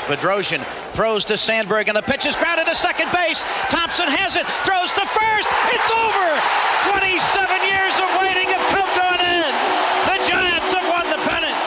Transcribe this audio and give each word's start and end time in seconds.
Bedrosian 0.00 0.64
throws 0.92 1.24
to 1.26 1.36
Sandberg, 1.36 1.88
and 1.88 1.96
the 1.96 2.02
pitch 2.02 2.26
is 2.26 2.36
grounded 2.36 2.66
to 2.66 2.74
second 2.74 3.10
base. 3.12 3.44
Thompson 3.68 4.08
has 4.08 4.36
it, 4.36 4.46
throws 4.64 4.92
to 4.94 5.04
first. 5.06 5.48
It's 5.72 5.90
over. 5.90 6.28
27 6.90 7.62
years 7.68 7.94
of 8.00 8.08
waiting 8.20 8.48
have 8.50 8.66
come 8.74 8.88
to 8.88 9.04
an 9.14 9.22
end. 9.22 9.54
The 10.08 10.18
Giants 10.28 10.72
have 10.74 10.86
won 10.90 11.06
the 11.12 11.20
pennant. 11.28 11.58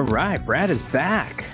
All 0.00 0.06
right, 0.06 0.44
Brad 0.44 0.70
is 0.70 0.82
back. 0.82 1.44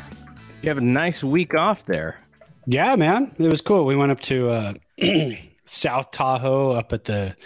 You 0.63 0.69
have 0.69 0.79
a 0.79 0.81
nice 0.81 1.25
week 1.25 1.55
off 1.55 1.85
there. 1.87 2.19
Yeah, 2.67 2.97
man, 2.97 3.35
it 3.39 3.49
was 3.49 3.61
cool. 3.61 3.85
We 3.85 3.95
went 3.97 4.13
up 4.13 4.21
to 4.23 4.51
uh, 4.51 4.75
South 5.67 6.11
Tahoe, 6.11 6.73
up 6.73 6.93
at 6.93 7.05
the 7.05 7.37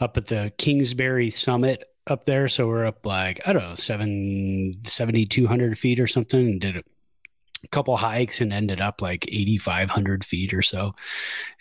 up 0.00 0.16
at 0.16 0.26
the 0.26 0.52
Kingsbury 0.58 1.30
Summit 1.30 1.84
up 2.06 2.24
there. 2.24 2.48
So 2.48 2.66
we're 2.66 2.84
up 2.86 3.04
like 3.06 3.40
I 3.46 3.52
don't 3.52 3.62
know, 3.62 3.74
seven 3.74 4.76
seventy 4.86 5.26
two 5.26 5.46
hundred 5.46 5.78
feet 5.78 6.00
or 6.00 6.06
something, 6.06 6.46
and 6.46 6.60
did 6.60 6.76
a 6.76 6.82
couple 7.70 7.96
hikes 7.96 8.40
and 8.40 8.52
ended 8.52 8.80
up 8.80 9.00
like 9.02 9.26
eighty 9.28 9.58
five 9.58 9.90
hundred 9.90 10.24
feet 10.24 10.52
or 10.54 10.62
so, 10.62 10.94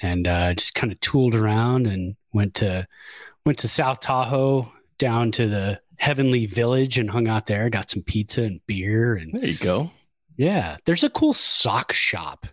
and 0.01 0.27
uh, 0.27 0.53
just 0.53 0.75
kind 0.75 0.91
of 0.91 0.99
tooled 0.99 1.35
around 1.35 1.87
and 1.87 2.15
went 2.33 2.53
to 2.55 2.87
went 3.45 3.57
to 3.59 3.67
South 3.67 3.99
Tahoe 3.99 4.71
down 4.97 5.31
to 5.31 5.47
the 5.47 5.79
Heavenly 5.97 6.45
Village 6.45 6.97
and 6.97 7.09
hung 7.09 7.27
out 7.27 7.45
there. 7.47 7.69
Got 7.69 7.89
some 7.89 8.03
pizza 8.03 8.43
and 8.43 8.59
beer, 8.67 9.15
and 9.15 9.33
There 9.33 9.49
you 9.49 9.57
go. 9.57 9.91
yeah, 10.37 10.77
there's 10.85 11.03
a 11.03 11.09
cool 11.09 11.33
sock 11.33 11.93
shop. 11.93 12.47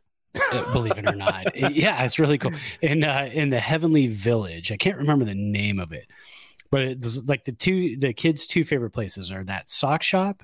Uh, 0.52 0.72
believe 0.72 0.98
it 0.98 1.06
or 1.08 1.14
not, 1.14 1.56
yeah, 1.74 2.02
it's 2.04 2.18
really 2.18 2.38
cool. 2.38 2.52
In 2.80 3.04
uh, 3.04 3.28
in 3.32 3.50
the 3.50 3.60
Heavenly 3.60 4.06
Village, 4.08 4.72
I 4.72 4.76
can't 4.76 4.98
remember 4.98 5.24
the 5.24 5.34
name 5.34 5.78
of 5.78 5.92
it, 5.92 6.06
but 6.70 6.82
it's 6.82 7.18
like 7.26 7.44
the 7.44 7.52
two 7.52 7.96
the 7.98 8.12
kids' 8.12 8.46
two 8.46 8.64
favorite 8.64 8.90
places 8.90 9.30
are 9.30 9.44
that 9.44 9.70
sock 9.70 10.02
shop 10.02 10.42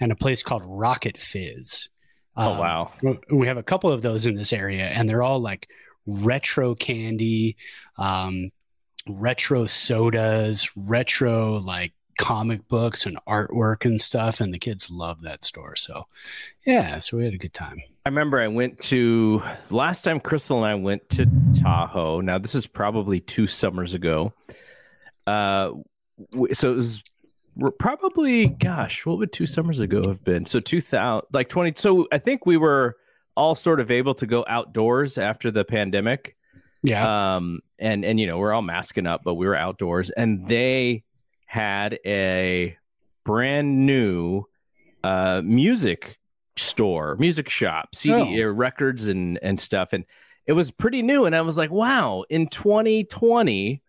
and 0.00 0.12
a 0.12 0.16
place 0.16 0.42
called 0.42 0.62
Rocket 0.64 1.18
Fizz. 1.18 1.88
Oh 2.36 2.52
Um, 2.52 2.58
wow. 2.58 2.92
we 3.30 3.46
have 3.48 3.56
a 3.58 3.62
couple 3.62 3.92
of 3.92 4.02
those 4.02 4.26
in 4.26 4.34
this 4.34 4.52
area, 4.52 4.86
and 4.86 5.08
they're 5.08 5.22
all 5.22 5.40
like 5.40 5.68
retro 6.06 6.74
candy, 6.74 7.56
um, 7.98 8.50
retro 9.08 9.66
sodas, 9.66 10.68
retro 10.76 11.58
like 11.60 11.92
comic 12.18 12.66
books 12.68 13.06
and 13.06 13.18
artwork 13.28 13.84
and 13.84 14.00
stuff. 14.00 14.40
And 14.40 14.52
the 14.54 14.58
kids 14.58 14.90
love 14.90 15.22
that 15.22 15.44
store. 15.44 15.76
So, 15.76 16.06
yeah, 16.66 16.98
so 16.98 17.16
we 17.16 17.24
had 17.24 17.34
a 17.34 17.38
good 17.38 17.54
time. 17.54 17.80
I 18.04 18.08
remember 18.08 18.40
I 18.40 18.48
went 18.48 18.78
to 18.84 19.42
last 19.68 20.02
time 20.02 20.20
Crystal 20.20 20.56
and 20.58 20.66
I 20.66 20.74
went 20.74 21.08
to 21.10 21.26
Tahoe. 21.60 22.20
Now 22.20 22.38
this 22.38 22.54
is 22.54 22.66
probably 22.66 23.20
two 23.20 23.46
summers 23.46 23.94
ago. 23.94 24.32
Uh, 25.26 25.72
so 26.52 26.72
it 26.72 26.76
was 26.76 27.02
probably 27.78 28.48
gosh, 28.48 29.04
what 29.04 29.18
would 29.18 29.32
two 29.32 29.46
summers 29.46 29.80
ago 29.80 30.02
have 30.06 30.24
been? 30.24 30.46
So 30.46 30.60
two 30.60 30.80
thousand 30.80 31.26
like 31.32 31.48
twenty. 31.48 31.72
So 31.76 32.08
I 32.10 32.18
think 32.18 32.46
we 32.46 32.56
were 32.56 32.96
all 33.36 33.54
sort 33.54 33.80
of 33.80 33.90
able 33.90 34.14
to 34.14 34.26
go 34.26 34.44
outdoors 34.48 35.18
after 35.18 35.50
the 35.50 35.64
pandemic. 35.64 36.36
Yeah. 36.82 37.34
um 37.34 37.60
and 37.78 38.06
and 38.06 38.18
you 38.18 38.26
know 38.26 38.38
we're 38.38 38.54
all 38.54 38.62
masking 38.62 39.06
up 39.06 39.20
but 39.22 39.34
we 39.34 39.46
were 39.46 39.54
outdoors 39.54 40.08
and 40.08 40.46
they 40.46 41.04
had 41.44 41.98
a 42.06 42.74
brand 43.22 43.84
new 43.84 44.44
uh 45.04 45.42
music 45.44 46.18
store 46.60 47.16
music 47.16 47.48
shop 47.48 47.94
cd 47.94 48.44
Oh. 48.44 48.48
records 48.50 49.08
and 49.08 49.38
and 49.42 49.58
stuff 49.58 49.92
and 49.92 50.04
it 50.46 50.52
was 50.52 50.70
pretty 50.70 51.02
new 51.02 51.24
and 51.24 51.34
i 51.34 51.40
was 51.40 51.56
like 51.56 51.70
wow 51.70 52.24
in 52.28 52.46
2020 52.48 53.82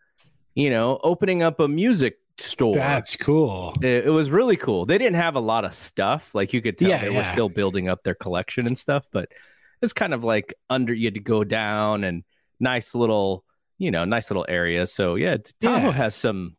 you 0.55 0.69
know 0.69 0.99
opening 1.03 1.43
up 1.43 1.59
a 1.59 1.67
music 1.67 2.17
store 2.37 2.75
That's 2.75 3.15
cool. 3.15 3.75
it, 3.81 4.05
it 4.07 4.09
was 4.09 4.31
really 4.31 4.57
cool. 4.57 4.87
They 4.87 4.97
didn't 4.97 5.17
have 5.17 5.35
a 5.35 5.39
lot 5.39 5.63
of 5.63 5.75
stuff. 5.75 6.33
Like 6.33 6.53
you 6.53 6.61
could 6.61 6.75
tell 6.75 6.89
Yeah, 6.89 7.01
they 7.01 7.09
were 7.11 7.23
still 7.23 7.49
building 7.49 7.87
up 7.87 8.01
their 8.03 8.15
collection 8.15 8.65
and 8.65 8.75
stuff, 8.75 9.05
but 9.11 9.29
it's 9.83 9.93
kind 9.93 10.11
of 10.11 10.23
like 10.23 10.53
under 10.67 10.91
you 10.91 11.05
had 11.05 11.13
to 11.13 11.19
go 11.19 11.43
down 11.43 12.03
and 12.03 12.23
nice 12.59 12.95
little, 12.95 13.43
you 13.77 13.91
know, 13.91 14.05
nice 14.05 14.31
little 14.31 14.45
area. 14.49 14.87
So 14.87 15.15
yeah, 15.15 15.37
Tahoe 15.59 15.87
Yeah. 15.87 15.91
has 15.91 16.15
some 16.15 16.55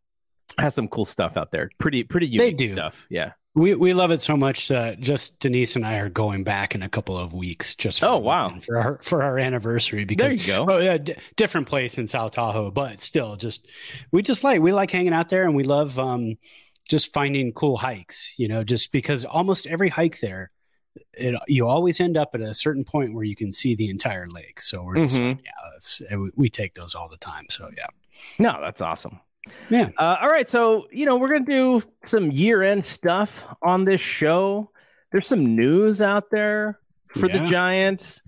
has 0.57 0.73
some 0.75 0.87
cool 0.87 1.05
stuff 1.05 1.37
out 1.37 1.51
there. 1.51 1.69
Pretty 1.79 2.05
pretty 2.05 2.29
unique 2.29 2.69
stuff. 2.69 3.07
Yeah. 3.11 3.33
We 3.55 3.75
we 3.75 3.93
love 3.93 4.11
it 4.13 4.23
so 4.23 4.35
much 4.37 4.69
that 4.69 5.01
just 5.01 5.39
Denise 5.39 5.77
and 5.77 5.85
I 5.85 5.97
are 5.97 6.09
going 6.09 6.43
back 6.43 6.75
in 6.75 6.83
a 6.83 6.89
couple 6.89 7.19
of 7.19 7.35
weeks 7.35 7.75
just 7.75 8.01
for 8.01 8.07
Oh, 8.07 8.17
wow. 8.19 8.59
for 8.61 8.79
our 8.79 8.99
for 9.03 9.23
our 9.23 9.39
anniversary 9.39 10.05
because 10.07 10.37
There 10.37 10.41
you 10.41 10.47
go. 10.47 10.67
oh 10.71 10.79
yeah 10.79 10.97
d- 10.97 11.17
different 11.37 11.69
place 11.69 11.99
in 11.99 12.07
South 12.07 12.33
Tahoe 12.33 12.71
but 12.71 12.99
still 13.01 13.37
just 13.37 13.67
we 14.11 14.23
just 14.23 14.43
like 14.43 14.63
we 14.63 14.73
like 14.73 14.91
hanging 14.91 15.13
out 15.13 15.29
there 15.29 15.43
and 15.45 15.55
we 15.55 15.65
love 15.65 15.99
um 15.99 16.39
just 16.89 17.13
finding 17.13 17.53
cool 17.53 17.77
hikes 17.77 18.33
you 18.39 18.49
know 18.49 18.65
just 18.65 18.91
because 18.91 19.25
almost 19.27 19.67
every 19.67 19.91
hike 19.91 20.19
there 20.21 20.51
it, 21.13 21.35
you 21.47 21.67
always 21.69 22.01
end 22.01 22.17
up 22.17 22.31
at 22.35 22.41
a 22.41 22.55
certain 22.55 22.85
point 22.85 23.13
where 23.15 23.25
you 23.25 23.37
can 23.37 23.53
see 23.53 23.75
the 23.75 23.91
entire 23.91 24.29
lake 24.31 24.61
so 24.63 24.83
we're 24.83 24.97
just 25.07 25.21
Mhm. 25.21 25.29
like, 25.29 25.45
yeah 25.45 26.17
we 26.37 26.49
take 26.49 26.73
those 26.75 26.95
all 26.95 27.09
the 27.09 27.17
time 27.19 27.45
so 27.51 27.71
yeah 27.77 27.87
No, 28.39 28.59
that's 28.63 28.81
awesome. 28.81 29.21
Yeah. 29.69 29.91
Uh, 29.99 30.17
all 30.21 30.29
right. 30.29 30.49
So, 30.49 30.87
you 30.91 31.07
know, 31.07 31.17
we're 31.17 31.29
going 31.29 31.47
to 31.47 31.53
do 31.53 31.83
some 32.05 32.31
year 32.31 32.63
end 32.63 32.85
stuff 32.85 33.45
on 33.63 33.85
this 33.85 34.01
show. 34.01 34.71
There's 35.11 35.27
some 35.27 35.57
news 35.57 36.01
out 36.01 36.31
there 36.31 36.79
for 37.09 37.29
the 37.29 37.41
Giants. 37.41 38.23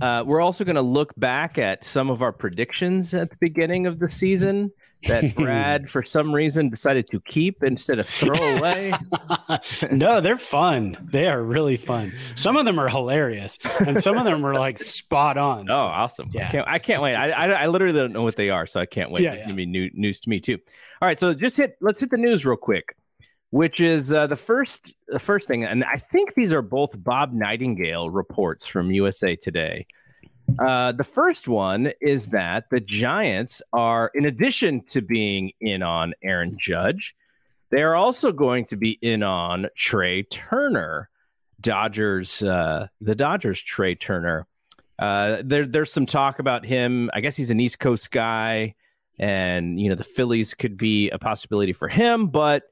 Uh, 0.00 0.22
we're 0.26 0.40
also 0.40 0.64
going 0.64 0.76
to 0.76 0.82
look 0.82 1.12
back 1.16 1.58
at 1.58 1.84
some 1.84 2.10
of 2.10 2.22
our 2.22 2.32
predictions 2.32 3.14
at 3.14 3.30
the 3.30 3.36
beginning 3.40 3.86
of 3.86 3.98
the 3.98 4.08
season 4.08 4.70
that 5.08 5.34
Brad, 5.36 5.90
for 5.90 6.02
some 6.02 6.34
reason, 6.34 6.68
decided 6.68 7.08
to 7.10 7.20
keep 7.20 7.62
instead 7.62 7.98
of 7.98 8.06
throw 8.06 8.34
away. 8.56 8.92
no, 9.92 10.20
they're 10.20 10.36
fun. 10.38 10.96
They 11.12 11.26
are 11.28 11.42
really 11.42 11.76
fun. 11.76 12.12
Some 12.34 12.56
of 12.56 12.64
them 12.64 12.78
are 12.78 12.88
hilarious, 12.88 13.58
and 13.86 14.02
some 14.02 14.16
of 14.16 14.24
them 14.24 14.44
are 14.44 14.54
like 14.54 14.78
spot 14.78 15.36
on. 15.36 15.70
Oh, 15.70 15.74
awesome! 15.74 16.28
I 16.34 16.38
Yeah. 16.38 16.50
can't, 16.50 16.68
I 16.68 16.78
can't 16.78 17.02
wait. 17.02 17.14
I, 17.14 17.30
I, 17.30 17.46
I 17.62 17.66
literally 17.66 17.98
don't 17.98 18.12
know 18.12 18.22
what 18.22 18.36
they 18.36 18.50
are, 18.50 18.66
so 18.66 18.80
I 18.80 18.86
can't 18.86 19.10
wait. 19.10 19.22
Yeah, 19.22 19.32
it's 19.32 19.40
yeah. 19.40 19.46
gonna 19.46 19.56
be 19.56 19.66
new 19.66 19.90
news 19.94 20.20
to 20.20 20.28
me 20.30 20.40
too. 20.40 20.58
All 21.02 21.08
right, 21.08 21.18
so 21.18 21.32
just 21.34 21.56
hit. 21.56 21.76
Let's 21.80 22.00
hit 22.00 22.10
the 22.10 22.16
news 22.16 22.44
real 22.46 22.56
quick, 22.56 22.96
which 23.50 23.80
is 23.80 24.12
uh, 24.12 24.26
the 24.26 24.36
first 24.36 24.92
the 25.08 25.18
first 25.18 25.46
thing, 25.46 25.64
and 25.64 25.84
I 25.84 25.96
think 25.96 26.34
these 26.34 26.52
are 26.52 26.62
both 26.62 27.02
Bob 27.02 27.32
Nightingale 27.32 28.10
reports 28.10 28.66
from 28.66 28.90
USA 28.90 29.36
Today. 29.36 29.86
Uh, 30.58 30.92
the 30.92 31.04
first 31.04 31.48
one 31.48 31.92
is 32.00 32.26
that 32.26 32.70
the 32.70 32.80
Giants 32.80 33.60
are, 33.72 34.10
in 34.14 34.24
addition 34.24 34.82
to 34.86 35.02
being 35.02 35.52
in 35.60 35.82
on 35.82 36.14
Aaron 36.22 36.56
Judge, 36.58 37.14
they 37.70 37.82
are 37.82 37.94
also 37.94 38.32
going 38.32 38.64
to 38.66 38.76
be 38.76 38.98
in 39.02 39.22
on 39.22 39.66
Trey 39.76 40.22
Turner, 40.22 41.08
Dodgers, 41.60 42.42
uh, 42.42 42.88
the 43.00 43.14
Dodgers 43.14 43.60
Trey 43.60 43.94
Turner. 43.94 44.46
Uh, 44.98 45.42
there, 45.44 45.66
there's 45.66 45.92
some 45.92 46.06
talk 46.06 46.38
about 46.38 46.64
him. 46.64 47.10
I 47.12 47.20
guess 47.20 47.36
he's 47.36 47.50
an 47.50 47.60
East 47.60 47.78
Coast 47.78 48.10
guy, 48.10 48.74
and 49.18 49.78
you 49.78 49.88
know 49.90 49.94
the 49.94 50.04
Phillies 50.04 50.54
could 50.54 50.76
be 50.76 51.10
a 51.10 51.18
possibility 51.18 51.72
for 51.72 51.88
him, 51.88 52.28
but 52.28 52.62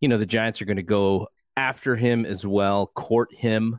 you 0.00 0.08
know 0.08 0.18
the 0.18 0.26
Giants 0.26 0.60
are 0.60 0.64
going 0.64 0.78
to 0.78 0.82
go 0.82 1.28
after 1.56 1.94
him 1.94 2.24
as 2.24 2.46
well, 2.46 2.86
court 2.86 3.32
him, 3.32 3.78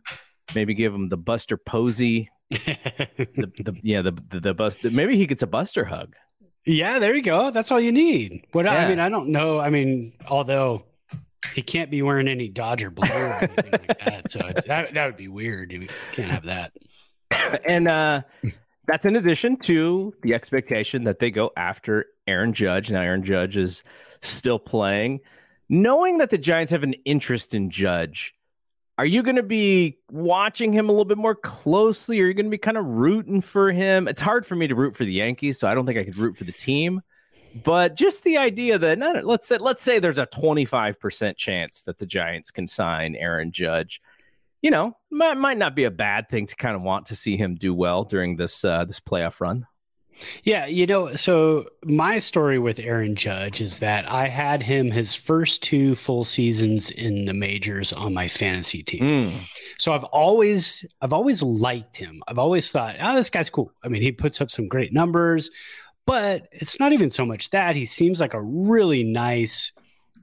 maybe 0.55 0.73
give 0.73 0.93
him 0.93 1.09
the 1.09 1.17
Buster 1.17 1.57
Posey 1.57 2.29
the, 2.49 3.51
the, 3.57 3.79
yeah, 3.81 4.01
the, 4.01 4.11
the 4.29 4.39
the 4.39 4.53
bust. 4.53 4.83
Maybe 4.83 5.17
he 5.17 5.25
gets 5.27 5.43
a 5.43 5.47
Buster 5.47 5.85
hug. 5.85 6.15
Yeah, 6.65 6.99
there 6.99 7.15
you 7.15 7.21
go. 7.21 7.51
That's 7.51 7.71
all 7.71 7.79
you 7.79 7.91
need. 7.91 8.45
What 8.51 8.65
Yeah. 8.65 8.73
I 8.73 8.89
mean, 8.89 8.99
I 8.99 9.09
don't 9.09 9.29
know. 9.29 9.59
I 9.59 9.69
mean, 9.69 10.13
although 10.27 10.85
he 11.53 11.61
can't 11.61 11.89
be 11.89 12.01
wearing 12.01 12.27
any 12.27 12.49
Dodger 12.49 12.89
blue 12.89 13.09
or 13.09 13.33
anything 13.33 13.71
like 13.71 13.99
that, 13.99 14.31
so 14.31 14.41
it's, 14.47 14.65
that 14.65 14.93
that 14.93 15.05
would 15.05 15.17
be 15.17 15.27
weird. 15.27 15.71
We 15.71 15.89
can't 16.11 16.29
have 16.29 16.45
that. 16.45 16.73
and 17.67 17.87
uh, 17.87 18.21
that's 18.87 19.05
in 19.05 19.15
addition 19.15 19.57
to 19.57 20.13
the 20.23 20.33
expectation 20.33 21.03
that 21.03 21.19
they 21.19 21.31
go 21.31 21.51
after 21.55 22.07
Aaron 22.27 22.53
Judge. 22.53 22.91
Now, 22.91 23.01
Aaron 23.01 23.23
Judge 23.23 23.57
is 23.57 23.83
still 24.21 24.59
playing. 24.59 25.21
Knowing 25.69 26.17
that 26.17 26.31
the 26.31 26.37
Giants 26.37 26.71
have 26.71 26.83
an 26.83 26.93
interest 27.05 27.53
in 27.53 27.69
Judge, 27.69 28.33
are 28.99 29.05
you 29.05 29.23
going 29.23 29.37
to 29.37 29.43
be 29.43 29.97
watching 30.11 30.73
him 30.73 30.89
a 30.89 30.91
little 30.91 31.05
bit 31.05 31.17
more 31.17 31.35
closely? 31.35 32.19
Are 32.19 32.27
you 32.27 32.33
going 32.33 32.47
to 32.47 32.51
be 32.51 32.57
kind 32.57 32.77
of 32.77 32.85
rooting 32.85 33.39
for 33.39 33.71
him? 33.71 34.07
It's 34.09 34.19
hard 34.19 34.45
for 34.45 34.55
me 34.55 34.67
to 34.67 34.75
root 34.75 34.95
for 34.95 35.05
the 35.05 35.13
Yankees, 35.13 35.57
so 35.57 35.69
I 35.69 35.73
don't 35.73 35.85
think 35.85 35.97
I 35.97 36.03
could 36.03 36.17
root 36.17 36.37
for 36.37 36.43
the 36.43 36.51
team. 36.51 37.01
But 37.63 37.95
just 37.95 38.23
the 38.23 38.37
idea 38.37 38.77
that 38.77 38.99
no, 38.99 39.13
no, 39.13 39.21
let's 39.21 39.47
say 39.47 39.57
let's 39.57 39.81
say 39.81 39.99
there's 39.99 40.17
a 40.17 40.27
25% 40.27 41.37
chance 41.37 41.81
that 41.83 41.97
the 41.97 42.05
Giants 42.05 42.51
can 42.51 42.67
sign 42.67 43.15
Aaron 43.15 43.51
Judge 43.51 44.01
you 44.61 44.71
know, 44.71 44.97
might, 45.09 45.37
might 45.37 45.57
not 45.57 45.75
be 45.75 45.85
a 45.85 45.91
bad 45.91 46.27
thing 46.29 46.45
to 46.45 46.55
kind 46.55 46.75
of 46.75 46.81
want 46.81 47.07
to 47.07 47.15
see 47.15 47.37
him 47.37 47.55
do 47.55 47.73
well 47.73 48.03
during 48.03 48.35
this 48.35 48.65
uh, 48.65 48.85
this 48.85 48.99
playoff 48.99 49.39
run. 49.39 49.65
Yeah, 50.43 50.65
you 50.65 50.85
know, 50.85 51.15
so 51.15 51.65
my 51.83 52.19
story 52.19 52.59
with 52.59 52.79
Aaron 52.79 53.15
Judge 53.15 53.61
is 53.61 53.79
that 53.79 54.09
I 54.11 54.27
had 54.27 54.63
him 54.63 54.91
his 54.91 55.15
first 55.15 55.63
two 55.63 55.95
full 55.95 56.23
seasons 56.23 56.91
in 56.91 57.25
the 57.25 57.33
majors 57.33 57.93
on 57.93 58.13
my 58.13 58.27
fantasy 58.27 58.83
team. 58.83 59.01
Mm. 59.01 59.33
So 59.77 59.93
I've 59.93 60.03
always 60.05 60.85
I've 61.01 61.13
always 61.13 61.41
liked 61.43 61.97
him. 61.97 62.21
I've 62.27 62.39
always 62.39 62.71
thought, 62.71 62.95
oh, 62.99 63.15
this 63.15 63.29
guy's 63.29 63.49
cool. 63.49 63.71
I 63.83 63.87
mean, 63.87 64.01
he 64.01 64.11
puts 64.11 64.41
up 64.41 64.49
some 64.51 64.67
great 64.67 64.93
numbers, 64.93 65.49
but 66.05 66.47
it's 66.51 66.79
not 66.79 66.93
even 66.93 67.09
so 67.09 67.25
much 67.25 67.49
that 67.51 67.75
he 67.75 67.85
seems 67.85 68.19
like 68.19 68.33
a 68.33 68.41
really 68.41 69.03
nice 69.03 69.71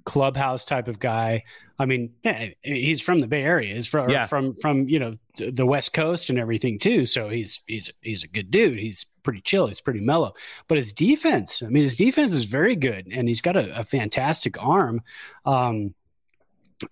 clubhouse 0.04 0.64
type 0.64 0.88
of 0.88 0.98
guy. 0.98 1.43
I 1.78 1.84
mean, 1.87 2.14
yeah, 2.23 2.49
he's 2.62 3.00
from 3.00 3.20
the 3.20 3.26
Bay 3.26 3.43
Area. 3.43 3.75
He's 3.75 3.87
from 3.87 4.08
Yeah. 4.11 4.26
from 4.26 4.55
from 4.55 4.88
you 4.88 4.99
know 4.99 5.14
the 5.37 5.67
West 5.67 5.93
Coast 5.93 6.31
and 6.31 6.38
everything 6.38 6.78
too. 6.78 7.05
So 7.05 7.28
he's 7.28 7.61
he's 7.67 7.90
he's 8.00 8.25
a 8.25 8.28
good 8.28 8.50
dude. 8.50 8.78
He's 8.78 9.05
pretty 9.23 9.40
chill. 9.43 9.67
He's 9.67 9.81
pretty 9.81 10.00
mellow. 10.00 10.32
But 10.69 10.78
his 10.78 10.93
defense, 10.93 11.62
I 11.62 11.67
mean, 11.67 11.82
his 11.82 11.96
defense 11.96 12.32
is 12.32 12.44
very 12.44 12.76
good, 12.76 13.08
and 13.12 13.28
he's 13.28 13.40
got 13.43 13.56
a, 13.56 13.78
a 13.81 13.84
fantastic 13.84 14.56
arm. 14.62 15.02
Um, 15.44 15.94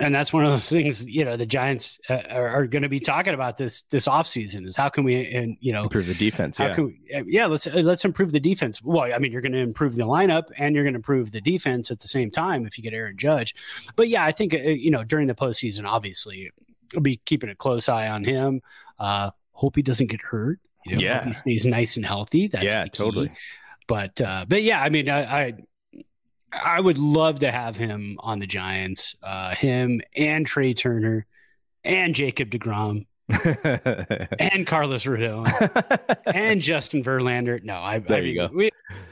and 0.01 0.15
that's 0.15 0.33
one 0.33 0.45
of 0.45 0.51
those 0.51 0.69
things 0.71 1.05
you 1.07 1.25
know 1.25 1.37
the 1.37 1.45
giants 1.45 2.01
uh, 2.09 2.23
are, 2.31 2.49
are 2.49 2.67
going 2.67 2.83
to 2.83 2.89
be 2.89 2.99
talking 2.99 3.35
about 3.35 3.59
this 3.59 3.83
this 3.91 4.09
offseason 4.09 4.67
is 4.67 4.75
how 4.75 4.89
can 4.89 5.05
we 5.05 5.27
and 5.35 5.59
you 5.61 5.73
know 5.73 5.83
Improve 5.83 6.07
the 6.07 6.15
defense. 6.15 6.57
how 6.57 6.69
Yeah. 6.69 6.75
can 6.75 6.85
we, 6.87 7.15
uh, 7.15 7.23
yeah 7.27 7.45
let's 7.47 7.67
uh, 7.67 7.73
let's 7.85 8.03
improve 8.05 8.33
the 8.33 8.41
defense 8.41 8.81
well 8.83 9.13
i 9.13 9.19
mean 9.19 9.31
you're 9.31 9.43
going 9.43 9.53
to 9.53 9.59
improve 9.59 9.95
the 9.97 10.05
lineup 10.05 10.45
and 10.57 10.75
you're 10.75 10.85
going 10.85 10.95
to 10.95 10.99
improve 10.99 11.33
the 11.33 11.41
defense 11.43 11.91
at 11.91 12.01
the 12.01 12.09
same 12.09 12.31
time 12.31 12.65
if 12.67 12.79
you 12.79 12.83
get 12.85 12.95
aaron 12.95 13.17
judge 13.19 13.55
but 13.95 14.09
yeah 14.09 14.25
i 14.25 14.33
think 14.33 14.55
uh, 14.55 14.59
you 14.59 14.91
know 14.91 15.05
during 15.05 15.27
the 15.27 15.35
postseason 15.35 15.85
obviously 15.87 16.51
i'll 16.95 17.01
be 17.03 17.19
keeping 17.27 17.51
a 17.51 17.55
close 17.55 17.87
eye 17.89 18.09
on 18.09 18.25
him 18.25 18.63
uh 18.99 19.31
hope 19.53 19.77
he 19.77 19.83
doesn't 19.83 20.09
get 20.09 20.23
hurt 20.23 20.61
you 20.87 20.93
know, 20.93 20.97
hope 20.97 21.03
Yeah. 21.05 21.25
he 21.27 21.33
stays 21.35 21.67
nice 21.67 21.97
and 21.97 22.07
healthy 22.07 22.49
that's 22.49 22.65
yeah, 22.65 22.85
the 22.85 22.91
key. 22.91 22.97
totally. 22.97 23.33
but 23.87 24.19
uh 24.21 24.47
but 24.49 24.63
yeah 24.63 24.81
i 24.83 24.89
mean 24.89 25.11
i 25.11 25.47
i 25.49 25.53
I 26.63 26.81
would 26.81 26.99
love 26.99 27.41
to 27.41 27.51
have 27.51 27.77
him 27.77 28.17
on 28.21 28.39
the 28.39 28.47
Giants, 28.47 29.17
uh, 29.23 29.55
him 29.55 30.01
and 30.17 30.47
Trey 30.47 30.75
Turner 30.75 31.27
and 31.85 32.15
Jacob 32.15 32.51
DeGrom 32.51 33.07
and 33.29 34.67
Carlos 34.67 35.05
Rodon 35.05 36.19
and 36.27 36.61
Justin 36.61 37.03
Verlander. 37.03 37.63
No, 37.63 37.77
I 37.77 37.99
There 37.99 38.19
I 38.19 38.21
you 38.21 38.27
mean, 38.27 38.49
go. 38.49 38.55
We, 38.55 38.71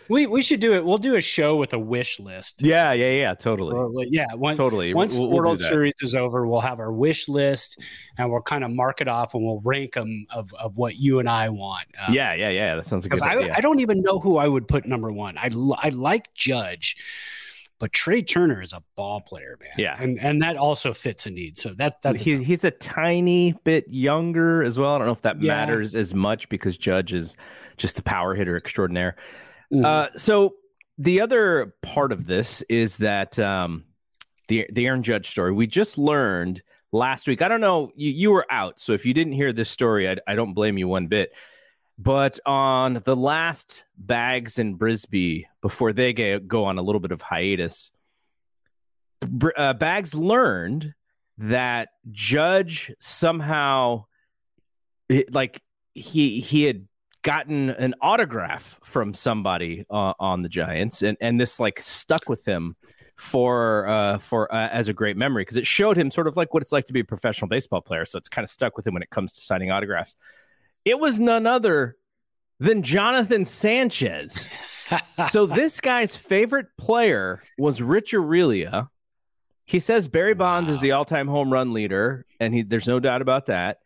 we 0.09 0.27
we 0.27 0.43
should 0.43 0.61
do 0.61 0.75
it. 0.75 0.85
We'll 0.85 0.99
do 0.99 1.15
a 1.17 1.21
show 1.21 1.57
with 1.57 1.73
a 1.73 1.79
wish 1.79 2.19
list. 2.21 2.63
yeah, 2.63 2.93
yeah, 2.93 3.13
yeah, 3.13 3.35
totally. 3.35 3.75
Or, 3.75 3.91
yeah. 4.05 4.27
Once 4.35 4.59
totally. 4.59 4.93
once 4.95 5.15
We'll- 5.15 5.29
the 5.29 5.35
we'll 5.35 5.45
World. 5.45 5.61
Series 5.61 5.95
is 6.03 6.15
over, 6.15 6.47
we'll 6.47 6.61
have 6.61 6.81
our 6.81 6.93
wish 6.93 7.29
list 7.29 7.79
and 8.19 8.31
we'll 8.31 8.43
kind 8.43 8.65
of 8.65 8.71
mark 8.71 9.01
it 9.01 9.09
off 9.09 9.35
and 9.35 9.45
we'll 9.45 9.61
rank 9.65 9.95
them 9.95 10.27
of, 10.31 10.53
of 10.55 10.77
what 10.77 10.97
you 10.97 11.19
and 11.19 11.29
I 11.29 11.49
want. 11.49 11.87
Uh, 12.01 12.13
Yeah, 12.13 12.35
yeah, 12.35 12.49
yeah. 12.51 12.77
That 12.77 12.87
sounds 12.87 13.05
like 13.05 13.13
a 13.13 13.17
good 13.21 13.23
I, 13.25 13.39
idea. 13.39 13.55
I 13.57 13.61
don't 13.61 13.81
even 13.81 14.01
know 14.03 14.19
who 14.19 14.37
I 14.37 14.49
would 14.49 14.69
put 14.69 14.87
number 14.87 15.11
one. 15.13 15.39
I 15.39 15.51
I 15.79 15.89
like 15.91 16.33
Judge, 16.35 16.97
but 17.79 17.93
Trey 17.93 18.23
Turner 18.23 18.61
is 18.63 18.73
a 18.73 18.83
ball 18.97 19.21
player, 19.21 19.59
man. 19.61 19.71
Yeah. 19.77 19.97
and 20.01 20.19
and 20.21 20.41
that 20.43 20.57
also 20.57 20.93
fits 20.95 21.27
a 21.27 21.31
need. 21.31 21.59
So 21.59 21.71
that 21.75 22.01
that's 22.03 22.21
a 22.21 22.25
he, 22.25 22.43
he's 22.45 22.65
a 22.65 22.71
tiny 22.71 23.55
bit 23.65 23.87
younger 23.89 24.63
as 24.63 24.79
well. 24.79 24.95
I 24.95 24.99
don't 24.99 25.07
know 25.07 25.13
if 25.13 25.23
that 25.23 25.43
Yeah. 25.43 25.55
matters 25.57 25.95
as 25.95 26.15
much 26.15 26.49
because 26.49 26.77
Judge 26.77 27.13
is 27.13 27.37
just 27.77 27.97
the 27.97 28.03
power 28.03 28.35
hitter 28.35 28.57
extraordinaire. 28.57 29.17
Mhm. 29.73 29.85
Uh, 29.85 30.11
so 30.19 30.55
the 30.99 31.21
other 31.21 31.75
part 31.83 32.13
of 32.13 32.27
this 32.27 32.63
is 32.69 32.97
that 32.99 33.39
um, 33.39 33.85
the 34.49 34.67
the 34.71 34.87
Aaron 34.87 35.03
Judge 35.03 35.31
story 35.31 35.53
we 35.53 35.67
just 35.67 35.97
learned 35.99 36.63
last 36.93 37.27
week. 37.27 37.41
I 37.43 37.49
don't 37.49 37.61
know 37.63 37.91
you 37.97 38.11
you 38.11 38.31
were 38.31 38.47
out, 38.51 38.79
so 38.81 38.93
if 38.93 39.07
you 39.07 39.15
didn't 39.15 39.33
hear 39.33 39.53
this 39.53 39.71
story, 39.71 40.09
I, 40.11 40.17
I 40.27 40.35
don't 40.35 40.53
blame 40.55 40.77
you 40.79 40.89
one 40.89 41.07
bit. 41.07 41.33
But 41.99 42.39
on 42.47 43.01
the 43.05 43.15
last 43.17 43.85
Bags 43.97 44.59
and 44.59 44.79
Brisbee 44.79 45.47
before 45.61 45.93
they 45.93 46.13
ga- 46.13 46.41
go 46.41 46.65
on 46.65 46.79
a 46.79 46.83
little 46.83 47.01
bit 47.01 47.13
of 47.13 47.23
hiatus, 47.23 47.93
uh, 49.57 49.73
Bags 49.75 50.15
learned 50.15 50.95
that 51.39 51.91
Judge 52.11 52.93
somehow, 52.99 54.05
it- 55.09 55.33
like 55.35 55.63
he 55.95 56.41
he 56.41 56.65
had 56.65 56.87
gotten 57.23 57.71
an 57.71 57.95
autograph 58.01 58.79
from 58.83 59.15
somebody 59.15 59.85
uh, 59.91 60.15
on 60.19 60.43
the 60.43 60.49
Giants, 60.49 61.03
and 61.03 61.17
and 61.21 61.41
this 61.41 61.59
like 61.59 61.81
stuck 61.81 62.29
with 62.29 62.45
him 62.45 62.77
for 63.17 63.87
uh 63.87 64.19
for 64.19 64.53
uh, 64.53 64.69
as 64.69 64.89
a 64.89 64.93
great 64.93 65.17
memory 65.17 65.43
because 65.43 65.57
it 65.57 65.67
showed 65.67 65.97
him 65.97 66.11
sort 66.11 66.27
of 66.27 66.37
like 66.37 66.53
what 66.53 66.63
it's 66.63 66.73
like 66.73 66.87
to 66.87 66.93
be 66.93 67.01
a 67.01 67.05
professional 67.05 67.49
baseball 67.49 67.81
player. 67.81 68.05
So 68.05 68.19
it's 68.19 68.29
kind 68.29 68.45
of 68.45 68.51
stuck 68.51 68.77
with 68.77 68.87
him 68.87 68.95
when 68.95 69.03
it 69.03 69.11
comes 69.11 69.33
to 69.35 69.41
signing 69.41 69.71
autographs. 69.71 70.17
It 70.85 70.99
was 70.99 71.21
none 71.21 71.47
other 71.47 71.97
than 72.59 72.83
Jonathan 72.83 73.45
Sanchez. 73.45 74.49
so 75.31 75.47
this 75.47 75.81
guy's 75.81 76.17
favorite 76.17 76.67
player 76.77 77.43
was 77.59 77.81
Rich 77.81 78.13
Aurilia. 78.13 78.89
He 79.65 79.79
says 79.79 80.09
Barry 80.09 80.35
Bonds 80.35 80.69
is 80.69 80.81
the 80.81 80.93
all-time 80.93 81.29
home 81.29 81.53
run 81.53 81.73
leader, 81.73 82.27
and 82.41 82.53
he, 82.53 82.63
there's 82.63 82.89
no 82.89 82.99
doubt 82.99 83.23
about 83.23 83.47
that. 83.47 83.79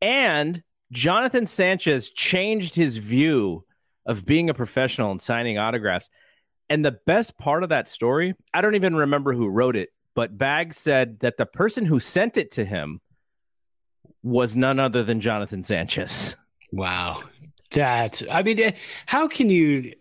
And 0.00 0.62
Jonathan 0.94 1.44
Sanchez 1.44 2.08
changed 2.10 2.74
his 2.74 2.98
view 2.98 3.64
of 4.06 4.24
being 4.24 4.48
a 4.48 4.54
professional 4.54 5.10
and 5.10 5.20
signing 5.20 5.58
autographs. 5.58 6.08
And 6.70 6.84
the 6.84 6.92
best 6.92 7.36
part 7.36 7.64
of 7.64 7.68
that 7.70 7.88
story, 7.88 8.34
I 8.54 8.60
don't 8.60 8.76
even 8.76 8.94
remember 8.94 9.32
who 9.34 9.48
wrote 9.48 9.76
it, 9.76 9.90
but 10.14 10.38
Bags 10.38 10.78
said 10.78 11.18
that 11.20 11.36
the 11.36 11.46
person 11.46 11.84
who 11.84 11.98
sent 11.98 12.36
it 12.36 12.52
to 12.52 12.64
him 12.64 13.00
was 14.22 14.56
none 14.56 14.78
other 14.78 15.02
than 15.02 15.20
Jonathan 15.20 15.62
Sanchez. 15.62 16.36
wow, 16.72 17.22
that's. 17.70 18.22
I 18.30 18.42
mean, 18.42 18.60
eh, 18.60 18.72
how 19.06 19.26
can 19.28 19.50
you? 19.50 19.92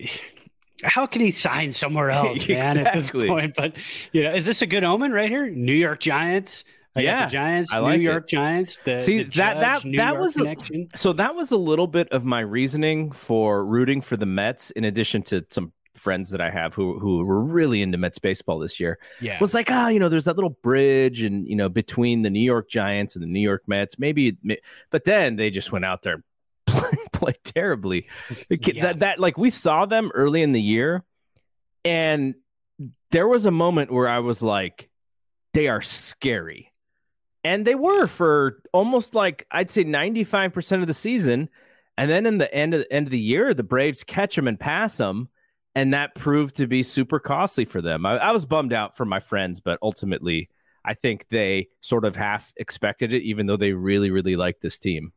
How 0.84 1.06
can 1.06 1.22
he 1.22 1.32
sign 1.32 1.72
somewhere 1.72 2.10
else, 2.12 2.48
man? 2.48 2.77
At 2.77 2.94
this 2.94 3.12
point, 3.12 3.56
but 3.56 3.74
you 4.12 4.24
know, 4.24 4.34
is 4.34 4.46
this 4.46 4.62
a 4.62 4.68
good 4.68 4.84
omen 4.84 5.12
right 5.12 5.29
here? 5.29 5.50
New 5.50 5.74
York 5.74 6.00
Giants. 6.00 6.63
I 6.96 7.02
Yeah, 7.02 7.26
the 7.26 7.32
Giants. 7.32 7.74
I 7.74 7.80
like 7.80 8.00
New 8.00 8.08
it. 8.08 8.12
York 8.12 8.28
Giants. 8.28 8.78
The, 8.86 9.00
See, 9.02 9.20
the 9.20 9.24
that- 9.38 9.60
that- 9.60 9.74
Judge, 9.78 9.86
New 9.86 9.98
that 9.98 10.10
York 10.14 10.22
was 10.22 10.36
a- 10.36 10.40
connection. 10.40 10.88
So 10.96 11.14
that 11.14 11.34
was 11.36 11.52
a 11.52 11.58
little 11.58 11.88
bit 11.88 12.08
of 12.10 12.24
my 12.26 12.40
reasoning 12.42 13.12
for 13.12 13.66
rooting 13.66 14.02
for 14.02 14.16
the 14.18 14.26
Mets, 14.28 14.70
in 14.72 14.84
addition 14.84 15.24
to 15.24 15.44
some 15.50 15.74
friends 15.96 16.32
that 16.32 16.42
I 16.42 16.50
have 16.50 16.74
who 16.74 16.98
who 17.00 17.24
were 17.24 17.40
really 17.42 17.82
into 17.84 17.98
Mets 18.00 18.18
baseball 18.20 18.58
this 18.60 18.80
year. 18.80 18.98
Yeah, 19.22 19.40
was 19.40 19.54
like, 19.54 19.70
ah, 19.72 19.90
you 19.90 20.00
know, 20.00 20.10
there's 20.10 20.26
that 20.26 20.36
little 20.36 20.58
bridge, 20.62 21.22
and 21.22 21.48
you 21.48 21.56
know, 21.56 21.70
between 21.70 22.22
the 22.24 22.30
New 22.30 22.40
York 22.42 22.70
Giants 22.70 23.16
and 23.16 23.24
the 23.24 23.28
New 23.28 23.40
York 23.42 23.64
Mets, 23.68 23.98
maybe. 24.00 24.38
But 24.92 25.04
then 25.04 25.36
they 25.36 25.50
just 25.52 25.72
went 25.72 25.86
out 25.86 26.02
there, 26.04 26.24
play, 26.68 26.98
play 27.12 27.34
terribly. 27.44 28.08
Yeah. 28.50 28.84
That 28.84 29.00
that 29.00 29.20
like 29.20 29.38
we 29.38 29.50
saw 29.52 29.86
them 29.86 30.12
early 30.16 30.42
in 30.44 30.52
the 30.52 30.62
year, 30.62 31.04
and 31.86 32.36
there 33.12 33.28
was 33.28 33.46
a 33.46 33.52
moment 33.52 33.92
where 33.92 34.08
I 34.10 34.20
was 34.20 34.42
like, 34.42 34.90
they 35.54 35.68
are 35.68 35.82
scary, 35.84 36.72
and 37.44 37.66
they 37.66 37.76
were 37.76 38.08
for 38.08 38.62
almost 38.72 39.16
like 39.16 39.46
I'd 39.52 39.72
say 39.72 39.84
95 39.84 40.54
percent 40.54 40.82
of 40.82 40.88
the 40.88 40.94
season, 40.94 41.50
and 41.98 42.10
then 42.10 42.26
in 42.26 42.38
the 42.38 42.54
end 42.54 42.74
of 42.74 42.86
end 42.90 43.08
of 43.08 43.12
the 43.12 43.20
year, 43.20 43.54
the 43.54 43.64
Braves 43.64 44.04
catch 44.04 44.36
them 44.36 44.48
and 44.48 44.60
pass 44.60 44.98
them 44.98 45.30
and 45.76 45.94
that 45.94 46.16
proved 46.16 46.56
to 46.56 46.68
be 46.68 46.84
super 46.84 47.20
costly 47.20 47.66
for 47.66 47.82
them. 47.82 48.06
I, 48.06 48.18
I 48.18 48.32
was 48.32 48.46
bummed 48.46 48.74
out 48.74 48.96
for 48.96 49.06
my 49.06 49.20
friends, 49.20 49.60
but 49.60 49.80
ultimately, 49.82 50.50
I 50.86 50.94
think 50.94 51.28
they 51.30 51.70
sort 51.82 52.06
of 52.06 52.16
half 52.16 52.54
expected 52.58 53.14
it, 53.14 53.24
even 53.24 53.46
though 53.46 53.58
they 53.58 53.74
really, 53.74 54.12
really 54.12 54.36
liked 54.36 54.62
this 54.62 54.78
team. 54.78 55.14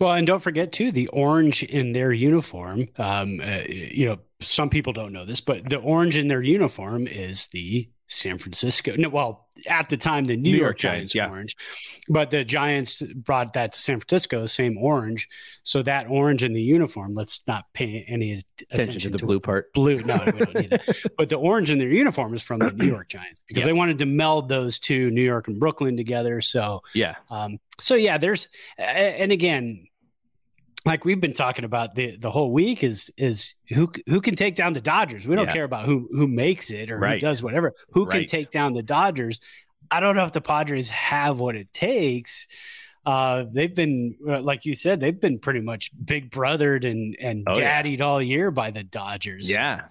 Well, 0.00 0.12
and 0.12 0.26
don't 0.26 0.42
forget 0.42 0.72
too 0.72 0.90
the 0.90 1.06
orange 1.08 1.62
in 1.62 1.92
their 1.92 2.12
uniform. 2.12 2.88
Um, 2.98 3.40
uh, 3.40 3.62
you 3.68 4.06
know, 4.06 4.18
some 4.40 4.68
people 4.68 4.92
don't 4.92 5.12
know 5.12 5.24
this, 5.24 5.40
but 5.40 5.68
the 5.68 5.76
orange 5.76 6.16
in 6.16 6.26
their 6.26 6.42
uniform 6.42 7.06
is 7.06 7.46
the 7.48 7.88
San 8.06 8.38
Francisco. 8.38 8.94
No, 8.96 9.08
well, 9.08 9.45
at 9.68 9.88
the 9.88 9.96
time 9.96 10.24
the 10.24 10.36
New, 10.36 10.52
New 10.52 10.58
York, 10.58 10.60
York, 10.60 10.78
Giants, 10.78 11.12
Giants 11.12 11.14
yeah. 11.14 11.28
orange, 11.28 11.56
but 12.08 12.30
the 12.30 12.44
Giants 12.44 13.02
brought 13.02 13.54
that 13.54 13.72
to 13.72 13.78
San 13.78 14.00
Francisco, 14.00 14.46
same 14.46 14.78
orange. 14.78 15.28
So 15.62 15.82
that 15.82 16.08
orange 16.08 16.44
in 16.44 16.52
the 16.52 16.62
uniform, 16.62 17.14
let's 17.14 17.40
not 17.46 17.64
pay 17.72 18.04
any 18.08 18.44
attention, 18.60 18.66
attention 18.70 19.12
to 19.12 19.18
the 19.18 19.24
blue 19.24 19.40
part. 19.40 19.72
Blue, 19.72 20.02
no, 20.02 20.22
we 20.26 20.32
don't 20.32 20.54
need 20.54 20.70
that. 20.70 20.96
But 21.16 21.28
the 21.28 21.36
orange 21.36 21.70
in 21.70 21.78
their 21.78 21.88
uniform 21.88 22.34
is 22.34 22.42
from 22.42 22.60
the 22.60 22.72
New 22.72 22.86
York 22.86 23.08
Giants 23.08 23.40
because 23.46 23.62
yes. 23.62 23.66
they 23.66 23.72
wanted 23.72 23.98
to 23.98 24.06
meld 24.06 24.48
those 24.48 24.78
two, 24.78 25.10
New 25.10 25.22
York 25.22 25.48
and 25.48 25.58
Brooklyn, 25.58 25.96
together. 25.96 26.40
So 26.40 26.82
yeah, 26.94 27.16
um, 27.30 27.58
so 27.78 27.94
yeah, 27.94 28.18
there's 28.18 28.48
and 28.78 29.32
again, 29.32 29.86
like 30.86 31.04
we've 31.04 31.20
been 31.20 31.34
talking 31.34 31.64
about 31.64 31.94
the 31.94 32.16
the 32.16 32.30
whole 32.30 32.52
week 32.52 32.84
is 32.84 33.10
is 33.16 33.54
who 33.68 33.92
who 34.06 34.20
can 34.20 34.36
take 34.36 34.54
down 34.54 34.72
the 34.72 34.80
Dodgers. 34.80 35.26
We 35.26 35.34
don't 35.34 35.48
yeah. 35.48 35.52
care 35.52 35.64
about 35.64 35.84
who 35.84 36.08
who 36.12 36.28
makes 36.28 36.70
it 36.70 36.90
or 36.90 36.98
right. 36.98 37.14
who 37.14 37.26
does 37.26 37.42
whatever. 37.42 37.74
Who 37.90 38.06
right. 38.06 38.20
can 38.20 38.26
take 38.26 38.50
down 38.50 38.72
the 38.72 38.82
Dodgers? 38.82 39.40
I 39.90 40.00
don't 40.00 40.16
know 40.16 40.24
if 40.24 40.32
the 40.32 40.40
Padres 40.40 40.88
have 40.88 41.38
what 41.40 41.56
it 41.56 41.72
takes. 41.72 42.46
Uh, 43.04 43.44
they've 43.52 43.74
been, 43.74 44.16
uh, 44.28 44.40
like 44.40 44.64
you 44.64 44.74
said, 44.74 44.98
they've 44.98 45.20
been 45.20 45.38
pretty 45.38 45.60
much 45.60 45.92
big 46.02 46.30
brothered 46.30 46.88
and 46.88 47.16
and 47.20 47.44
oh, 47.46 47.54
daddied 47.54 47.98
yeah. 47.98 48.04
all 48.04 48.22
year 48.22 48.50
by 48.50 48.70
the 48.70 48.82
Dodgers. 48.82 49.50
Yeah, 49.50 49.82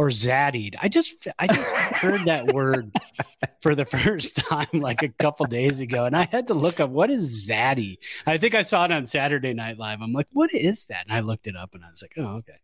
or 0.00 0.08
zaddied. 0.08 0.76
I 0.80 0.88
just 0.88 1.28
I 1.38 1.46
just 1.46 1.70
heard 1.74 2.24
that 2.24 2.54
word 2.54 2.90
for 3.60 3.74
the 3.74 3.84
first 3.84 4.34
time 4.34 4.66
like 4.72 5.02
a 5.02 5.10
couple 5.10 5.44
days 5.44 5.80
ago, 5.80 6.06
and 6.06 6.16
I 6.16 6.24
had 6.24 6.46
to 6.46 6.54
look 6.54 6.80
up 6.80 6.88
what 6.88 7.10
is 7.10 7.46
zaddy. 7.46 7.98
I 8.26 8.38
think 8.38 8.54
I 8.54 8.62
saw 8.62 8.86
it 8.86 8.92
on 8.92 9.04
Saturday 9.04 9.52
Night 9.52 9.76
Live. 9.76 10.00
I'm 10.00 10.14
like, 10.14 10.28
what 10.32 10.54
is 10.54 10.86
that? 10.86 11.04
And 11.06 11.14
I 11.14 11.20
looked 11.20 11.46
it 11.46 11.54
up, 11.54 11.74
and 11.74 11.84
I 11.84 11.90
was 11.90 12.00
like, 12.00 12.14
oh, 12.16 12.38
okay. 12.38 12.54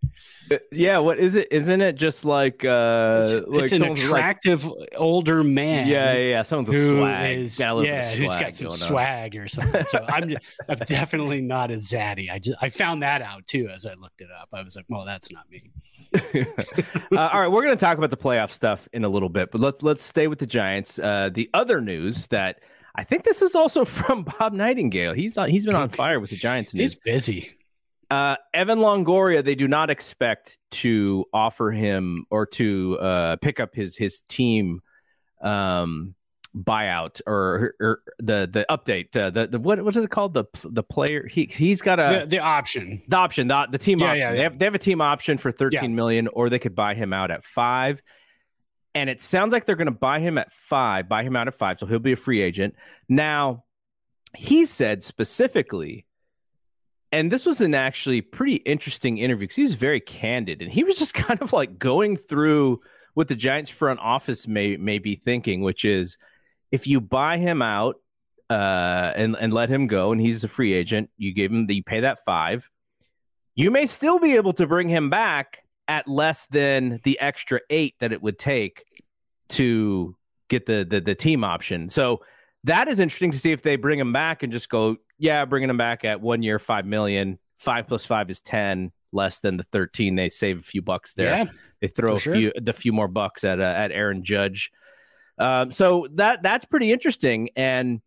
Uh, 0.51 0.65
yeah, 0.73 0.97
what 0.97 1.19
is 1.19 1.35
it? 1.35 1.49
Isn't 1.51 1.83
it 1.83 1.97
just 1.97 2.25
like 2.25 2.65
uh, 2.65 3.21
it's, 3.23 3.47
like 3.47 3.65
it's 3.65 3.73
an 3.73 3.85
attractive 3.85 4.65
like, 4.65 4.95
older 4.97 5.45
man? 5.45 5.89
Yeah, 5.89 6.15
yeah, 6.15 6.29
yeah. 6.31 6.43
Someone's 6.43 6.71
who 6.71 6.97
swag. 6.97 7.39
Is, 7.39 7.61
yeah, 7.61 8.15
who's 8.15 8.35
got 8.35 8.57
some 8.57 8.71
swag 8.71 9.37
on. 9.37 9.43
or 9.43 9.49
something. 9.49 9.85
So 9.85 10.03
I'm 10.09 10.29
just, 10.31 10.43
I'm 10.71 10.79
definitely 10.79 11.43
not 11.43 11.71
a 11.71 11.75
zaddy. 11.75 12.31
I 12.31 12.39
just 12.39 12.57
I 12.63 12.71
found 12.71 13.03
that 13.03 13.21
out 13.21 13.47
too 13.47 13.69
as 13.69 13.85
I 13.85 13.93
looked 13.93 14.23
it 14.23 14.31
up. 14.31 14.49
I 14.55 14.63
was 14.63 14.75
like, 14.75 14.87
well, 14.89 15.05
that's 15.05 15.31
not 15.31 15.51
me. 15.51 15.71
uh, 16.15 17.17
all 17.17 17.41
right, 17.41 17.49
we're 17.49 17.63
going 17.63 17.77
to 17.77 17.85
talk 17.85 17.99
about 17.99 18.11
the 18.11 18.17
playoff 18.17 18.51
stuff 18.51 18.89
in 18.93 19.05
a 19.05 19.09
little 19.09 19.29
bit, 19.29 19.51
but 19.51 19.61
let's 19.61 19.83
let's 19.83 20.03
stay 20.03 20.29
with 20.29 20.39
the 20.39 20.47
Giants. 20.47 20.99
Uh, 20.99 21.31
the 21.33 21.51
other 21.55 21.81
news 21.81 22.27
that 22.29 22.61
I 22.95 23.05
think 23.05 23.25
this 23.25 23.43
is 23.43 23.55
also 23.55 23.85
from 23.85 24.25
Bob 24.25 24.53
Nightingale. 24.53 25.13
He's 25.13 25.37
on, 25.39 25.49
he's 25.49 25.67
been 25.67 25.75
on 25.75 25.89
fire 25.89 26.21
with 26.21 26.31
the 26.31 26.37
Giants. 26.37 26.73
He's 26.73 26.99
busy. 26.99 27.57
Uh, 28.09 28.37
Evan 28.55 28.79
Longoria, 28.79 29.43
they 29.43 29.57
do 29.57 29.67
not 29.67 29.91
expect 29.91 30.59
to 30.71 31.25
offer 31.33 31.73
him 31.73 32.25
or 32.31 32.47
to 32.47 32.99
uh, 33.01 33.37
pick 33.37 33.59
up 33.59 33.75
his 33.75 33.97
his 33.97 34.23
team 34.29 34.81
um, 35.41 36.15
buyout 36.57 37.21
or, 37.27 37.75
or 37.81 38.03
the 38.19 38.49
the 38.51 38.65
update 38.71 39.15
uh, 39.17 39.31
the 39.31 39.47
the 39.47 39.59
what 39.59 39.83
what 39.83 39.95
is 39.97 40.05
it 40.05 40.11
called? 40.11 40.35
The 40.35 40.45
the 40.65 40.83
player 40.83 41.27
he 41.27 41.51
he's 41.53 41.83
got 41.83 42.01
a 42.01 42.21
the, 42.21 42.27
the 42.27 42.39
option. 42.39 43.03
The 43.09 43.17
option 43.17 43.49
the, 43.49 43.69
the 43.71 43.79
team 43.79 43.99
yeah, 43.99 44.07
option. 44.07 44.19
yeah, 44.19 44.31
yeah. 44.31 44.37
They, 44.37 44.43
have, 44.43 44.59
they 44.59 44.65
have 44.65 44.75
a 44.75 44.79
team 44.79 45.01
option 45.01 45.39
for 45.39 45.53
thirteen 45.53 45.95
million, 45.95 46.29
or 46.29 46.49
they 46.49 46.59
could 46.59 46.75
buy 46.75 46.95
him 46.95 47.13
out 47.13 47.31
at 47.31 47.45
five. 47.45 48.03
And 48.95 49.11
it 49.11 49.21
sounds 49.21 49.53
like 49.53 49.67
they're 49.67 49.77
going 49.77 49.87
to 49.87 49.91
buy 49.91 50.21
him 50.21 50.39
at 50.39 50.51
five 50.53 51.09
buy 51.09 51.23
him 51.23 51.37
out 51.37 51.49
at 51.49 51.55
five 51.55 51.79
so 51.79 51.85
he'll 51.85 51.99
be 51.99 52.13
a 52.13 52.17
free 52.17 52.41
agent. 52.41 52.75
Now 53.09 53.65
he 54.35 54.65
said 54.65 55.03
specifically 55.03 56.07
and 57.13 57.31
this 57.31 57.47
was 57.47 57.61
an 57.61 57.75
actually 57.75 58.21
pretty 58.21 58.57
interesting 58.57 59.19
interview 59.19 59.45
because 59.45 59.57
he 59.57 59.63
was 59.63 59.75
very 59.75 60.01
candid 60.01 60.61
and 60.63 60.71
he 60.71 60.83
was 60.83 60.99
just 60.99 61.15
kind 61.15 61.41
of 61.43 61.53
like 61.53 61.79
going 61.79 62.17
through 62.17 62.81
what 63.15 63.29
the 63.29 63.35
Giants 63.35 63.71
front 63.71 63.99
office 64.01 64.47
may 64.47 64.77
may 64.77 64.99
be 64.99 65.15
thinking, 65.15 65.63
which 65.63 65.87
is 65.87 66.19
if 66.71 66.87
you 66.87 67.01
buy 67.01 67.39
him 67.39 67.63
out 67.63 67.97
uh, 68.51 69.13
and 69.17 69.37
and 69.39 69.53
let 69.53 69.69
him 69.69 69.87
go, 69.87 70.13
and 70.13 70.21
he's 70.21 70.45
a 70.45 70.49
free 70.49 70.73
agent, 70.73 71.11
you 71.17 71.33
give 71.33 71.53
him 71.53 71.67
the 71.67 71.77
you 71.77 71.83
pay 71.83 72.01
that 72.01 72.25
five. 72.25 72.71
You 73.55 73.71
may 73.71 73.87
still 73.87 74.19
be 74.19 74.37
able 74.37 74.53
to 74.55 74.67
bring 74.67 74.89
him 74.89 75.09
back 75.11 75.65
at 75.89 76.07
less 76.07 76.47
than 76.47 77.01
the 77.05 77.19
extra 77.21 77.61
eight 77.71 77.95
that 78.01 78.13
it 78.13 78.21
would 78.21 78.39
take 78.39 78.85
to 79.51 80.17
get 80.49 80.67
the 80.67 80.87
the, 80.89 81.01
the 81.01 81.15
team 81.15 81.45
option. 81.45 81.89
So 81.89 82.23
that 82.65 82.89
is 82.89 82.99
interesting 82.99 83.31
to 83.31 83.39
see 83.39 83.53
if 83.53 83.63
they 83.63 83.77
bring 83.77 83.99
him 83.99 84.13
back 84.13 84.43
and 84.43 84.53
just 84.53 84.69
go, 84.69 84.97
yeah, 85.19 85.45
bringing 85.45 85.71
him 85.71 85.77
back 85.77 86.05
at 86.05 86.21
one 86.21 86.43
year, 86.43 86.59
five 86.59 86.85
million. 86.85 87.39
Five 87.59 87.87
plus 87.87 88.05
five 88.05 88.29
is 88.29 88.43
ten, 88.43 88.93
less 89.13 89.41
than 89.41 89.57
the 89.57 89.65
thirteen. 89.73 90.15
They 90.15 90.29
save 90.29 90.59
a 90.59 90.63
few 90.63 90.83
bucks 90.83 91.15
there. 91.15 91.31
Yeah, 91.31 91.45
they 91.81 91.89
throw 91.89 92.17
a 92.17 92.19
sure. 92.19 92.35
few 92.35 92.53
the 92.61 92.75
few 92.75 92.93
more 92.93 93.09
bucks 93.09 93.45
at 93.45 93.61
uh, 93.61 93.63
at 93.63 93.93
Aaron 93.93 94.23
Judge. 94.23 94.71
Um, 95.39 95.71
so 95.71 96.07
that 96.15 96.43
that's 96.43 96.65
pretty 96.65 96.93
interesting, 96.93 97.51
and 97.57 98.01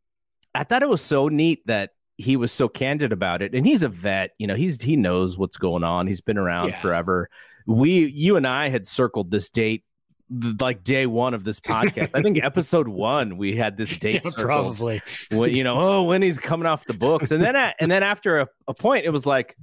I 0.56 0.64
thought 0.64 0.84
it 0.84 0.90
was 0.90 1.02
so 1.02 1.28
neat 1.28 1.66
that 1.68 1.92
he 2.20 2.36
was 2.36 2.52
so 2.52 2.68
candid 2.68 3.14
about 3.14 3.42
it. 3.42 3.56
And 3.56 3.66
he's 3.66 3.82
a 3.82 3.90
vet, 3.90 4.32
you 4.38 4.46
know, 4.46 4.56
he's 4.56 4.82
he 4.82 4.98
knows 4.98 5.38
what's 5.38 5.58
going 5.58 5.84
on. 5.86 6.06
He's 6.06 6.22
been 6.22 6.38
around 6.38 6.70
yeah. 6.70 6.82
forever. 6.82 7.30
We, 7.66 8.08
you 8.08 8.36
and 8.36 8.46
I 8.46 8.68
had 8.68 8.86
circled 8.86 9.32
this 9.32 9.50
date 9.50 9.86
like 10.60 10.84
day 10.84 11.06
one 11.06 11.34
of 11.34 11.46
this 11.46 11.62
podcast. 11.62 12.12
I 12.14 12.22
think 12.22 12.38
episode 12.44 12.90
one 12.90 13.38
we 13.38 13.56
had 13.56 13.78
this 13.78 13.96
date 13.98 14.22
yeah, 14.26 14.32
probably. 14.36 15.02
When, 15.32 15.56
you 15.56 15.64
know, 15.64 15.80
oh, 15.80 16.04
when 16.04 16.22
he's 16.22 16.40
coming 16.40 16.66
off 16.66 16.86
the 16.86 16.94
books, 16.94 17.32
and 17.32 17.42
then 17.42 17.56
at, 17.56 17.76
and 17.80 17.90
then 17.90 18.04
after 18.04 18.42
a, 18.42 18.48
a 18.68 18.74
point, 18.74 19.06
it 19.06 19.12
was 19.12 19.26
like, 19.26 19.56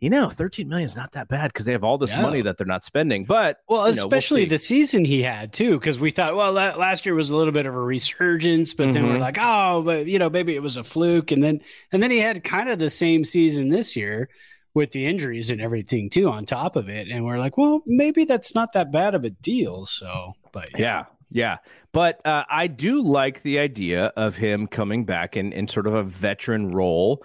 you 0.00 0.10
know, 0.10 0.28
13 0.28 0.68
million 0.68 0.84
is 0.84 0.96
not 0.96 1.12
that 1.12 1.28
bad 1.28 1.48
because 1.48 1.64
they 1.64 1.72
have 1.72 1.84
all 1.84 1.98
this 1.98 2.14
money 2.16 2.42
that 2.42 2.58
they're 2.58 2.66
not 2.66 2.84
spending. 2.84 3.24
But 3.24 3.58
well, 3.68 3.86
especially 3.86 4.42
know, 4.42 4.44
we'll 4.44 4.50
the 4.50 4.58
season 4.58 5.04
he 5.04 5.22
had 5.22 5.52
too, 5.52 5.78
because 5.78 5.98
we 5.98 6.10
thought, 6.10 6.36
well, 6.36 6.52
last 6.52 7.06
year 7.06 7.14
was 7.14 7.30
a 7.30 7.36
little 7.36 7.52
bit 7.52 7.66
of 7.66 7.74
a 7.74 7.80
resurgence, 7.80 8.74
but 8.74 8.84
mm-hmm. 8.84 8.92
then 8.92 9.04
we're 9.04 9.12
mm-hmm. 9.12 9.20
like, 9.22 9.38
oh, 9.40 9.82
but 9.82 10.06
you 10.06 10.18
know, 10.18 10.28
maybe 10.28 10.54
it 10.54 10.62
was 10.62 10.76
a 10.76 10.84
fluke, 10.84 11.30
and 11.30 11.42
then 11.42 11.60
and 11.92 12.02
then 12.02 12.10
he 12.10 12.18
had 12.18 12.44
kind 12.44 12.68
of 12.68 12.78
the 12.78 12.90
same 12.90 13.24
season 13.24 13.70
this 13.70 13.96
year 13.96 14.28
with 14.74 14.90
the 14.90 15.06
injuries 15.06 15.50
and 15.50 15.60
everything 15.60 16.10
too 16.10 16.28
on 16.28 16.44
top 16.44 16.76
of 16.76 16.88
it, 16.88 17.08
and 17.08 17.24
we're 17.24 17.38
like, 17.38 17.56
well, 17.56 17.82
maybe 17.86 18.24
that's 18.24 18.54
not 18.54 18.72
that 18.72 18.92
bad 18.92 19.14
of 19.14 19.24
a 19.24 19.30
deal. 19.30 19.86
So, 19.86 20.34
but 20.52 20.68
yeah. 20.72 20.78
yeah. 20.78 21.04
Yeah, 21.30 21.56
but 21.90 22.24
uh, 22.24 22.44
I 22.48 22.68
do 22.68 23.00
like 23.00 23.42
the 23.42 23.58
idea 23.58 24.12
of 24.14 24.36
him 24.36 24.68
coming 24.68 25.04
back 25.04 25.36
in, 25.36 25.52
in 25.52 25.66
sort 25.66 25.88
of 25.88 25.94
a 25.94 26.04
veteran 26.04 26.70
role 26.70 27.24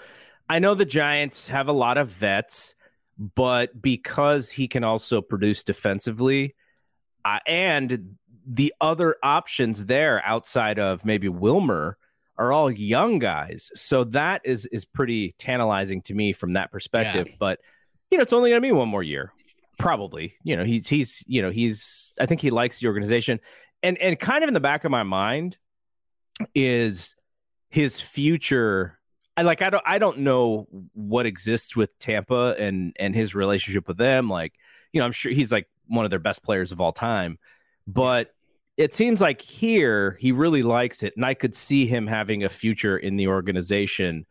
I 0.50 0.60
know 0.60 0.74
the 0.74 0.86
Giants 0.86 1.48
have 1.50 1.68
a 1.68 1.74
lot 1.74 1.98
of 1.98 2.10
vets, 2.10 2.74
but 3.18 3.80
because 3.80 4.50
he 4.50 4.68
can 4.68 4.84
also 4.84 5.22
produce 5.22 5.64
defensively, 5.64 6.56
uh, 7.24 7.40
and 7.46 8.16
the 8.48 8.74
other 8.82 9.16
options 9.22 9.86
there 9.86 10.26
outside 10.26 10.80
of 10.80 11.06
maybe 11.06 11.30
Wilmer 11.30 11.98
are 12.38 12.52
all 12.52 12.72
young 12.72 13.20
guys. 13.20 13.70
So 13.76 14.06
that 14.06 14.42
is 14.46 14.66
is 14.68 14.86
pretty 14.86 15.34
tantalizing 15.38 16.02
to 16.04 16.14
me 16.14 16.34
from 16.34 16.54
that 16.54 16.72
perspective. 16.72 17.28
Yeah. 17.30 17.36
But 17.38 17.60
you 18.10 18.18
know, 18.18 18.24
it's 18.24 18.34
only 18.34 18.50
going 18.50 18.62
to 18.62 18.68
be 18.68 18.72
one 18.72 18.90
more 18.90 19.04
year, 19.04 19.32
probably. 19.78 20.36
You 20.44 20.58
know, 20.58 20.64
he's 20.64 20.88
he's 20.88 21.24
you 21.28 21.42
know 21.42 21.52
he's 21.52 22.16
I 22.20 22.26
think 22.26 22.42
he 22.42 22.50
likes 22.50 22.80
the 22.80 22.88
organization, 22.88 23.40
and 23.84 23.98
and 24.00 24.18
kind 24.20 24.44
of 24.44 24.48
in 24.48 24.54
the 24.54 24.60
back 24.60 24.86
of 24.86 24.92
my 24.92 25.04
mind 25.04 25.58
is 26.56 27.16
his 27.70 28.00
future 28.00 28.99
I 29.38 29.44
like 29.44 29.62
I 29.62 29.70
don't 29.70 29.84
I 29.86 30.00
don't 30.00 30.20
know 30.20 30.68
what 30.94 31.26
exists 31.26 31.76
with 31.76 31.98
Tampa 32.00 32.56
and 32.60 32.94
and 33.00 33.16
his 33.16 33.36
relationship 33.36 33.88
with 33.88 33.98
them. 33.98 34.30
Like, 34.30 34.54
you 34.92 35.00
know, 35.00 35.06
I'm 35.06 35.12
sure 35.12 35.32
he's 35.32 35.52
like 35.52 35.68
one 35.88 36.06
of 36.06 36.12
their 36.12 36.20
best 36.20 36.44
players 36.44 36.72
of 36.72 36.82
all 36.82 36.92
time. 36.92 37.38
But 37.88 38.34
it 38.78 38.94
seems 38.94 39.20
like 39.20 39.42
here 39.42 40.18
he 40.20 40.32
really 40.32 40.64
likes 40.64 41.04
it. 41.04 41.14
And 41.16 41.26
I 41.26 41.34
could 41.34 41.56
see 41.56 41.86
him 41.86 42.08
having 42.08 42.44
a 42.44 42.50
future 42.50 42.98
in 42.98 43.18
the 43.18 43.28
organization 43.28 44.26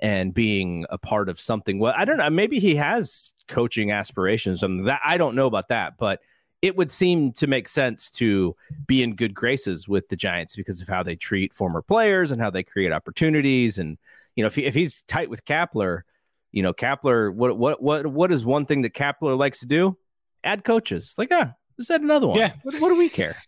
and 0.00 0.34
being 0.34 0.84
a 0.90 0.98
part 0.98 1.28
of 1.28 1.40
something. 1.40 1.78
Well, 1.78 1.94
I 1.96 2.04
don't 2.04 2.16
know. 2.16 2.28
Maybe 2.28 2.58
he 2.58 2.74
has 2.74 3.34
coaching 3.46 3.92
aspirations. 3.92 4.60
That 4.60 5.00
I 5.04 5.16
don't 5.18 5.36
know 5.36 5.46
about 5.46 5.68
that, 5.68 5.96
but 5.98 6.20
it 6.62 6.76
would 6.76 6.90
seem 6.90 7.32
to 7.34 7.46
make 7.46 7.68
sense 7.68 8.10
to 8.10 8.56
be 8.86 9.02
in 9.02 9.14
good 9.14 9.34
graces 9.34 9.88
with 9.88 10.08
the 10.08 10.16
Giants 10.16 10.56
because 10.56 10.80
of 10.80 10.88
how 10.88 11.02
they 11.02 11.16
treat 11.16 11.52
former 11.52 11.82
players 11.82 12.30
and 12.30 12.40
how 12.40 12.50
they 12.50 12.62
create 12.62 12.92
opportunities 12.92 13.78
and 13.78 13.98
you 14.36 14.42
know, 14.42 14.46
if, 14.46 14.54
he, 14.54 14.64
if 14.64 14.74
he's 14.74 15.02
tight 15.02 15.30
with 15.30 15.44
Kapler, 15.44 16.02
you 16.50 16.62
know, 16.62 16.72
Kapler, 16.72 17.34
what 17.34 17.56
what 17.56 17.82
what 17.82 18.06
what 18.06 18.32
is 18.32 18.44
one 18.44 18.66
thing 18.66 18.82
that 18.82 18.94
Kapler 18.94 19.36
likes 19.36 19.60
to 19.60 19.66
do? 19.66 19.96
Add 20.44 20.64
coaches. 20.64 21.14
Like, 21.16 21.28
ah, 21.32 21.54
let's 21.78 21.90
add 21.90 22.02
another 22.02 22.28
one. 22.28 22.38
Yeah. 22.38 22.54
What, 22.62 22.80
what 22.80 22.88
do 22.88 22.96
we 22.96 23.08
care? 23.08 23.36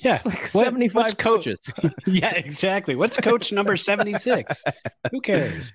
Yeah, 0.00 0.16
it's 0.16 0.26
like 0.26 0.46
seventy 0.46 0.88
five 0.88 1.16
coaches. 1.16 1.60
Co- 1.60 1.88
yeah, 2.06 2.34
exactly. 2.34 2.94
What's 2.94 3.16
coach 3.16 3.52
number 3.52 3.74
seventy 3.74 4.12
six? 4.18 4.62
Who 5.10 5.22
cares? 5.22 5.72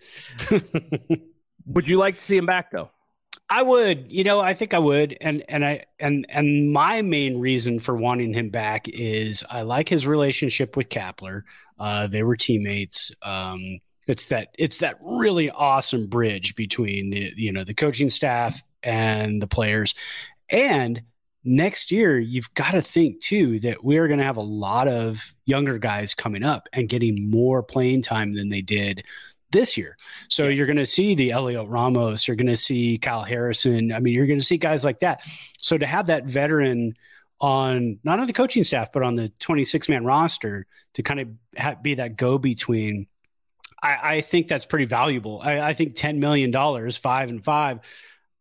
would 1.65 1.89
you 1.89 1.97
like 1.97 2.17
to 2.17 2.21
see 2.21 2.37
him 2.37 2.45
back 2.45 2.69
though? 2.69 2.91
I 3.49 3.63
would. 3.63 4.11
You 4.11 4.23
know, 4.23 4.39
I 4.39 4.53
think 4.53 4.75
I 4.75 4.79
would. 4.79 5.17
And 5.19 5.43
and 5.49 5.65
I 5.65 5.85
and 5.99 6.27
and 6.29 6.71
my 6.71 7.01
main 7.01 7.39
reason 7.39 7.79
for 7.79 7.95
wanting 7.95 8.33
him 8.33 8.49
back 8.49 8.87
is 8.87 9.43
I 9.49 9.63
like 9.63 9.89
his 9.89 10.05
relationship 10.05 10.77
with 10.77 10.89
Kapler. 10.89 11.41
Uh, 11.79 12.05
they 12.05 12.21
were 12.21 12.35
teammates. 12.35 13.11
Um, 13.23 13.79
it's 14.07 14.27
that 14.27 14.49
it's 14.57 14.79
that 14.79 14.97
really 15.01 15.49
awesome 15.49 16.07
bridge 16.07 16.55
between 16.55 17.09
the 17.09 17.31
you 17.35 17.51
know 17.51 17.63
the 17.63 17.73
coaching 17.73 18.09
staff 18.09 18.61
and 18.81 19.41
the 19.41 19.47
players, 19.47 19.95
and 20.49 21.01
next 21.43 21.91
year, 21.91 22.19
you've 22.19 22.53
got 22.53 22.71
to 22.71 22.81
think 22.81 23.21
too 23.21 23.59
that 23.59 23.83
we're 23.83 24.07
going 24.07 24.19
to 24.19 24.25
have 24.25 24.37
a 24.37 24.41
lot 24.41 24.87
of 24.87 25.33
younger 25.45 25.77
guys 25.77 26.13
coming 26.13 26.43
up 26.43 26.69
and 26.73 26.89
getting 26.89 27.29
more 27.29 27.61
playing 27.61 28.01
time 28.01 28.33
than 28.33 28.49
they 28.49 28.61
did 28.61 29.03
this 29.51 29.77
year. 29.77 29.97
So 30.29 30.47
you're 30.47 30.65
going 30.65 30.77
to 30.77 30.85
see 30.85 31.15
the 31.15 31.29
Heliot 31.29 31.69
Ramos, 31.69 32.27
you're 32.27 32.35
going 32.35 32.47
to 32.47 32.57
see 32.57 32.97
Kyle 32.97 33.23
Harrison. 33.23 33.91
I 33.91 33.99
mean, 33.99 34.13
you're 34.13 34.27
going 34.27 34.39
to 34.39 34.45
see 34.45 34.57
guys 34.57 34.83
like 34.83 34.99
that. 34.99 35.21
So 35.59 35.77
to 35.77 35.85
have 35.85 36.07
that 36.07 36.25
veteran 36.25 36.95
on 37.39 37.99
not 38.03 38.19
on 38.19 38.27
the 38.27 38.33
coaching 38.33 38.63
staff, 38.63 38.91
but 38.91 39.03
on 39.03 39.15
the 39.15 39.29
26 39.39 39.89
man 39.89 40.05
roster 40.05 40.65
to 40.93 41.03
kind 41.03 41.19
of 41.19 41.27
ha- 41.57 41.75
be 41.81 41.95
that 41.95 42.15
go 42.15 42.37
between, 42.37 43.05
I, 43.83 43.99
I, 44.15 44.21
think 44.21 44.47
that's 44.47 44.65
pretty 44.65 44.85
valuable. 44.85 45.41
I, 45.43 45.59
I 45.59 45.73
think 45.73 45.95
$10 45.95 46.17
million, 46.17 46.53
five 46.53 46.95
five 46.95 47.29
and 47.29 47.43
five. 47.43 47.79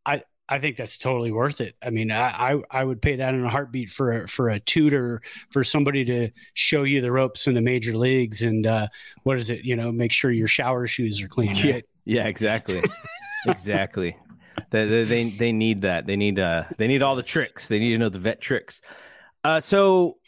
I, 0.07 0.23
I 0.49 0.59
think 0.59 0.77
that's 0.77 0.99
totally 0.99 1.33
worth 1.33 1.61
it. 1.61 1.75
I 1.83 1.91
mean, 1.91 2.11
I, 2.11 2.53
I, 2.53 2.63
I 2.71 2.85
would 2.85 3.03
pay 3.03 3.17
that 3.17 3.35
in 3.35 3.45
a 3.45 3.49
heartbeat 3.49 3.91
for 3.91 4.23
a, 4.23 4.29
for 4.29 4.51
a 4.51 4.61
tutor 4.61 5.23
for 5.51 5.65
somebody 5.65 6.05
to 6.05 6.31
show 6.55 6.85
you 6.85 7.01
the 7.01 7.11
ropes 7.11 7.47
in 7.47 7.55
the 7.55 7.61
major 7.61 7.97
leagues 7.97 8.43
and 8.43 8.67
uh, 8.67 8.89
what 9.25 9.37
is 9.37 9.51
it? 9.51 9.65
You 9.65 9.77
know, 9.77 9.91
make 9.91 10.13
sure 10.13 10.31
your 10.31 10.49
shower 10.49 10.87
shoes 10.87 11.23
are 11.23 11.29
clean. 11.29 11.55
Yeah, 11.55 11.73
right? 11.73 11.85
yeah 12.05 12.27
exactly, 12.27 12.83
exactly. 13.47 14.17
They, 14.71 14.87
they, 14.87 15.05
they 15.05 15.31
they 15.31 15.53
need 15.53 15.83
that. 15.83 16.07
They 16.07 16.17
need 16.17 16.39
uh 16.39 16.65
they 16.77 16.87
need 16.87 17.03
all 17.03 17.17
the 17.17 17.23
tricks. 17.23 17.69
They 17.69 17.79
need 17.79 17.91
to 17.93 17.99
know 17.99 18.09
the 18.09 18.19
vet 18.19 18.41
tricks. 18.41 18.83
Uh, 19.45 19.61
so 19.61 20.19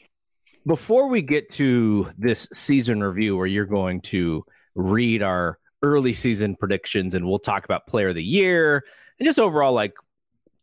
before 0.67 1.09
we 1.09 1.23
get 1.23 1.51
to 1.53 2.11
this 2.17 2.49
season 2.53 3.03
review, 3.03 3.37
where 3.37 3.47
you're 3.47 3.67
going 3.67 4.01
to 4.03 4.45
read 4.75 5.23
our 5.23 5.59
early 5.83 6.15
season 6.15 6.57
predictions 6.57 7.15
and 7.15 7.27
we'll 7.27 7.39
talk 7.39 7.65
about 7.65 7.87
player 7.87 8.09
of 8.09 8.15
the 8.15 8.25
year 8.25 8.85
and 9.19 9.27
just 9.27 9.39
overall 9.39 9.73
like 9.73 9.95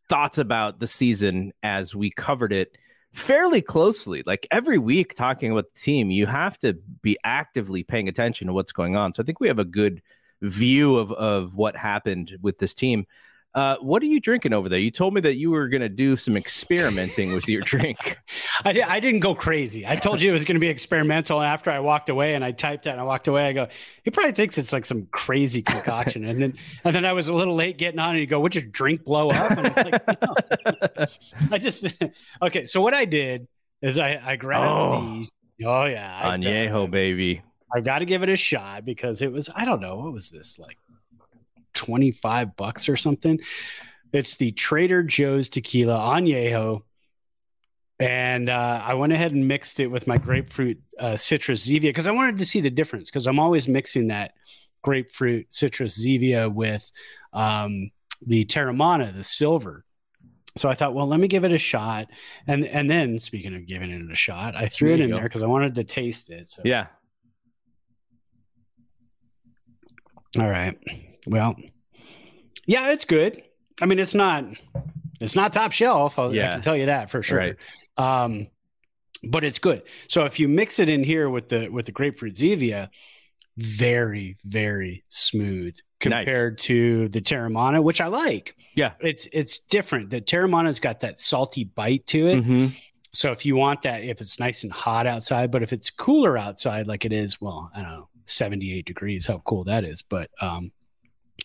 thoughts 0.10 0.38
about 0.38 0.80
the 0.80 0.88
season 0.88 1.52
as 1.64 1.96
we 1.96 2.10
covered 2.10 2.52
it 2.52 2.78
fairly 3.14 3.62
closely. 3.62 4.24
Like 4.26 4.48
every 4.52 4.78
week, 4.78 5.16
talking 5.16 5.52
about 5.52 5.74
the 5.74 5.80
team, 5.80 6.12
you 6.12 6.26
have 6.26 6.58
to 6.60 6.74
be 7.02 7.18
actively 7.24 7.84
paying 7.84 8.08
attention 8.08 8.48
to 8.48 8.54
what's 8.54 8.72
going 8.72 8.96
on. 8.96 9.14
So 9.14 9.24
I 9.24 9.26
think 9.26 9.40
we 9.40 9.48
have 9.48 9.60
a 9.60 9.66
good 9.66 10.02
view 10.42 10.98
of 10.98 11.12
of 11.12 11.56
what 11.56 11.76
happened 11.76 12.38
with 12.42 12.58
this 12.58 12.74
team. 12.74 13.06
Uh, 13.54 13.76
what 13.82 14.02
are 14.02 14.06
you 14.06 14.20
drinking 14.22 14.54
over 14.54 14.70
there? 14.70 14.80
You 14.80 14.92
told 14.92 15.14
me 15.14 15.20
that 15.22 15.36
you 15.36 15.50
were 15.52 15.68
going 15.68 15.82
to 15.82 15.90
do 15.90 16.16
some 16.16 16.38
experimenting 16.38 17.34
with 17.34 17.50
your 17.50 17.62
drink. 17.66 18.18
I, 18.64 18.72
di- 18.72 18.82
I 18.82 19.02
didn't 19.02 19.20
go 19.20 19.36
crazy. 19.36 19.86
I 19.86 19.98
told 19.98 20.22
you 20.22 20.30
it 20.30 20.32
was 20.32 20.46
going 20.46 20.56
to 20.56 20.60
be 20.62 20.70
experimental. 20.70 21.42
After 21.42 21.70
I 21.70 21.80
walked 21.82 22.08
away 22.08 22.34
and 22.36 22.46
I 22.46 22.52
typed 22.54 22.86
that 22.86 22.92
and 22.92 23.02
I 23.02 23.04
walked 23.04 23.28
away, 23.28 23.48
I 23.48 23.52
go, 23.54 23.68
he 24.04 24.10
probably 24.12 24.32
thinks 24.32 24.58
it's 24.58 24.72
like 24.72 24.86
some 24.86 25.06
crazy 25.12 25.62
concoction. 25.62 26.24
and 26.24 26.42
then 26.42 26.54
and 26.86 26.96
then 26.96 27.04
I 27.04 27.12
was 27.12 27.28
a 27.28 27.34
little 27.34 27.56
late 27.56 27.78
getting 27.78 28.00
on, 28.00 28.12
and 28.12 28.20
you 28.20 28.26
go, 28.28 28.40
"Would 28.40 28.56
your 28.56 28.64
drink 28.64 29.04
blow 29.04 29.30
up?" 29.30 29.58
Like, 29.76 30.22
no. 30.22 30.36
I 31.52 31.58
just 31.58 31.86
okay. 32.42 32.66
So 32.66 32.82
what 32.82 32.94
I 32.94 33.04
did 33.06 33.48
is 33.82 34.00
I 34.00 34.22
I 34.24 34.36
grabbed 34.38 34.66
Oh. 34.66 35.14
these. 35.20 35.30
Oh 35.66 35.86
yeah, 35.86 36.22
Añejo, 36.32 36.90
baby. 36.90 37.42
I've 37.76 37.84
got 37.84 38.00
to 38.00 38.06
give 38.06 38.24
it 38.24 38.30
a 38.30 38.36
shot 38.36 38.86
because 38.86 39.22
it 39.22 39.32
was 39.32 39.50
I 39.54 39.66
don't 39.66 39.82
know 39.82 39.98
what 39.98 40.14
was 40.14 40.30
this 40.30 40.58
like 40.58 40.78
25 41.74 42.56
bucks 42.56 42.88
or 42.90 42.96
something. 42.96 43.40
It's 44.14 44.36
the 44.36 44.52
Trader 44.52 45.04
Joe's 45.04 45.50
tequila 45.50 45.96
añejo. 45.98 46.84
And 48.00 48.50
uh, 48.50 48.82
I 48.84 48.96
went 48.96 49.14
ahead 49.14 49.32
and 49.32 49.48
mixed 49.48 49.80
it 49.80 49.88
with 49.88 50.08
my 50.08 50.18
grapefruit 50.18 50.80
uh, 51.00 51.18
citrus 51.18 51.68
zevia 51.68 51.82
because 51.82 52.08
I 52.08 52.12
wanted 52.12 52.38
to 52.38 52.46
see 52.46 52.60
the 52.60 52.72
difference 52.72 53.10
because 53.12 53.28
I'm 53.28 53.40
always 53.40 53.68
mixing 53.68 54.08
that 54.08 54.34
grapefruit 54.82 55.54
citrus 55.54 56.04
zevia 56.04 56.52
with 56.52 56.92
um, 57.32 57.92
the 58.26 58.44
Teremana, 58.46 59.16
the 59.16 59.24
silver. 59.24 59.86
So 60.58 60.68
I 60.68 60.74
thought, 60.74 60.96
well, 60.96 61.08
let 61.08 61.20
me 61.20 61.28
give 61.28 61.44
it 61.46 61.54
a 61.54 61.58
shot. 61.60 62.08
And 62.48 62.66
and 62.66 62.90
then 62.90 63.20
speaking 63.20 63.56
of 63.56 63.68
giving 63.68 63.92
it 63.92 64.12
a 64.12 64.16
shot, 64.16 64.56
I 64.56 64.68
threw 64.68 64.90
There 64.90 64.96
it 64.98 65.02
in 65.02 65.10
go. 65.12 65.16
there 65.18 65.24
because 65.26 65.44
I 65.44 65.48
wanted 65.48 65.76
to 65.76 65.84
taste 65.84 66.30
it. 66.32 66.50
So 66.50 66.64
Yeah. 66.66 66.88
All 70.40 70.50
right. 70.50 70.76
Well, 71.28 71.56
yeah, 72.66 72.90
it's 72.90 73.06
good. 73.06 73.42
I 73.82 73.86
mean, 73.86 74.00
it's 74.00 74.14
not 74.14 74.46
it's 75.20 75.36
not 75.36 75.54
top 75.54 75.72
shelf. 75.72 76.18
I'll, 76.20 76.32
I 76.32 76.36
can 76.36 76.62
tell 76.62 76.76
you 76.78 76.88
that 76.88 77.10
for 77.10 77.22
sure. 77.24 77.38
Right. 77.38 77.56
Um, 77.98 78.48
but 79.24 79.44
it's 79.44 79.60
good. 79.60 79.84
So 80.08 80.26
if 80.26 80.40
you 80.40 80.48
mix 80.48 80.80
it 80.80 80.90
in 80.90 81.04
here 81.04 81.30
with 81.30 81.50
the 81.50 81.70
with 81.70 81.86
the 81.86 81.92
grapefruit 81.92 82.34
zevia, 82.36 82.90
very 83.58 84.38
very 84.46 85.04
smooth 85.10 85.76
Nice. 86.04 86.26
compared 86.26 86.58
to 86.60 87.10
the 87.10 87.22
Teremana, 87.22 87.84
which 87.84 88.02
I 88.02 88.08
like. 88.08 88.56
Yeah. 88.76 88.94
It's 89.00 89.28
it's 89.32 89.60
different. 89.60 90.10
The 90.10 90.22
Teremana's 90.22 90.80
got 90.80 91.02
that 91.02 91.20
salty 91.20 91.66
bite 91.66 92.08
to 92.08 92.28
it. 92.28 92.44
hmm 92.44 92.68
So 93.14 93.32
if 93.32 93.46
you 93.46 93.56
want 93.56 93.84
that, 93.84 94.04
if 94.04 94.22
it's 94.22 94.40
nice 94.40 94.64
and 94.64 94.72
hot 94.72 95.06
outside, 95.06 95.52
but 95.52 95.62
if 95.62 95.74
it's 95.74 95.90
cooler 95.92 96.38
outside, 96.38 96.88
like 96.88 97.06
it 97.06 97.14
is, 97.14 97.40
well, 97.40 97.70
I 97.76 97.82
don't 97.82 97.92
know, 97.92 98.10
78 98.26 98.86
degrees, 98.86 99.28
how 99.28 99.44
cool 99.46 99.64
that 99.66 99.84
is. 99.84 100.02
But 100.02 100.32
um, 100.40 100.72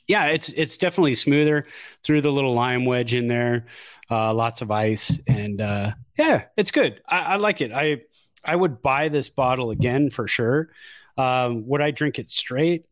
yeah, 0.06 0.26
it's 0.26 0.48
it's 0.50 0.76
definitely 0.76 1.14
smoother 1.14 1.66
through 2.02 2.20
the 2.20 2.32
little 2.32 2.54
lime 2.54 2.84
wedge 2.84 3.14
in 3.14 3.28
there, 3.28 3.66
uh, 4.10 4.32
lots 4.32 4.62
of 4.62 4.70
ice, 4.70 5.18
and 5.26 5.60
uh, 5.60 5.92
yeah, 6.18 6.44
it's 6.56 6.70
good. 6.70 7.00
I, 7.08 7.18
I 7.18 7.36
like 7.36 7.60
it. 7.60 7.72
I 7.72 8.02
I 8.44 8.54
would 8.54 8.82
buy 8.82 9.08
this 9.08 9.28
bottle 9.28 9.70
again 9.70 10.10
for 10.10 10.28
sure. 10.28 10.70
Um, 11.18 11.66
would 11.66 11.80
I 11.80 11.90
drink 11.90 12.18
it 12.18 12.30
straight? 12.30 12.84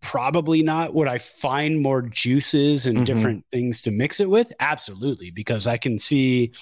Probably 0.00 0.62
not. 0.62 0.94
Would 0.94 1.08
I 1.08 1.18
find 1.18 1.80
more 1.82 2.00
juices 2.00 2.86
and 2.86 3.02
Mhm. 3.02 3.04
different 3.04 3.44
things 3.50 3.82
to 3.82 3.90
mix 3.90 4.18
it 4.18 4.30
with? 4.30 4.50
Absolutely, 4.58 5.30
because 5.30 5.66
I 5.66 5.76
can 5.76 5.98
see 5.98 6.52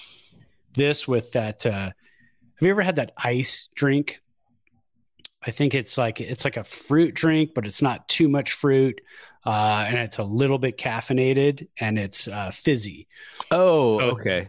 this 0.73 1.07
with 1.07 1.31
that. 1.31 1.65
Uh, 1.65 1.91
have 1.91 2.65
you 2.65 2.69
ever 2.71 2.81
had 2.81 2.97
that 2.97 3.13
ice 3.17 3.69
drink? 3.75 4.21
I 5.41 5.51
think 5.51 5.73
it's 5.73 5.97
like 5.97 6.19
it's 6.19 6.43
like 6.43 6.57
a 6.57 6.65
fruit 6.65 7.13
drink, 7.15 7.51
but 7.55 7.65
it's 7.65 7.81
not 7.81 8.09
too 8.09 8.27
much 8.27 8.51
fruit, 8.51 8.99
uh, 9.45 9.85
and 9.87 9.97
it's 9.97 10.17
a 10.17 10.23
little 10.23 10.57
bit 10.57 10.77
caffeinated 10.77 11.67
and 11.79 11.97
it's 11.99 12.27
uh, 12.27 12.51
fizzy. 12.51 13.07
Oh, 13.51 13.99
So- 13.99 14.05
okay. 14.11 14.47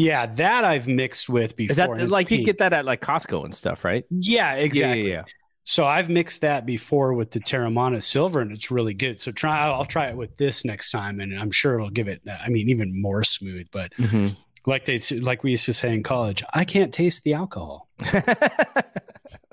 Yeah, 0.00 0.26
that 0.26 0.64
I've 0.64 0.86
mixed 0.86 1.28
with 1.28 1.56
before. 1.56 1.96
Is 1.96 2.02
that 2.02 2.10
like 2.12 2.30
you 2.30 2.44
get 2.44 2.58
that 2.58 2.72
at 2.72 2.84
like 2.84 3.00
Costco 3.00 3.44
and 3.44 3.52
stuff, 3.52 3.84
right? 3.84 4.04
Yeah, 4.10 4.54
exactly. 4.54 5.08
Yeah, 5.10 5.14
yeah, 5.16 5.22
So 5.64 5.86
I've 5.86 6.08
mixed 6.08 6.42
that 6.42 6.64
before 6.64 7.14
with 7.14 7.32
the 7.32 7.40
Teremana 7.40 8.00
Silver, 8.00 8.40
and 8.40 8.52
it's 8.52 8.70
really 8.70 8.94
good. 8.94 9.18
So 9.18 9.32
try, 9.32 9.58
I'll 9.66 9.84
try 9.84 10.06
it 10.06 10.16
with 10.16 10.36
this 10.36 10.64
next 10.64 10.92
time, 10.92 11.18
and 11.18 11.36
I'm 11.36 11.50
sure 11.50 11.74
it'll 11.74 11.90
give 11.90 12.06
it. 12.06 12.22
I 12.28 12.48
mean, 12.48 12.68
even 12.68 13.02
more 13.02 13.24
smooth. 13.24 13.66
But 13.72 13.92
yeah. 13.98 14.06
Mhm. 14.06 14.36
like 14.66 14.84
they, 14.84 14.98
like 15.18 15.42
we 15.42 15.50
used 15.50 15.64
to 15.66 15.72
say 15.72 15.92
in 15.92 16.04
college, 16.04 16.44
I 16.54 16.64
can't 16.64 16.94
taste 16.94 17.24
the 17.24 17.34
alcohol. 17.34 17.88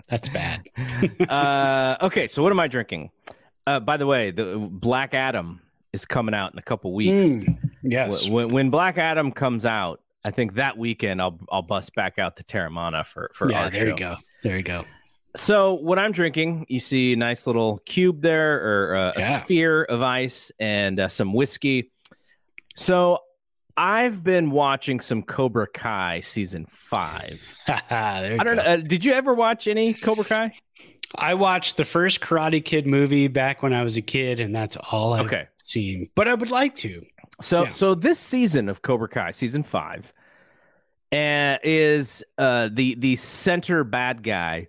That's 0.10 0.30
bad. 0.30 0.62
uh, 1.30 1.98
okay, 2.06 2.28
so 2.28 2.44
what 2.44 2.52
am 2.52 2.60
I 2.60 2.68
drinking? 2.68 3.10
Uh, 3.68 3.80
by 3.80 3.98
the 3.98 4.06
way, 4.06 4.32
the 4.32 4.58
Black 4.72 5.14
Adam 5.14 5.62
is 5.94 6.06
coming 6.06 6.36
out 6.36 6.54
in 6.54 6.60
a 6.60 6.62
couple 6.62 6.94
weeks. 6.94 7.26
Mm, 7.46 7.58
yes. 7.84 8.28
When, 8.30 8.50
when 8.50 8.70
Black 8.70 8.98
Adam 8.98 9.32
comes 9.32 9.66
out, 9.66 10.02
I 10.24 10.32
think 10.32 10.56
that 10.56 10.78
weekend 10.78 11.22
I'll 11.22 11.40
I'll 11.52 11.62
bust 11.62 11.94
back 11.96 12.18
out 12.20 12.36
the 12.36 12.44
Teremana 12.44 13.06
for 13.06 13.30
for 13.34 13.50
yeah. 13.52 13.64
our 13.66 13.70
There 13.70 13.82
show. 13.82 13.88
you 13.88 13.96
go. 13.98 14.16
There 14.44 14.58
you 14.58 14.64
go. 14.64 14.86
So 15.36 15.74
what 15.76 16.00
I'm 16.00 16.12
drinking, 16.12 16.66
you 16.70 16.80
see 16.80 17.14
a 17.14 17.16
nice 17.18 17.46
little 17.46 17.80
cube 17.86 18.22
there, 18.22 18.56
or 18.92 18.96
uh, 18.96 19.14
Yeah. 19.18 19.38
a 19.40 19.44
sphere 19.44 19.84
of 19.84 20.02
ice, 20.02 20.52
and 20.60 21.00
uh, 21.00 21.08
some 21.10 21.34
whiskey. 21.34 21.92
So 22.76 23.20
I've 23.78 24.24
been 24.24 24.52
watching 24.52 25.00
some 25.02 25.22
Cobra 25.24 25.68
Kai 25.68 26.22
season 26.22 26.66
five. 26.70 27.42
there 27.68 28.34
you 28.34 28.40
I 28.40 28.44
don't 28.44 28.56
go. 28.56 28.64
know. 28.64 28.70
Uh, 28.70 28.78
did 28.78 29.04
you 29.04 29.12
ever 29.14 29.34
watch 29.34 29.68
any 29.68 29.94
Cobra 29.94 30.24
Kai? 30.24 30.54
I 31.14 31.34
watched 31.36 31.78
the 31.78 31.86
first 31.86 32.20
Karate 32.22 32.64
Kid 32.64 32.88
movie 32.88 33.28
back 33.28 33.62
when 33.62 33.74
I 33.74 33.84
was 33.84 33.96
a 33.98 34.02
kid, 34.02 34.40
and 34.40 34.56
that's 34.56 34.76
all 34.92 35.14
I've 35.14 35.26
Okay. 35.28 35.48
seen. 35.64 36.10
But 36.16 36.28
I 36.28 36.34
would 36.34 36.50
like 36.52 36.76
to. 36.78 37.06
So 37.42 37.64
Yeah. 37.64 37.70
so 37.70 37.96
this 37.96 38.20
season 38.20 38.70
of 38.70 38.82
Cobra 38.82 39.08
Kai, 39.10 39.32
season 39.32 39.62
five, 39.64 40.14
uh, 41.12 41.58
is 41.64 42.24
uh, 42.38 42.70
the 42.72 42.96
the 42.96 43.16
center 43.18 43.84
bad 43.84 44.24
guy 44.24 44.68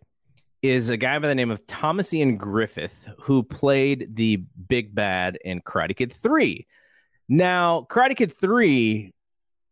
is 0.63 0.89
a 0.91 0.97
guy 0.97 1.19
by 1.19 1.29
the 1.29 1.35
name 1.35 1.51
of 1.51 1.65
Thomas 1.67 2.13
Ian 2.13 2.37
Griffith 2.37 3.09
who 3.21 3.43
played 3.43 4.17
the 4.17 4.37
big 4.69 4.95
bad 4.95 5.39
in 5.45 5.61
Karate 5.61 5.95
Kid 5.97 6.13
three. 6.13 6.67
Now, 7.29 7.87
Karate 7.89 8.17
Kid 8.17 8.33
three, 8.33 9.13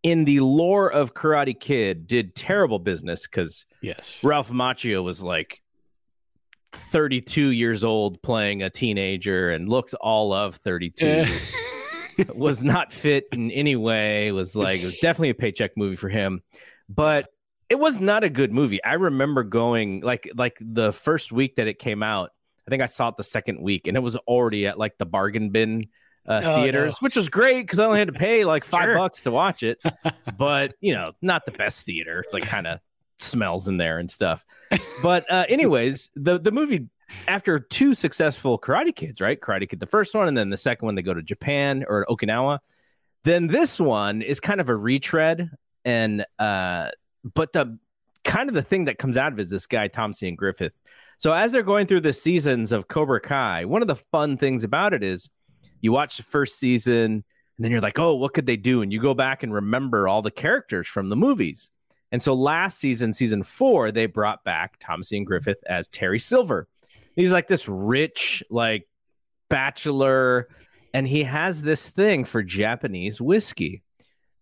in 0.02 0.24
the 0.24 0.40
lore 0.40 0.92
of 0.92 1.14
Karate 1.14 1.58
Kid, 1.58 2.06
did 2.06 2.34
terrible 2.36 2.78
business 2.78 3.26
because 3.26 3.66
Yes. 3.82 4.22
Ralph 4.22 4.50
Macchio 4.50 5.02
was 5.02 5.22
like 5.22 5.62
32 6.74 7.48
years 7.48 7.84
old 7.84 8.22
playing 8.22 8.62
a 8.62 8.70
teenager 8.70 9.50
and 9.50 9.68
looked 9.68 9.94
all 9.94 10.32
of 10.32 10.56
32 10.56 11.24
was 12.34 12.62
not 12.62 12.92
fit 12.92 13.26
in 13.32 13.50
any 13.50 13.76
way 13.76 14.30
was 14.32 14.54
like 14.54 14.80
it 14.80 14.84
was 14.84 14.98
definitely 14.98 15.30
a 15.30 15.34
paycheck 15.34 15.76
movie 15.76 15.96
for 15.96 16.08
him 16.08 16.42
but 16.88 17.28
it 17.68 17.78
was 17.78 17.98
not 17.98 18.22
a 18.24 18.28
good 18.28 18.52
movie 18.52 18.82
i 18.84 18.94
remember 18.94 19.42
going 19.42 20.00
like 20.00 20.30
like 20.36 20.56
the 20.60 20.92
first 20.92 21.32
week 21.32 21.56
that 21.56 21.66
it 21.66 21.78
came 21.78 22.02
out 22.02 22.30
i 22.66 22.70
think 22.70 22.82
i 22.82 22.86
saw 22.86 23.08
it 23.08 23.16
the 23.16 23.22
second 23.24 23.60
week 23.60 23.86
and 23.88 23.96
it 23.96 24.00
was 24.00 24.16
already 24.16 24.66
at 24.66 24.78
like 24.78 24.96
the 24.98 25.06
bargain 25.06 25.50
bin 25.50 25.86
uh, 26.26 26.40
Oh, 26.42 26.62
theaters, 26.62 26.94
no. 26.94 26.96
which 27.04 27.16
was 27.16 27.28
great 27.28 27.60
because 27.64 27.78
I 27.78 27.84
only 27.84 27.98
had 27.98 28.08
to 28.08 28.14
pay 28.14 28.46
like 28.46 28.64
five 28.64 28.84
Sure. 28.84 28.96
bucks 28.96 29.20
to 29.20 29.30
watch 29.30 29.62
it. 29.62 29.78
but 30.38 30.72
you 30.80 30.94
know, 30.94 31.12
not 31.20 31.44
the 31.44 31.50
best 31.52 31.84
theater. 31.84 32.20
It's 32.20 32.32
like 32.32 32.46
kind 32.46 32.66
of 32.66 32.80
smells 33.18 33.68
in 33.68 33.76
there 33.76 33.98
and 33.98 34.10
stuff. 34.10 34.44
But 35.02 35.30
uh, 35.30 35.44
anyways, 35.48 36.10
the 36.14 36.38
the 36.38 36.50
movie 36.50 36.88
after 37.28 37.60
two 37.60 37.94
successful 37.94 38.58
Karate 38.58 38.94
Kids, 38.94 39.20
right? 39.20 39.38
Karate 39.40 39.68
Kid, 39.68 39.80
the 39.80 39.86
first 39.86 40.14
one, 40.14 40.28
and 40.28 40.36
then 40.36 40.50
the 40.50 40.56
second 40.56 40.86
one, 40.86 40.94
they 40.94 41.02
go 41.02 41.14
to 41.14 41.22
Japan 41.22 41.84
or 41.86 42.06
Okinawa. 42.08 42.58
Then 43.24 43.46
this 43.46 43.78
one 43.78 44.22
is 44.22 44.40
kind 44.40 44.60
of 44.60 44.68
a 44.68 44.76
retread, 44.76 45.50
and 45.84 46.24
uh, 46.38 46.88
but 47.34 47.52
the 47.52 47.78
kind 48.24 48.48
of 48.48 48.54
the 48.54 48.62
thing 48.62 48.86
that 48.86 48.98
comes 48.98 49.16
out 49.16 49.32
of 49.32 49.38
it 49.38 49.42
is 49.42 49.50
this 49.50 49.66
guy 49.66 49.88
Thomas 49.88 50.22
Ian 50.22 50.34
Griffith. 50.34 50.76
So 51.18 51.32
as 51.32 51.52
they're 51.52 51.62
going 51.62 51.86
through 51.86 52.00
the 52.00 52.12
seasons 52.12 52.72
of 52.72 52.88
Cobra 52.88 53.20
Kai, 53.20 53.64
one 53.66 53.82
of 53.82 53.88
the 53.88 53.96
fun 53.96 54.36
things 54.36 54.64
about 54.64 54.92
it 54.92 55.02
is 55.02 55.28
you 55.80 55.92
watch 55.92 56.16
the 56.16 56.22
first 56.22 56.58
season 56.58 57.24
and 57.56 57.64
then 57.64 57.70
you're 57.70 57.80
like, 57.80 57.98
oh, 57.98 58.14
what 58.14 58.34
could 58.34 58.46
they 58.46 58.56
do? 58.56 58.82
And 58.82 58.92
you 58.92 59.00
go 59.00 59.14
back 59.14 59.42
and 59.42 59.54
remember 59.54 60.08
all 60.08 60.22
the 60.22 60.30
characters 60.30 60.88
from 60.88 61.08
the 61.08 61.16
movies. 61.16 61.70
And 62.14 62.22
so 62.22 62.32
last 62.32 62.78
season, 62.78 63.12
season 63.12 63.42
four, 63.42 63.90
they 63.90 64.06
brought 64.06 64.44
back 64.44 64.76
Thomas 64.78 65.12
Ian 65.12 65.24
Griffith 65.24 65.58
as 65.66 65.88
Terry 65.88 66.20
Silver. 66.20 66.68
He's 67.16 67.32
like 67.32 67.48
this 67.48 67.68
rich, 67.68 68.44
like 68.48 68.86
bachelor, 69.50 70.46
and 70.92 71.08
he 71.08 71.24
has 71.24 71.60
this 71.60 71.88
thing 71.88 72.24
for 72.24 72.40
Japanese 72.44 73.20
whiskey. 73.20 73.82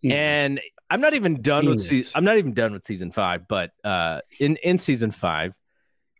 Mm. 0.04 0.12
And 0.12 0.60
I'm 0.90 1.00
not 1.00 1.14
even 1.14 1.40
done 1.40 1.64
with 1.64 1.80
season. 1.80 2.12
I'm 2.14 2.24
not 2.24 2.36
even 2.36 2.52
done 2.52 2.74
with 2.74 2.84
season 2.84 3.10
five, 3.10 3.48
but 3.48 3.70
uh, 3.82 4.20
in 4.38 4.56
in 4.56 4.76
season 4.76 5.10
five, 5.10 5.56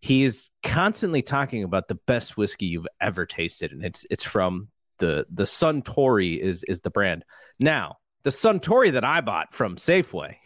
he 0.01 0.25
is 0.25 0.49
constantly 0.63 1.21
talking 1.21 1.65
about 1.65 1.87
the 1.87 1.99
best 2.07 2.35
whiskey 2.39 2.65
you've 2.65 2.89
ever 2.99 3.27
tasted, 3.27 3.73
and 3.73 3.85
it's 3.85 4.07
it's 4.09 4.25
from 4.25 4.69
the 5.01 5.27
the 5.31 5.43
Suntory 5.43 6.39
is 6.39 6.65
is 6.65 6.81
the 6.81 6.89
brand. 6.89 7.27
Now, 7.61 7.99
the 8.25 8.31
Suntory 8.31 8.93
that 8.93 9.05
I 9.05 9.21
bought 9.21 9.53
from 9.53 9.77
Safeway 9.77 10.37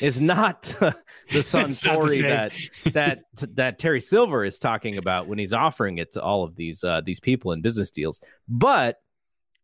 is 0.00 0.20
not 0.20 0.62
the 0.80 0.94
the 1.32 1.38
Suntory 1.40 2.18
same. 2.18 2.22
that 2.28 2.52
that 2.92 3.18
that 3.56 3.78
Terry 3.78 4.00
Silver 4.00 4.44
is 4.44 4.58
talking 4.58 4.96
about 4.98 5.26
when 5.28 5.38
he's 5.38 5.52
offering 5.52 5.98
it 5.98 6.12
to 6.12 6.22
all 6.22 6.44
of 6.44 6.54
these 6.56 6.84
uh, 6.84 7.00
these 7.04 7.20
people 7.20 7.52
in 7.52 7.60
business 7.60 7.90
deals. 7.90 8.20
But 8.48 8.96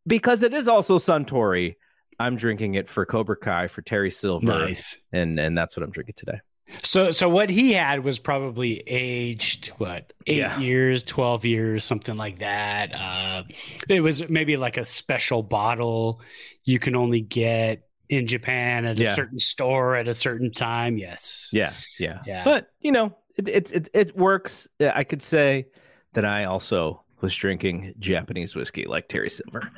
because 0.06 0.42
it 0.42 0.52
is 0.52 0.68
also 0.68 0.98
Suntory, 0.98 1.76
I'm 2.18 2.36
drinking 2.36 2.74
it 2.74 2.88
for 2.88 3.06
Cobra 3.06 3.36
Kai 3.36 3.68
for 3.68 3.82
Terry 3.82 4.10
Silver, 4.10 4.46
Nice. 4.46 4.98
and 5.12 5.38
and 5.38 5.56
that's 5.56 5.76
what 5.76 5.82
I'm 5.84 5.90
drinking 5.90 6.14
today. 6.16 6.40
So, 6.82 7.10
so 7.10 7.28
what 7.28 7.50
he 7.50 7.72
had 7.72 8.04
was 8.04 8.18
probably 8.18 8.82
aged 8.87 9.68
what 9.78 10.12
eight 10.26 10.38
Yeah. 10.38 10.58
years, 10.58 11.02
twelve 11.02 11.44
years, 11.44 11.84
something 11.84 12.16
like 12.16 12.38
that. 12.40 12.94
Uh, 12.94 13.42
it 13.88 14.00
was 14.00 14.28
maybe 14.28 14.56
like 14.56 14.76
a 14.76 14.84
special 14.84 15.42
bottle 15.42 16.20
you 16.64 16.78
can 16.78 16.94
only 16.96 17.20
get 17.20 17.88
in 18.08 18.26
Japan 18.26 18.84
at 18.84 19.00
a 19.00 19.12
certain 19.14 19.38
store 19.38 19.96
at 19.96 20.08
a 20.08 20.14
certain 20.14 20.50
time. 20.52 20.98
Yes. 20.98 21.50
Yeah, 21.52 21.72
yeah, 21.98 22.20
Yeah. 22.26 22.44
But 22.44 22.66
you 22.80 22.92
know, 22.92 23.16
it 23.37 23.48
it 23.48 23.72
it, 23.72 23.88
it 23.94 24.16
works. 24.16 24.68
Yeah, 24.78 24.92
I 24.94 25.04
could 25.04 25.22
say 25.22 25.66
that 26.12 26.24
I 26.24 26.44
also 26.44 27.02
was 27.20 27.34
drinking 27.34 27.94
Japanese 27.98 28.54
whiskey 28.54 28.84
like 28.87 29.08
Terry 29.08 29.30
Silver. 29.30 29.70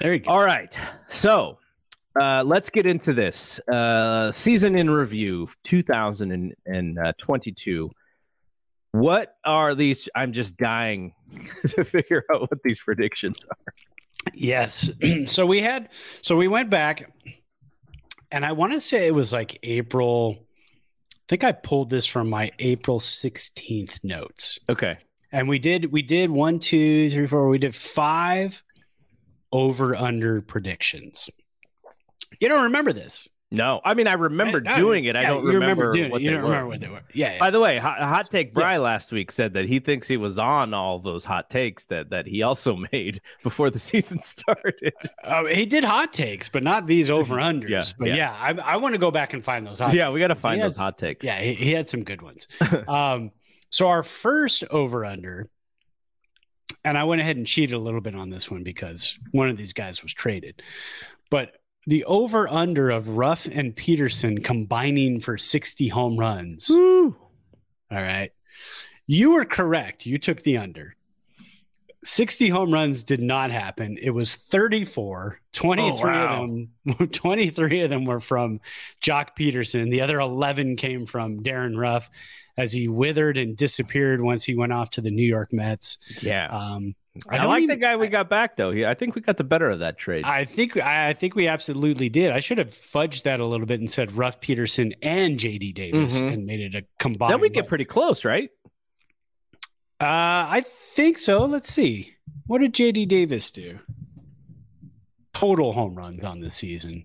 There 0.00 0.14
you 0.14 0.20
go. 0.20 0.30
All 0.32 0.42
right, 0.44 0.76
so 1.08 1.58
uh, 2.20 2.42
let's 2.44 2.70
get 2.70 2.86
into 2.86 3.12
this 3.12 3.60
uh, 3.68 4.32
season 4.32 4.76
in 4.76 4.90
review 4.90 5.48
2022. 5.66 7.90
What 8.92 9.36
are 9.44 9.74
these? 9.74 10.08
I'm 10.14 10.32
just 10.32 10.56
dying 10.56 11.12
to 11.68 11.84
figure 11.84 12.24
out 12.32 12.42
what 12.42 12.62
these 12.62 12.80
predictions 12.80 13.44
are. 13.50 13.72
Yes. 14.34 14.90
so 15.26 15.46
we 15.46 15.60
had 15.60 15.90
so 16.22 16.36
we 16.36 16.48
went 16.48 16.70
back 16.70 17.12
and 18.30 18.44
I 18.44 18.52
want 18.52 18.72
to 18.72 18.80
say 18.80 19.06
it 19.06 19.14
was 19.14 19.32
like 19.32 19.58
April 19.62 20.38
I 20.40 21.28
think 21.28 21.44
I 21.44 21.52
pulled 21.52 21.90
this 21.90 22.06
from 22.06 22.30
my 22.30 22.50
April 22.58 22.98
16th 22.98 24.02
notes. 24.02 24.58
Okay. 24.68 24.96
And 25.30 25.46
we 25.46 25.58
did 25.58 25.92
we 25.92 26.00
did 26.00 26.30
one, 26.30 26.58
two, 26.58 27.10
three, 27.10 27.26
four, 27.26 27.48
we 27.48 27.58
did 27.58 27.74
five 27.74 28.62
over 29.52 29.94
under 29.94 30.40
predictions. 30.40 31.28
You 32.40 32.48
don't 32.48 32.64
remember 32.64 32.92
this. 32.92 33.28
No, 33.50 33.80
I 33.82 33.94
mean 33.94 34.06
I 34.06 34.12
remember 34.12 34.60
Yeah, 34.62 34.76
doing 34.76 35.06
it. 35.06 35.16
I 35.16 35.22
don't 35.22 35.42
you 35.42 35.52
remember, 35.52 35.90
doing 35.90 36.10
what 36.10 36.20
it. 36.20 36.24
You 36.24 36.30
they 36.32 36.34
don't 36.36 36.42
were. 36.44 36.50
remember 36.50 36.68
what 36.68 36.80
they 36.80 36.88
were. 36.88 37.00
Yeah. 37.14 37.32
yeah. 37.32 37.38
By 37.38 37.50
the 37.50 37.58
way, 37.58 37.78
hot, 37.78 37.98
hot 37.98 38.30
take 38.30 38.52
Bry 38.52 38.72
Yes. 38.72 38.80
last 38.80 39.10
week 39.12 39.30
said 39.32 39.54
that 39.54 39.64
he 39.66 39.80
thinks 39.80 40.06
he 40.06 40.18
was 40.18 40.38
on 40.38 40.74
all 40.74 40.98
those 40.98 41.24
hot 41.24 41.48
takes 41.48 41.84
that 41.86 42.10
that 42.10 42.26
he 42.26 42.42
also 42.42 42.76
made 42.92 43.22
before 43.42 43.70
the 43.70 43.78
season 43.78 44.22
started. 44.22 44.92
Uh, 45.24 45.46
he 45.46 45.64
did 45.64 45.82
hot 45.82 46.12
takes, 46.12 46.50
but 46.50 46.62
not 46.62 46.86
these 46.86 47.08
over 47.08 47.36
unders. 47.38 47.70
Yeah, 47.70 47.82
but 47.98 48.08
yeah. 48.08 48.14
yeah, 48.16 48.62
I, 48.62 48.74
I 48.74 48.76
want 48.76 48.92
to 48.92 48.98
go 48.98 49.10
back 49.10 49.32
and 49.32 49.42
find 49.42 49.66
those 49.66 49.78
hot 49.78 49.94
yeah, 49.94 50.10
we 50.10 50.20
got 50.20 50.28
to 50.28 50.34
find 50.34 50.60
has- 50.60 50.74
those 50.76 50.82
hot 50.82 50.98
takes. 50.98 51.24
Yeah, 51.24 51.40
he, 51.40 51.54
he 51.54 51.72
had 51.72 51.88
some 51.88 52.04
good 52.04 52.20
ones. 52.20 52.46
um, 52.86 53.30
so 53.70 53.88
our 53.88 54.02
first 54.02 54.62
over 54.70 55.06
under, 55.06 55.48
and 56.84 56.98
I 56.98 57.04
went 57.04 57.22
ahead 57.22 57.38
and 57.38 57.46
cheated 57.46 57.74
a 57.74 57.78
little 57.78 58.00
bit 58.02 58.14
on 58.14 58.28
this 58.28 58.50
one 58.50 58.62
because 58.62 59.18
one 59.32 59.48
of 59.48 59.56
these 59.56 59.72
guys 59.72 60.02
was 60.02 60.12
traded, 60.12 60.62
but 61.30 61.52
the 61.88 62.04
over 62.04 62.46
under 62.48 62.90
of 62.90 63.08
Ruf 63.16 63.46
and 63.46 63.74
Pederson 63.74 64.44
combining 64.44 65.18
for 65.20 65.36
60 65.38 65.88
home 65.88 66.16
runs. 66.18 66.68
Woo. 66.70 67.16
All 67.90 68.02
right. 68.02 68.30
You 69.06 69.30
were 69.32 69.46
correct. 69.46 70.04
You 70.06 70.18
took 70.18 70.42
the 70.42 70.58
under. 70.58 70.94
60 72.04 72.48
home 72.50 72.72
runs 72.72 73.02
did 73.04 73.20
not 73.20 73.50
happen. 73.50 73.98
It 74.00 74.10
was 74.10 74.34
34. 74.34 75.40
23 75.52 75.90
Oh, 75.90 76.04
wow. 76.14 76.44
of 76.44 76.48
them 76.98 77.08
23 77.12 77.80
of 77.80 77.90
them 77.90 78.04
were 78.04 78.20
from 78.20 78.60
Joc 79.02 79.28
Pederson. 79.38 79.90
The 79.90 80.02
other 80.02 80.20
11 80.20 80.76
came 80.76 81.06
from 81.06 81.42
Darin 81.42 81.76
Ruf 81.76 82.08
as 82.56 82.70
he 82.72 82.86
withered 82.86 83.36
and 83.36 83.56
disappeared 83.56 84.20
once 84.20 84.44
he 84.44 84.54
went 84.54 84.72
off 84.72 84.90
to 84.90 85.00
the 85.00 85.10
New 85.10 85.26
York 85.26 85.52
Mets. 85.52 85.98
Yeah, 86.20 86.46
Um, 86.48 86.94
I, 87.28 87.38
don't 87.38 87.46
like 87.48 87.62
even- 87.62 87.78
the 87.78 87.84
guy 87.86 87.96
we 87.96 88.08
got 88.08 88.28
back 88.28 88.56
though. 88.56 88.70
He, 88.70 88.84
I 88.84 88.94
think 88.94 89.14
we 89.14 89.22
got 89.22 89.36
the 89.36 89.44
better 89.44 89.70
of 89.70 89.78
that 89.80 89.98
trade. 89.98 90.24
I 90.24 90.44
think 90.44 90.76
I 90.76 91.08
I 91.08 91.12
think 91.14 91.34
we 91.34 91.48
absolutely 91.48 92.08
did. 92.08 92.30
I 92.30 92.40
should 92.40 92.58
have 92.58 92.70
fudged 92.70 93.22
that 93.24 93.40
a 93.40 93.44
little 93.46 93.66
bit 93.66 93.80
and 93.80 93.90
said 93.90 94.12
Ruf 94.12 94.40
Pederson 94.40 94.92
and 95.02 95.38
JD 95.38 95.74
Davis 95.74 96.20
Mhm. 96.20 96.32
and 96.32 96.46
made 96.46 96.60
it 96.60 96.74
a 96.74 96.84
combined. 96.98 97.32
then 97.32 97.40
we 97.40 97.48
get 97.48 97.66
pretty 97.66 97.84
close, 97.84 98.24
right? 98.24 98.50
Uh, 100.00 100.04
I 100.60 100.64
think 100.94 101.18
so. 101.18 101.44
Let's 101.46 101.72
see. 101.72 102.14
What 102.46 102.58
did 102.60 102.72
JD 102.74 103.08
Davis 103.08 103.50
do? 103.50 103.78
Total 105.34 105.72
home 105.72 105.94
runs 105.94 106.24
on 106.24 106.40
the 106.40 106.50
season. 106.50 107.04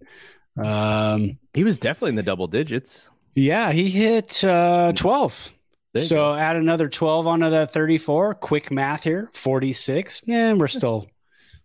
Um, 0.63 1.37
He 1.53 1.63
was 1.63 1.79
definitely 1.79 2.09
in 2.09 2.15
the 2.15 2.23
double 2.23 2.47
digits. 2.47 3.09
yeah, 3.35 3.71
he 3.71 3.89
hit 3.89 4.43
uh, 4.43 4.93
12. 4.95 5.51
There 5.93 6.03
So 6.03 6.33
add 6.33 6.55
another 6.55 6.89
12 6.89 7.27
onto 7.27 7.49
that 7.51 7.71
34. 7.71 8.35
Quick 8.35 8.71
math 8.71 9.03
here 9.03 9.29
46. 9.33 10.21
And 10.27 10.59
we're 10.59 10.67
still 10.67 11.07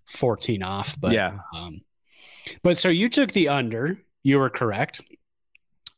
14 0.06 0.62
off. 0.62 0.98
But 1.00 1.12
yeah, 1.12 1.38
Um, 1.54 1.80
but 2.62 2.78
so 2.78 2.88
you 2.88 3.08
took 3.08 3.32
the 3.32 3.48
under. 3.48 3.98
You 4.22 4.38
were 4.38 4.50
correct. 4.50 5.00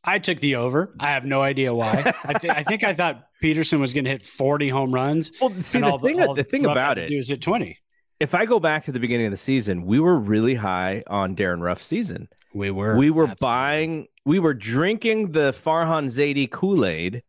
I 0.02 0.18
took 0.18 0.40
the 0.40 0.56
over. 0.56 0.94
I 0.98 1.08
have 1.10 1.24
no 1.24 1.42
idea 1.42 1.74
why. 1.74 2.14
I, 2.24 2.32
th- 2.34 2.52
I 2.54 2.62
think 2.62 2.84
I 2.84 2.94
thought 2.94 3.24
Pederson 3.42 3.80
was 3.80 3.92
going 3.92 4.04
to 4.04 4.10
hit 4.10 4.24
40 4.24 4.68
home 4.68 4.94
runs. 4.94 5.30
Well, 5.40 5.50
see 5.60 5.80
the 5.80 5.98
thing. 6.02 6.22
all 6.22 6.34
the 6.34 6.44
thing 6.44 6.64
about 6.64 6.98
it 6.98 7.02
is 7.02 7.04
it, 7.04 7.08
to 7.08 7.14
do 7.14 7.18
is 7.18 7.28
hit 7.28 7.42
20. 7.42 7.78
if 8.20 8.34
I 8.34 8.46
go 8.46 8.58
back 8.60 8.84
to 8.84 8.92
the 8.92 9.00
beginning 9.00 9.26
of 9.26 9.32
the 9.32 9.36
season, 9.36 9.84
we 9.84 10.00
were 10.00 10.18
really 10.18 10.54
high 10.54 11.02
on 11.06 11.34
Darin 11.34 11.60
Ruf's 11.60 11.86
season. 11.86 12.28
We 12.54 12.70
were. 12.70 12.96
we 12.96 13.10
were 13.10 13.24
absolutely. 13.24 13.44
buying, 13.44 14.06
we 14.24 14.38
were 14.38 14.54
drinking 14.54 15.32
the 15.32 15.52
Farhan 15.52 16.06
Zaidi 16.06 16.50
Kool 16.50 16.86
Aid 16.86 17.22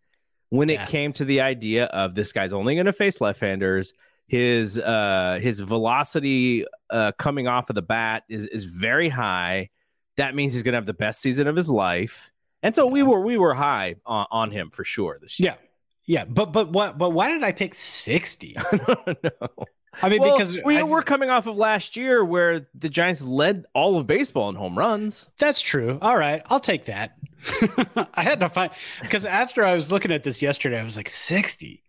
when 0.52 0.70
it 0.70 0.88
came 0.88 1.14
to 1.14 1.26
the 1.26 1.42
idea 1.42 1.86
of 1.86 2.14
this 2.14 2.32
guy's 2.32 2.54
only 2.54 2.76
going 2.76 2.86
to 2.86 2.94
face 2.94 3.20
left-handers. 3.20 3.94
His 4.28 4.80
uh, 4.80 5.40
his 5.42 5.60
velocity 5.60 6.66
uh, 6.90 7.12
coming 7.18 7.48
off 7.48 7.70
of 7.70 7.76
the 7.76 7.82
bat 7.82 8.24
is 8.30 8.48
is 8.48 8.66
very 8.66 9.10
high. 9.10 9.70
That 10.18 10.36
means 10.36 10.54
he's 10.54 10.64
going 10.64 10.74
to 10.74 10.78
have 10.78 10.86
the 10.86 10.94
best 10.94 11.22
season 11.22 11.48
of 11.48 11.56
his 11.56 11.68
life. 11.68 12.32
And 12.64 12.76
so 12.76 12.86
we 12.86 13.02
were 13.04 13.22
we 13.22 13.38
were 13.38 13.54
high 13.54 13.96
on, 14.06 14.28
on 14.32 14.52
him 14.52 14.70
for 14.70 14.84
sure 14.84 15.18
this 15.20 15.40
year. 15.40 15.52
Yeah. 15.52 15.68
Yeah. 16.06 16.26
But, 16.26 16.52
but 16.52 16.72
what, 16.72 16.98
but 16.98 17.12
why 17.12 17.30
did 17.30 17.44
I 17.44 17.52
pick 17.52 17.74
60? 17.74 18.58
no. 18.74 19.66
I 20.02 20.10
mean, 20.10 20.22
Well, 20.22 20.38
because 20.38 20.58
we 20.64 20.78
I- 20.78 20.84
were 20.84 21.02
coming 21.02 21.30
off 21.30 21.48
of 21.48 21.56
last 21.58 21.98
year 21.98 22.24
where 22.24 22.68
the 22.74 22.90
Giants 22.90 23.22
led 23.22 23.66
all 23.74 23.98
of 23.98 24.08
baseball 24.08 24.50
in 24.50 24.56
home 24.56 24.78
runs. 24.78 25.32
That's 25.38 25.60
true. 25.62 26.00
All 26.02 26.18
right, 26.18 26.42
I'll 26.48 26.60
take 26.60 26.86
that. 26.86 27.18
I 28.14 28.24
had 28.24 28.40
to 28.40 28.50
find 28.50 28.72
because 29.02 29.26
after 29.26 29.66
I 29.66 29.74
was 29.74 29.92
looking 29.92 30.12
at 30.12 30.24
this 30.24 30.42
yesterday, 30.42 30.80
I 30.80 30.84
was 30.84 30.96
like, 30.98 31.10
60. 31.10 31.84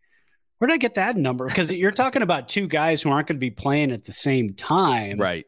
Where 0.59 0.69
did 0.69 0.75
I 0.75 0.79
get 0.79 0.95
that 0.95 1.17
number? 1.17 1.47
Because 1.47 1.73
you're 1.73 1.91
talking 1.91 2.23
about 2.23 2.49
two 2.49 2.69
guys 2.69 3.03
who 3.03 3.11
aren't 3.11 3.27
going 3.29 3.37
to 3.37 3.41
be 3.41 3.51
playing 3.51 3.91
at 3.93 4.05
the 4.05 4.13
same 4.13 4.55
time, 4.55 5.19
Right. 5.19 5.45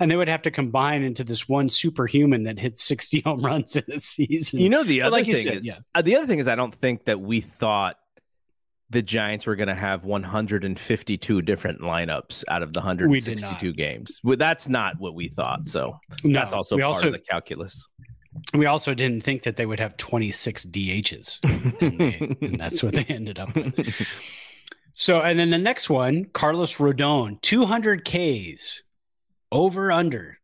And 0.00 0.10
they 0.10 0.16
would 0.16 0.28
have 0.28 0.42
to 0.42 0.50
combine 0.50 1.04
into 1.04 1.22
this 1.22 1.48
one 1.48 1.68
superhuman 1.68 2.42
that 2.42 2.58
hits 2.58 2.82
60 2.82 3.20
home 3.20 3.44
runs 3.44 3.76
in 3.76 3.84
a 3.92 4.00
season. 4.00 4.58
You 4.58 4.68
know 4.68 4.82
the 4.82 5.02
other 5.02 5.12
like 5.12 5.26
thing 5.26 5.34
said, 5.36 5.58
is 5.58 5.66
yeah. 5.66 5.74
uh, 5.94 6.02
the 6.02 6.16
other 6.16 6.26
thing 6.26 6.40
is 6.40 6.48
I 6.48 6.56
don't 6.56 6.74
think 6.74 7.04
that 7.04 7.20
we 7.20 7.40
thought 7.40 7.96
the 8.94 9.02
Giants 9.02 9.46
were 9.46 9.56
going 9.56 9.68
to 9.68 9.74
have 9.74 10.04
152 10.06 11.42
different 11.42 11.80
lineups 11.82 12.44
out 12.48 12.62
of 12.62 12.72
the 12.72 12.80
162 12.80 13.72
games. 13.74 14.20
Well, 14.24 14.36
that's 14.38 14.68
not 14.68 14.98
what 14.98 15.14
we 15.14 15.28
thought. 15.28 15.68
So 15.68 15.98
No, 16.24 16.40
that's 16.40 16.54
also 16.54 16.76
part 16.76 16.86
also 16.86 17.06
of 17.08 17.12
the 17.12 17.18
calculus. 17.18 17.86
we 18.54 18.64
also 18.66 18.94
didn't 18.94 19.22
think 19.22 19.42
that 19.42 19.56
they 19.56 19.66
would 19.66 19.78
have 19.80 19.96
26 19.98 20.64
DHs, 20.66 21.38
and, 21.82 21.98
they- 22.00 22.36
and 22.46 22.58
that's 22.58 22.82
what 22.82 22.94
they 22.94 23.04
ended 23.04 23.38
up 23.38 23.54
with. 23.54 23.94
So, 24.94 25.20
and 25.20 25.38
then 25.38 25.50
the 25.50 25.58
next 25.58 25.90
one, 25.90 26.24
Carlos 26.26 26.76
Rodon, 26.76 27.40
200 27.42 28.04
Ks, 28.04 28.82
over 29.50 29.90
under, 29.92 30.38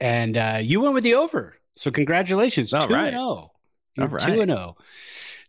and 0.00 0.36
uh, 0.36 0.58
you 0.62 0.80
went 0.80 0.94
with 0.94 1.04
the 1.04 1.14
over. 1.14 1.56
So, 1.74 1.90
congratulations, 1.90 2.74
All 2.74 2.86
two 2.86 2.92
right. 2.94 3.08
and 3.14 3.16
zero. 3.16 3.52
Two 3.96 4.40
and 4.42 4.50
zero. 4.50 4.76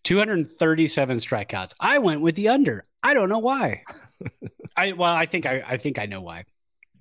237 0.03 1.17
strikeouts. 1.17 1.73
I 1.79 1.99
went 1.99 2.21
with 2.21 2.35
the 2.35 2.49
under. 2.49 2.85
I 3.03 3.13
don't 3.13 3.29
know 3.29 3.39
why. 3.39 3.83
I 4.77 4.93
well, 4.93 5.13
I 5.13 5.25
think 5.25 5.45
I, 5.45 5.63
I 5.67 5.77
think 5.77 5.99
I 5.99 6.05
know 6.05 6.21
why. 6.21 6.45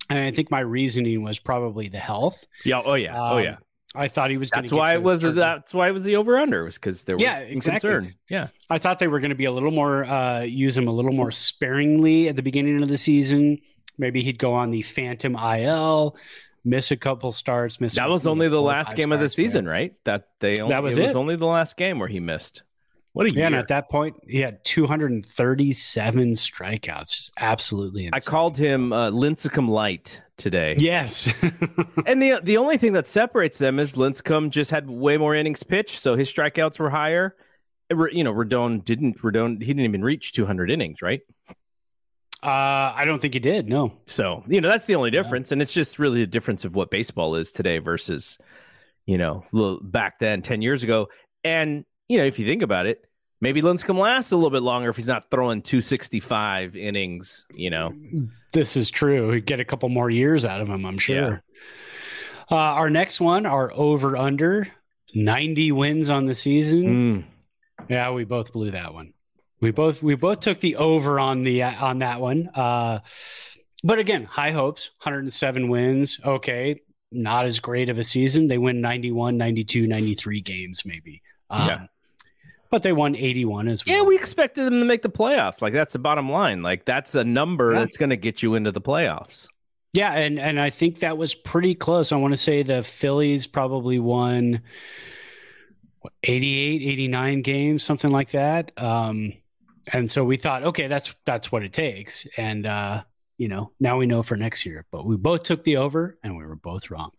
And 0.09 0.19
I 0.19 0.31
think 0.33 0.51
my 0.51 0.61
reasoning 0.61 1.23
was 1.23 1.39
probably 1.39 1.89
the 1.89 1.99
health. 1.99 2.45
Yeah. 2.65 2.83
Oh 2.85 2.95
yeah. 2.95 3.13
oh 3.17 3.39
Um, 3.39 3.45
yeah. 3.45 3.57
I 3.95 4.07
thought 4.09 4.31
he 4.31 4.37
was. 4.37 4.51
That's 4.51 4.73
why 4.73 4.95
it 4.95 5.03
was. 5.03 5.23
30. 5.23 5.35
That's 5.35 5.75
why 5.75 5.89
it 5.89 5.93
was 5.93 6.05
the 6.05 6.17
over 6.17 6.39
under 6.39 6.65
was 6.65 6.77
because 6.77 7.05
there 7.05 7.17
was 7.17 7.23
Yeah, 7.23 7.41
exactly. 7.41 7.91
concern. 7.91 8.15
Yeah. 8.29 8.49
I 8.69 8.79
thought 8.79 9.01
they 9.01 9.09
were 9.09 9.19
going 9.19 9.31
to 9.31 9.37
be 9.37 9.47
a 9.47 9.53
little 9.53 9.73
more 9.73 10.05
uh, 10.05 10.43
use 10.43 10.77
him 10.77 10.87
a 10.89 10.93
little 10.93 11.13
more 11.13 11.31
sparingly 11.33 12.29
at 12.29 12.37
the 12.37 12.43
beginning 12.43 12.83
of 12.83 12.89
the 12.89 12.99
season. 12.99 13.59
Maybe 13.99 14.23
he'd 14.23 14.39
go 14.39 14.55
on 14.55 14.71
the 14.71 14.83
Phantom 14.83 15.35
IL, 15.37 16.17
miss 16.65 16.91
a 16.93 16.97
couple 16.97 17.33
starts, 17.33 17.81
miss. 17.81 17.97
That 17.97 18.09
was 18.09 18.27
only 18.29 18.49
the 18.49 18.63
last 18.63 18.95
game 18.97 19.11
of 19.13 19.19
the 19.21 19.29
season, 19.29 19.67
right? 19.67 19.93
That 20.05 20.29
they 20.39 20.59
only, 20.61 20.73
That 20.73 20.83
was 20.85 20.97
it 20.97 21.03
was 21.03 21.17
only 21.17 21.35
the 21.37 21.47
last 21.47 21.77
game 21.77 21.99
where 21.99 22.09
he 22.09 22.21
missed. 22.21 22.63
What 23.13 23.27
a 23.27 23.35
Yeah, 23.35 23.47
and 23.47 23.57
at 23.57 23.69
that 23.69 23.91
point, 23.91 24.17
he 24.27 24.39
had 24.39 24.65
237 24.65 26.33
strikeouts. 26.35 27.17
Just 27.17 27.33
absolutely 27.39 28.07
insane. 28.07 28.15
I 28.15 28.21
called 28.21 28.57
him 28.57 28.93
uh, 28.93 29.11
Lincecum 29.11 29.69
light 29.69 30.23
today. 30.37 30.77
Yes. 30.79 31.33
And 32.07 32.21
the 32.21 32.41
the 32.43 32.57
only 32.57 32.79
thing 32.79 32.95
that 32.95 33.07
separates 33.07 33.59
them 33.59 33.79
is 33.79 33.95
Lincecum 33.95 34.51
just 34.51 34.71
had 34.71 34.89
way 34.89 35.17
more 35.17 35.35
innings 35.35 35.63
pitched, 35.63 35.99
so 35.99 36.17
his 36.17 36.33
strikeouts 36.33 36.79
were 36.79 36.91
higher. 36.91 37.37
You 37.91 38.25
know, 38.25 38.33
Rodon 38.33 38.85
didn't. 38.85 39.19
Rodon 39.19 39.61
he 39.61 39.67
didn't 39.69 39.85
even 39.85 40.03
reach 40.03 40.33
200 40.33 40.71
innings, 40.71 41.03
right? 41.03 41.21
uh, 42.43 42.95
I 42.97 43.05
don't 43.05 43.21
think 43.21 43.35
he 43.35 43.41
did. 43.41 43.69
No. 43.69 43.93
So 44.07 44.43
you 44.49 44.61
know 44.61 44.69
that's 44.69 44.87
the 44.87 44.95
only 44.95 45.11
difference, 45.11 45.53
and 45.53 45.61
it's 45.61 45.73
just 45.73 45.99
really 45.99 46.21
the 46.21 46.27
difference 46.27 46.65
of 46.65 46.75
what 46.75 46.91
baseball 46.91 47.35
is 47.35 47.53
today 47.53 47.79
versus 47.79 48.39
you 49.07 49.19
know 49.19 49.45
back 49.83 50.19
then, 50.21 50.43
10 50.43 50.63
years 50.63 50.83
ago. 50.83 51.09
And 51.45 51.85
you 52.11 52.19
know, 52.19 52.25
if 52.25 52.41
you 52.41 52.47
think 52.47 52.63
about 52.63 52.87
it, 52.87 53.07
maybe 53.41 53.63
Lincecum 53.63 53.97
lasts 53.97 54.33
a 54.33 54.37
little 54.37 54.51
bit 54.51 54.65
longer 54.65 54.91
if 54.91 54.97
he's 54.97 55.07
not 55.07 55.31
throwing 55.31 55.63
265 55.63 56.75
innings. 56.75 57.47
You 57.55 57.71
know, 57.71 57.95
This 58.53 58.77
is 58.77 58.91
true. 58.91 59.31
He'd 59.31 59.47
get 59.47 59.61
a 59.61 59.65
couple 59.65 59.89
more 59.89 60.11
years 60.11 60.45
out 60.45 60.61
of 60.61 60.69
him, 60.69 60.85
I'm 60.85 60.99
sure. 60.99 61.43
Uh, 62.51 62.57
our 62.57 62.91
next 62.91 63.21
one, 63.21 63.47
our 63.47 63.73
over 63.73 64.17
under 64.17 64.67
90 65.15 65.71
wins 65.71 66.11
on 66.11 66.27
the 66.27 66.35
season. 66.35 66.83
Mm. 66.85 67.25
Yeah, 67.89 68.11
we 68.11 68.25
both 68.25 68.53
blew 68.53 68.73
that 68.73 68.93
one. 68.93 69.15
We 69.61 69.71
both 69.71 70.03
we 70.03 70.17
both 70.17 70.41
took 70.41 70.59
the 70.59 70.77
over 70.77 71.21
on 71.21 71.45
the 71.45 71.63
on 71.63 72.01
that 72.01 72.21
one. 72.21 72.49
Uh, 72.55 73.01
but 73.85 74.01
again, 74.01 74.25
high 74.25 74.51
hopes, 74.51 74.91
107 75.03 75.69
wins. 75.69 76.19
Okay, 76.25 76.81
not 77.13 77.47
as 77.47 77.61
great 77.61 77.89
of 77.89 77.99
a 77.99 78.05
season. 78.05 78.49
They 78.49 78.59
win 78.59 78.81
91, 78.81 79.37
92, 79.37 79.87
93 79.87 80.41
games 80.41 80.83
maybe. 80.85 81.23
Um, 81.51 81.69
Yeah. 81.69 81.87
But 82.71 82.83
they 82.85 82.93
won 82.93 83.17
81 83.17 83.67
as 83.69 83.85
well. 83.85 83.97
Yeah, 83.97 84.03
we 84.03 84.15
expected 84.17 84.65
them 84.65 84.79
to 84.81 84.85
make 84.85 85.03
the 85.03 85.11
playoffs. 85.11 85.61
Like 85.61 85.73
that's 85.73 85.93
the 85.93 85.99
bottom 85.99 86.31
line. 86.31 86.63
Like 86.63 86.85
that's 86.85 87.15
a 87.17 87.25
number 87.25 87.73
Yeah. 87.73 87.81
that's 87.81 87.97
going 87.97 88.11
to 88.11 88.17
get 88.17 88.43
you 88.43 88.55
into 88.55 88.71
the 88.71 88.81
playoffs. 88.81 89.49
Yeah, 89.93 90.13
and 90.13 90.39
and 90.39 90.61
I 90.61 90.71
think 90.71 91.01
that 91.01 91.19
was 91.19 91.35
pretty 91.35 91.75
close. 91.75 92.13
I 92.13 92.17
want 92.17 92.33
to 92.33 92.37
say 92.37 92.63
the 92.63 92.85
Phillies 92.85 93.49
probably 93.49 93.99
won 93.99 94.63
what, 95.99 96.13
88, 96.23 96.83
89 96.83 97.43
games, 97.43 97.83
something 97.83 98.11
like 98.11 98.31
that. 98.31 98.71
Um, 98.81 99.33
and 99.93 100.09
so 100.09 100.25
we 100.25 100.37
thought, 100.37 100.63
okay, 100.63 100.87
that's 100.87 101.13
that's 101.27 101.51
what 101.51 101.65
it 101.65 101.73
takes. 101.73 102.25
And 102.37 102.67
uh, 102.67 103.03
you 103.37 103.49
know, 103.49 103.73
now 103.81 103.97
we 103.97 104.07
know 104.07 104.23
for 104.23 104.37
next 104.37 104.65
year. 104.65 104.87
But 104.93 105.07
we 105.07 105.17
both 105.17 105.43
took 105.43 105.65
the 105.65 105.79
over, 105.79 106.17
and 106.23 106.37
we 106.37 106.45
were 106.47 106.55
both 106.55 106.89
wrong. 106.91 107.11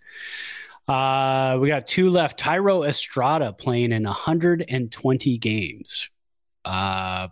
Uh, 0.88 1.58
we 1.62 1.68
got 1.68 1.88
two 1.88 2.10
left. 2.10 2.40
Thairo 2.40 2.88
Estrada 2.88 3.54
playing 3.54 3.92
in 3.92 4.04
120 4.04 5.38
games. 5.38 6.10
Uh, 6.66 7.28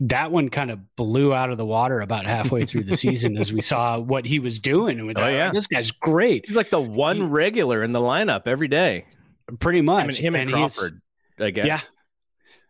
that 0.00 0.30
one 0.32 0.48
kind 0.48 0.70
of 0.70 0.96
blew 0.96 1.32
out 1.34 1.50
of 1.50 1.58
the 1.58 1.64
water 1.66 2.00
about 2.00 2.24
halfway 2.26 2.64
through 2.64 2.84
the 2.84 2.96
season 2.96 3.36
as 3.36 3.52
we 3.52 3.60
saw 3.60 3.98
what 3.98 4.24
he 4.26 4.38
was 4.38 4.58
doing. 4.58 5.06
With 5.06 5.18
Oh, 5.18 5.22
that. 5.22 5.30
yeah. 5.32 5.50
this 5.52 5.66
guy's 5.66 5.90
great, 5.90 6.46
He's 6.46 6.56
like 6.56 6.70
the 6.70 6.80
one 6.80 7.16
He- 7.16 7.22
regular 7.22 7.82
in 7.82 7.92
the 7.92 8.00
lineup 8.00 8.42
every 8.46 8.68
day. 8.68 9.06
pretty 9.58 9.80
much. 9.82 10.04
I 10.04 10.06
mean, 10.06 10.16
him 10.22 10.34
and, 10.36 10.48
he's- 10.50 10.76
Crawford, 10.78 11.00
I 11.38 11.50
guess. 11.50 11.66
Yeah. 11.66 11.80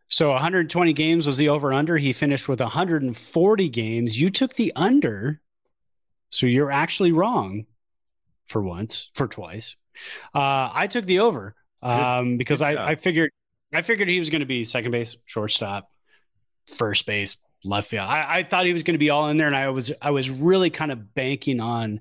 So 0.08 0.30
120 0.30 0.92
games 0.92 1.26
was 1.26 1.36
the 1.36 1.50
over 1.50 1.72
under. 1.72 1.96
He 1.98 2.12
finished 2.12 2.48
with 2.48 2.58
140 2.60 3.68
games. 3.68 4.20
You 4.20 4.28
took 4.30 4.54
the 4.54 4.72
under. 4.74 5.40
So 6.30 6.46
you're 6.46 6.70
actually 6.72 7.12
wrong 7.12 7.66
for 8.46 8.60
once, 8.62 9.08
for 9.14 9.28
twice. 9.28 9.76
Uh, 10.34 10.70
I 10.72 10.86
took 10.86 11.06
the 11.06 11.20
over 11.20 11.54
um, 11.82 12.36
because 12.36 12.60
good 12.60 12.76
I. 12.76 12.90
I 12.90 12.94
figured 12.94 13.30
I 13.72 13.82
figured 13.82 14.08
he 14.08 14.18
was 14.18 14.30
going 14.30 14.40
to 14.40 14.46
be 14.46 14.64
second 14.64 14.90
base, 14.90 15.16
shortstop, 15.26 15.90
first 16.66 17.06
base, 17.06 17.36
left 17.64 17.88
field. 17.88 18.06
I, 18.06 18.38
I 18.38 18.42
thought 18.42 18.66
he 18.66 18.72
was 18.72 18.82
going 18.82 18.94
to 18.94 18.98
be 18.98 19.10
all 19.10 19.28
in 19.28 19.36
there, 19.36 19.46
and 19.46 19.56
I 19.56 19.68
was 19.68 19.92
I 20.00 20.10
was 20.10 20.30
really 20.30 20.70
kind 20.70 20.92
of 20.92 21.14
banking 21.14 21.60
on 21.60 22.00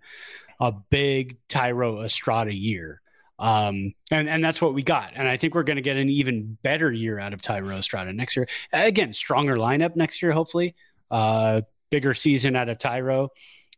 a 0.59 0.71
big 0.71 1.38
Thairo 1.47 2.03
Estrada 2.03 2.53
year. 2.53 3.01
Um, 3.38 3.93
and, 4.12 4.27
and 4.27 4.43
that's 4.43 4.62
what 4.62 4.73
we 4.73 4.83
got. 4.83 5.13
And 5.15 5.25
I 5.25 5.38
think 5.38 5.55
we're 5.55 5.63
going 5.63 5.77
to 5.77 5.81
get 5.81 5.95
an 5.95 6.09
even 6.09 6.57
better 6.62 6.91
year 6.91 7.19
out 7.19 7.33
of 7.33 7.41
Thairo 7.41 7.77
Estrada 7.77 8.12
next 8.12 8.35
year. 8.35 8.47
Again, 8.73 9.13
stronger 9.13 9.55
lineup 9.55 9.95
next 9.95 10.21
year, 10.21 10.33
hopefully. 10.33 10.75
Uh, 11.09 11.62
bigger 11.89 12.13
season 12.13 12.57
out 12.57 12.67
of 12.67 12.79
Thairo. 12.79 13.29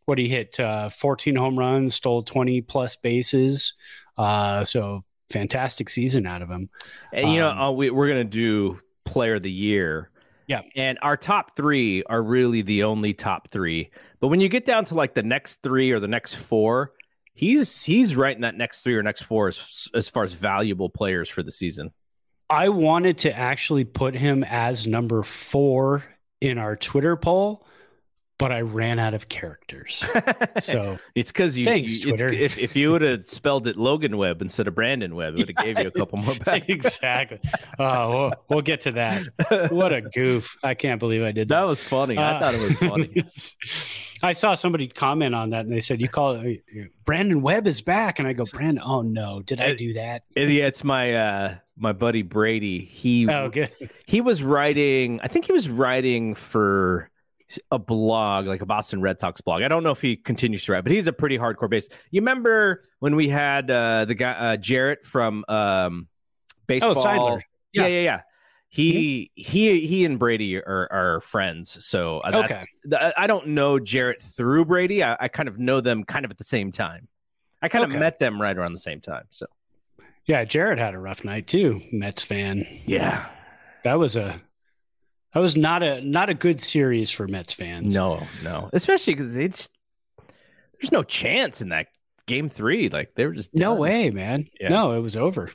What 0.06 0.18
he 0.18 0.28
hit 0.28 0.60
uh, 0.60 0.90
14 0.90 1.36
home 1.36 1.60
runs, 1.60 1.94
stole 1.94 2.24
20 2.24 2.62
plus 2.62 2.96
bases. 2.96 3.74
Uh, 4.22 4.64
so 4.64 5.04
fantastic 5.32 5.90
season 5.90 6.26
out 6.26 6.42
of 6.42 6.50
him. 6.50 6.70
And 7.14 7.32
you 7.34 7.40
know, 7.40 7.52
Um, 7.52 7.60
uh, 7.60 7.72
we, 7.72 7.90
we're 7.90 8.08
gonna 8.08 8.24
do 8.24 8.80
player 9.06 9.36
of 9.36 9.44
the 9.44 9.52
year. 9.52 10.10
Yeah. 10.48 10.62
And 10.76 11.00
our 11.02 11.16
top 11.16 11.56
three 11.56 12.04
are 12.04 12.22
really 12.22 12.62
the 12.62 12.84
only 12.84 13.14
top 13.14 13.50
three. 13.52 13.90
But 14.20 14.28
when 14.28 14.42
you 14.42 14.50
get 14.50 14.66
down 14.66 14.86
to 14.86 14.96
like 14.96 15.14
the 15.14 15.24
next 15.24 15.62
three 15.64 15.92
or 15.92 16.00
the 16.00 16.10
next 16.10 16.36
four, 16.36 16.92
he's 17.34 17.84
he's 17.84 18.16
right 18.16 18.36
in 18.36 18.42
that 18.42 18.56
next 18.56 18.82
three 18.82 18.96
or 18.96 19.04
next 19.04 19.24
four 19.24 19.48
as 19.48 19.88
as 19.96 20.10
far 20.10 20.24
as 20.24 20.34
valuable 20.34 20.90
players 20.90 21.30
for 21.30 21.42
the 21.42 21.52
season. 21.52 21.92
I 22.50 22.68
wanted 22.68 23.18
to 23.20 23.34
actually 23.36 23.86
put 23.86 24.14
him 24.14 24.44
as 24.44 24.86
number 24.86 25.24
four 25.24 26.04
in 26.42 26.58
our 26.58 26.76
Twitter 26.76 27.16
poll, 27.16 27.66
but 28.42 28.52
I 28.52 28.62
ran 28.62 28.98
out 29.00 29.14
of 29.14 29.30
characters. 29.30 30.04
So 30.60 30.98
it's 31.16 31.32
because 31.32 31.58
you, 31.58 31.66
Thanks, 31.66 32.00
you- 32.00 32.08
Twitter. 32.16 32.28
if 32.34 32.58
if 32.58 32.76
you 32.76 32.92
would 32.92 33.04
have 33.04 33.26
spelled 33.26 33.68
it 33.68 33.78
Logan 33.78 34.18
Webb 34.18 34.42
instead 34.42 34.68
of 34.68 34.74
Brandon 34.76 35.16
Webb, 35.16 35.36
it 35.36 35.38
would 35.48 35.54
have 35.56 35.66
gave 35.66 35.80
you 35.80 35.88
a 35.88 35.92
couple 35.92 36.18
more 36.18 36.36
back. 36.46 36.68
exactly. 36.68 37.40
Oh, 37.80 38.10
we'll, 38.10 38.34
we'll 38.50 38.62
get 38.62 38.82
to 38.82 38.92
that. 38.94 39.72
What 39.72 39.94
a 39.94 40.02
goof. 40.14 40.58
I 40.64 40.74
can't 40.74 41.00
believe 41.00 41.22
I 41.24 41.32
did 41.32 41.48
that. 41.50 41.62
that 41.62 41.68
was 41.68 41.84
funny. 41.84 42.18
I 42.18 42.32
Uh, 42.32 42.40
thought 42.40 42.56
it 42.56 42.62
was 42.62 42.78
funny. 42.80 43.24
I 44.24 44.34
saw 44.34 44.54
somebody 44.56 44.88
comment 44.88 45.34
on 45.36 45.52
that 45.52 45.66
and 45.66 45.72
they 45.72 45.80
said, 45.80 46.02
You 46.02 46.08
call 46.10 46.36
it 46.36 46.62
Brandon 47.06 47.42
Webb 47.42 47.68
is 47.68 47.82
back. 47.82 48.18
And 48.20 48.28
I 48.28 48.34
go, 48.34 48.44
Brandon, 48.52 48.84
oh 48.86 49.02
no, 49.02 49.42
did 49.42 49.60
I 49.62 49.72
Uh, 49.72 49.76
do 49.76 49.94
that? 49.94 50.24
yeah, 50.36 50.66
it's 50.68 50.84
my 50.84 51.14
uh 51.14 51.56
my 51.78 51.94
buddy 51.94 52.22
Brady. 52.24 52.80
He 52.80 53.28
Oh, 53.30 53.50
good. 53.50 53.72
he 54.06 54.22
was 54.22 54.44
writing 54.44 55.20
i 55.24 55.28
think 55.28 55.46
he 55.46 55.52
was 55.52 55.68
writing 55.70 56.36
for 56.36 57.10
a 57.72 57.80
blog 57.80 58.46
like 58.48 58.62
a 58.62 58.66
boston 58.66 59.02
red 59.02 59.20
sox 59.20 59.42
blog 59.42 59.62
i 59.64 59.68
don't 59.68 59.84
know 59.84 59.92
if 59.92 60.02
he 60.02 60.16
continues 60.16 60.64
to 60.66 60.72
write 60.72 60.84
but 60.84 60.92
he's 60.92 61.08
a 61.08 61.14
pretty 61.14 61.38
hardcore 61.38 61.70
base 61.70 61.88
you 62.12 62.22
remember 62.22 62.84
when 63.00 63.16
we 63.16 63.28
had 63.30 63.70
uh 63.72 64.06
the 64.06 64.16
guy 64.16 64.32
uh 64.32 64.58
jarrett 64.58 65.04
from 65.06 65.44
um 65.48 66.08
baseball 66.68 66.98
Oh, 66.98 67.04
Seidler. 67.06 67.42
yeah 67.74 67.84
Yeah. 67.84 67.88
yeah 67.88 68.02
yeah 68.04 68.22
he 68.70 69.32
he 69.36 69.86
he 69.86 70.06
and 70.06 70.18
brady 70.18 70.58
are, 70.58 70.88
are 70.92 71.22
friends 71.22 71.84
so 71.86 72.20
uh, 72.20 72.44
Okay. 72.46 72.62
i 73.18 73.28
don't 73.28 73.48
know 73.48 73.80
jarrett 73.80 74.22
through 74.22 74.66
brady 74.66 75.04
I, 75.04 75.18
I 75.20 75.28
kind 75.28 75.50
of 75.50 75.60
know 75.60 75.82
them 75.82 76.04
kind 76.06 76.24
of 76.24 76.32
at 76.32 76.38
the 76.38 76.44
same 76.46 76.72
time 76.72 77.08
i 77.62 77.68
kind 77.68 77.84
Okay. 77.84 77.96
of 77.96 78.00
met 78.00 78.20
them 78.20 78.42
right 78.42 78.58
around 78.58 78.72
the 78.74 78.80
same 78.80 79.02
time 79.02 79.26
so 79.30 79.46
Yeah, 80.26 80.46
Jarrett 80.46 80.78
had 80.80 80.94
a 80.94 81.00
rough 81.00 81.26
night 81.26 81.48
too, 81.48 81.82
Mets 81.92 82.24
fan. 82.24 82.66
yeah 82.86 83.28
That 83.84 83.96
was 84.00 84.16
a 84.16 84.40
that 85.34 85.40
was 85.40 85.56
not 85.56 85.84
a 85.84 86.02
not 86.02 86.30
a 86.30 86.34
good 86.34 86.62
series 86.62 87.10
for 87.10 87.28
Mets 87.28 87.54
fans. 87.54 87.94
No, 87.94 88.26
no, 88.44 88.70
especially 88.74 89.16
because 89.16 89.36
it's 89.36 89.70
there's 90.80 90.92
no 90.92 91.04
chance 91.04 91.62
in 91.62 91.70
that 91.70 91.88
game 92.26 92.50
three. 92.50 92.90
Like 92.90 93.16
they 93.16 93.26
were 93.26 93.34
just 93.34 93.54
No 93.54 93.74
way, 93.74 94.10
man. 94.10 94.48
Yeah. 94.60 94.70
No, 94.70 94.94
it 94.94 95.00
was 95.00 95.16
over. 95.16 95.52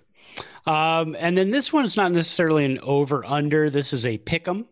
Um, 0.66 1.16
and 1.18 1.38
then 1.38 1.50
this 1.50 1.72
one's 1.72 1.96
not 1.96 2.12
necessarily 2.12 2.64
an 2.64 2.78
over 2.80 3.24
under. 3.24 3.70
This 3.70 3.92
is 3.92 4.04
a 4.04 4.18
pick 4.18 4.48
'em. 4.48 4.66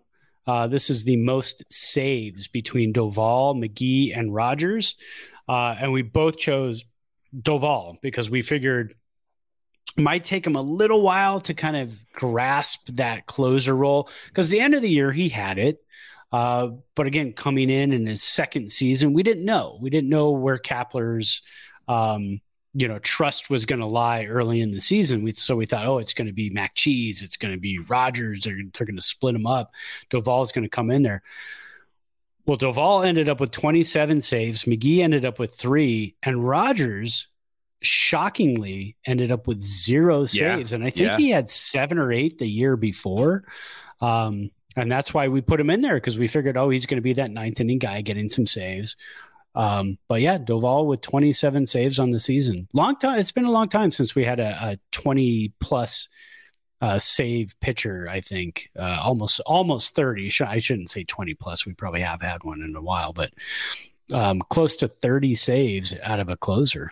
Uh, 0.46 0.66
this 0.66 0.90
is 0.90 1.04
the 1.04 1.16
most 1.16 1.62
saves 1.70 2.48
between 2.48 2.92
Doval, 2.92 3.56
McGee, 3.56 4.16
and 4.16 4.34
Rogers. 4.34 4.96
Uh, 5.48 5.74
and 5.78 5.92
we 5.92 6.02
both 6.02 6.36
chose 6.36 6.84
Doval 7.34 7.96
because 8.02 8.28
we 8.28 8.42
figured 8.42 8.94
might 9.96 10.24
take 10.24 10.46
him 10.46 10.56
a 10.56 10.62
little 10.62 11.02
while 11.02 11.40
to 11.40 11.54
kind 11.54 11.76
of 11.76 11.96
grasp 12.12 12.88
that 12.88 13.26
closer 13.26 13.74
role 13.74 14.08
because 14.28 14.48
the 14.48 14.60
end 14.60 14.74
of 14.74 14.82
the 14.82 14.90
year 14.90 15.12
he 15.12 15.28
had 15.28 15.58
it. 15.58 15.80
Uh, 16.32 16.70
but 16.96 17.06
again, 17.06 17.32
coming 17.32 17.70
in 17.70 17.92
in 17.92 18.06
his 18.06 18.22
second 18.22 18.70
season, 18.70 19.12
we 19.12 19.22
didn't 19.22 19.44
know. 19.44 19.78
We 19.80 19.88
didn't 19.88 20.10
know 20.10 20.32
where 20.32 20.58
Kapler's, 20.58 21.42
um, 21.86 22.40
you 22.72 22.88
know, 22.88 22.98
trust 22.98 23.50
was 23.50 23.66
going 23.66 23.78
to 23.78 23.86
lie 23.86 24.24
early 24.24 24.60
in 24.60 24.72
the 24.72 24.80
season. 24.80 25.22
We, 25.22 25.30
so 25.30 25.54
we 25.54 25.66
thought, 25.66 25.86
oh, 25.86 25.98
it's 25.98 26.14
going 26.14 26.26
to 26.26 26.32
be 26.32 26.50
Mac 26.50 26.74
Cheese, 26.74 27.22
it's 27.22 27.36
going 27.36 27.54
to 27.54 27.60
be 27.60 27.78
Rogers. 27.78 28.42
They're, 28.42 28.58
they're 28.72 28.86
going 28.86 28.96
to 28.96 29.02
split 29.02 29.36
him 29.36 29.46
up. 29.46 29.70
Doval's 30.10 30.50
going 30.50 30.64
to 30.64 30.68
come 30.68 30.90
in 30.90 31.04
there. 31.04 31.22
Well, 32.46 32.58
Doval 32.58 33.06
ended 33.06 33.28
up 33.28 33.38
with 33.38 33.52
27 33.52 34.20
saves. 34.20 34.64
McGee 34.64 35.02
ended 35.02 35.24
up 35.24 35.38
with 35.38 35.54
three, 35.54 36.16
and 36.22 36.46
Rogers 36.46 37.28
shockingly 37.84 38.96
ended 39.06 39.30
up 39.32 39.46
with 39.46 39.62
zero 39.64 40.24
saves. 40.24 40.72
Yeah. 40.72 40.76
And 40.76 40.84
I 40.84 40.90
think 40.90 41.06
yeah. 41.06 41.16
he 41.16 41.30
had 41.30 41.50
seven 41.50 41.98
or 41.98 42.12
eight 42.12 42.38
the 42.38 42.48
year 42.48 42.76
before. 42.76 43.44
Um, 44.00 44.50
and 44.76 44.90
that's 44.90 45.14
why 45.14 45.28
we 45.28 45.40
put 45.40 45.60
him 45.60 45.70
in 45.70 45.80
there 45.80 45.94
because 45.94 46.18
we 46.18 46.28
figured, 46.28 46.56
oh, 46.56 46.70
he's 46.70 46.86
going 46.86 46.98
to 46.98 47.02
be 47.02 47.12
that 47.14 47.30
ninth 47.30 47.60
inning 47.60 47.78
guy 47.78 48.00
getting 48.00 48.28
some 48.28 48.46
saves. 48.46 48.96
Um, 49.54 49.98
but 50.08 50.20
yeah, 50.20 50.38
Doval 50.38 50.86
with 50.86 51.00
27 51.00 51.66
saves 51.66 52.00
on 52.00 52.10
the 52.10 52.18
season. 52.18 52.68
Long 52.72 52.96
time. 52.96 53.18
It's 53.18 53.32
been 53.32 53.44
a 53.44 53.50
long 53.50 53.68
time 53.68 53.92
since 53.92 54.14
we 54.14 54.24
had 54.24 54.40
a, 54.40 54.72
a 54.72 54.78
20 54.90 55.52
plus 55.60 56.08
uh, 56.80 56.98
save 56.98 57.54
pitcher. 57.60 58.08
I 58.10 58.20
think 58.20 58.68
uh, 58.76 58.98
almost 59.00 59.40
almost 59.40 59.94
30. 59.94 60.30
I 60.44 60.58
shouldn't 60.58 60.90
say 60.90 61.04
20 61.04 61.34
plus. 61.34 61.64
We 61.64 61.72
probably 61.72 62.00
have 62.00 62.20
had 62.20 62.42
one 62.42 62.62
in 62.62 62.74
a 62.74 62.82
while, 62.82 63.12
but 63.12 63.32
um, 64.12 64.40
close 64.50 64.76
to 64.76 64.88
30 64.88 65.34
saves 65.34 65.94
out 66.02 66.20
of 66.20 66.28
a 66.28 66.36
closer. 66.36 66.90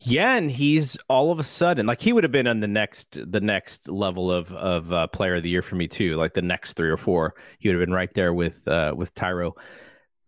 Yeah, 0.00 0.36
and 0.36 0.50
he's 0.50 0.96
all 1.08 1.32
of 1.32 1.40
a 1.40 1.44
sudden 1.44 1.86
like 1.86 2.00
he 2.00 2.12
would 2.12 2.22
have 2.22 2.30
been 2.30 2.46
on 2.46 2.60
the 2.60 2.68
next 2.68 3.18
the 3.30 3.40
next 3.40 3.88
level 3.88 4.30
of 4.30 4.52
of 4.52 4.92
uh, 4.92 5.08
player 5.08 5.36
of 5.36 5.42
the 5.42 5.48
year 5.48 5.62
for 5.62 5.74
me 5.74 5.88
too. 5.88 6.14
Like 6.16 6.34
the 6.34 6.42
next 6.42 6.74
three 6.74 6.88
or 6.88 6.96
four, 6.96 7.34
he 7.58 7.68
would 7.68 7.74
have 7.74 7.84
been 7.84 7.94
right 7.94 8.12
there 8.14 8.32
with 8.32 8.66
uh, 8.68 8.94
with 8.96 9.12
Thairo. 9.14 9.54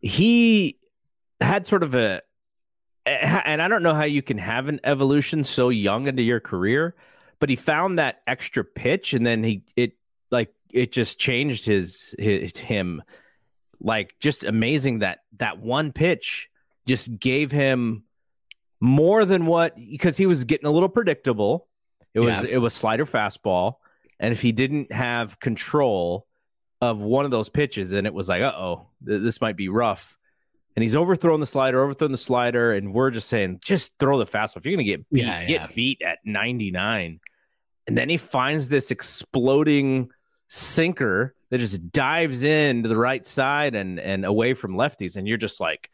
He 0.00 0.78
had 1.40 1.66
sort 1.66 1.84
of 1.84 1.94
a, 1.94 2.20
and 3.06 3.62
I 3.62 3.68
don't 3.68 3.84
know 3.84 3.94
how 3.94 4.04
you 4.04 4.22
can 4.22 4.38
have 4.38 4.66
an 4.68 4.80
evolution 4.82 5.44
so 5.44 5.68
young 5.68 6.06
into 6.08 6.22
your 6.22 6.40
career, 6.40 6.96
but 7.38 7.48
he 7.48 7.56
found 7.56 7.98
that 7.98 8.22
extra 8.26 8.64
pitch, 8.64 9.14
and 9.14 9.24
then 9.24 9.44
he 9.44 9.62
it 9.76 9.92
like 10.32 10.52
it 10.72 10.90
just 10.90 11.18
changed 11.18 11.64
his, 11.64 12.14
his 12.18 12.56
him, 12.56 13.02
like 13.80 14.16
just 14.18 14.42
amazing 14.42 14.98
that 15.00 15.20
that 15.38 15.60
one 15.60 15.92
pitch 15.92 16.50
just 16.86 17.20
gave 17.20 17.52
him 17.52 18.02
more 18.80 19.24
than 19.24 19.46
what 19.46 19.76
because 19.76 20.16
he 20.16 20.26
was 20.26 20.44
getting 20.44 20.66
a 20.66 20.70
little 20.70 20.88
predictable. 20.88 21.68
It 22.14 22.20
was 22.20 22.44
yeah. 22.44 22.50
it 22.50 22.58
was 22.58 22.74
slider 22.74 23.06
fastball, 23.06 23.74
and 24.18 24.32
if 24.32 24.40
he 24.40 24.52
didn't 24.52 24.92
have 24.92 25.38
control 25.38 26.26
of 26.80 26.98
one 26.98 27.24
of 27.24 27.30
those 27.30 27.48
pitches, 27.48 27.90
then 27.90 28.06
it 28.06 28.14
was 28.14 28.28
like, 28.28 28.42
uh 28.42 28.52
oh, 28.56 28.86
th- 29.06 29.22
this 29.22 29.40
might 29.40 29.56
be 29.56 29.68
rough. 29.68 30.16
And 30.76 30.82
he's 30.82 30.96
overthrown 30.96 31.40
the 31.40 31.46
slider, 31.46 31.82
overthrown 31.82 32.12
the 32.12 32.18
slider, 32.18 32.72
and 32.72 32.94
we're 32.94 33.10
just 33.10 33.28
saying, 33.28 33.60
just 33.62 33.92
throw 33.98 34.18
the 34.18 34.24
fastball. 34.24 34.58
If 34.58 34.66
you're 34.66 34.74
gonna 34.74 34.84
get 34.84 35.08
beat, 35.10 35.24
yeah, 35.24 35.44
get 35.44 35.74
beat 35.74 36.02
at 36.02 36.18
99. 36.24 37.20
And 37.86 37.98
then 37.98 38.08
he 38.08 38.16
finds 38.16 38.68
this 38.68 38.90
exploding 38.90 40.10
sinker 40.48 41.34
that 41.50 41.58
just 41.58 41.90
dives 41.90 42.44
in 42.44 42.84
to 42.84 42.88
the 42.88 42.96
right 42.96 43.26
side 43.26 43.74
and 43.74 44.00
and 44.00 44.24
away 44.24 44.54
from 44.54 44.74
lefties, 44.74 45.16
and 45.16 45.28
you're 45.28 45.36
just 45.36 45.60
like, 45.60 45.90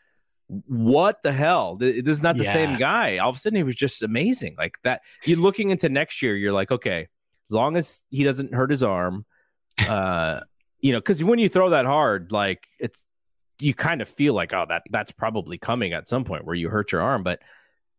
what 0.48 1.22
the 1.22 1.32
hell? 1.32 1.76
This 1.76 1.96
is 1.96 2.22
not 2.22 2.36
the 2.36 2.44
yeah. 2.44 2.52
same 2.52 2.78
guy. 2.78 3.18
All 3.18 3.30
of 3.30 3.36
a 3.36 3.38
sudden, 3.38 3.56
he 3.56 3.62
was 3.62 3.74
just 3.74 4.02
amazing. 4.02 4.54
Like 4.56 4.78
that. 4.84 5.02
You're 5.24 5.38
looking 5.38 5.70
into 5.70 5.88
next 5.88 6.22
year. 6.22 6.36
You're 6.36 6.52
like, 6.52 6.70
okay, 6.70 7.08
as 7.48 7.52
long 7.52 7.76
as 7.76 8.02
he 8.10 8.24
doesn't 8.24 8.54
hurt 8.54 8.70
his 8.70 8.82
arm, 8.82 9.24
uh, 9.88 10.40
you 10.80 10.92
know, 10.92 10.98
because 10.98 11.22
when 11.22 11.38
you 11.38 11.48
throw 11.48 11.70
that 11.70 11.86
hard, 11.86 12.32
like 12.32 12.66
it's 12.78 13.02
you 13.58 13.74
kind 13.74 14.02
of 14.02 14.08
feel 14.08 14.34
like, 14.34 14.52
oh, 14.52 14.66
that 14.68 14.82
that's 14.90 15.12
probably 15.12 15.58
coming 15.58 15.92
at 15.92 16.08
some 16.08 16.24
point 16.24 16.44
where 16.44 16.54
you 16.54 16.68
hurt 16.68 16.92
your 16.92 17.02
arm. 17.02 17.22
But 17.22 17.40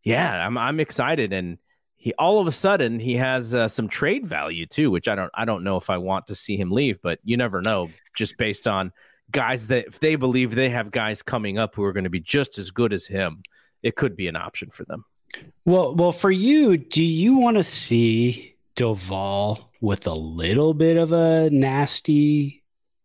yeah, 0.02 0.46
I'm 0.46 0.56
I'm 0.56 0.80
excited, 0.80 1.32
and 1.32 1.58
he 1.96 2.14
all 2.14 2.40
of 2.40 2.46
a 2.46 2.52
sudden 2.52 2.98
he 2.98 3.16
has 3.16 3.52
uh, 3.52 3.68
some 3.68 3.88
trade 3.88 4.26
value 4.26 4.66
too, 4.66 4.90
which 4.90 5.08
I 5.08 5.14
don't 5.14 5.30
I 5.34 5.44
don't 5.44 5.64
know 5.64 5.76
if 5.76 5.90
I 5.90 5.98
want 5.98 6.28
to 6.28 6.34
see 6.34 6.56
him 6.56 6.70
leave, 6.70 7.00
but 7.02 7.18
you 7.24 7.36
never 7.36 7.60
know 7.60 7.90
just 8.16 8.38
based 8.38 8.66
on 8.66 8.92
guys 9.30 9.66
that 9.68 9.86
if 9.86 10.00
they 10.00 10.16
believe 10.16 10.54
they 10.54 10.70
have 10.70 10.90
guys 10.90 11.22
coming 11.22 11.58
up 11.58 11.74
who 11.74 11.84
are 11.84 11.92
going 11.92 12.04
to 12.04 12.10
be 12.10 12.20
just 12.20 12.58
as 12.58 12.70
good 12.70 12.92
as 12.92 13.06
him, 13.06 13.42
it 13.82 13.96
could 13.96 14.16
be 14.16 14.28
an 14.28 14.36
option 14.36 14.70
for 14.70 14.84
them. 14.84 15.04
Well, 15.64 15.94
well, 15.94 16.12
for 16.12 16.30
you, 16.30 16.78
do 16.78 17.04
you 17.04 17.36
want 17.36 17.58
to 17.58 17.64
see 17.64 18.56
Doval 18.76 19.64
with 19.80 20.06
a 20.06 20.14
little 20.14 20.74
bit 20.74 20.96
of 20.96 21.12
a 21.12 21.50
nasty 21.50 22.57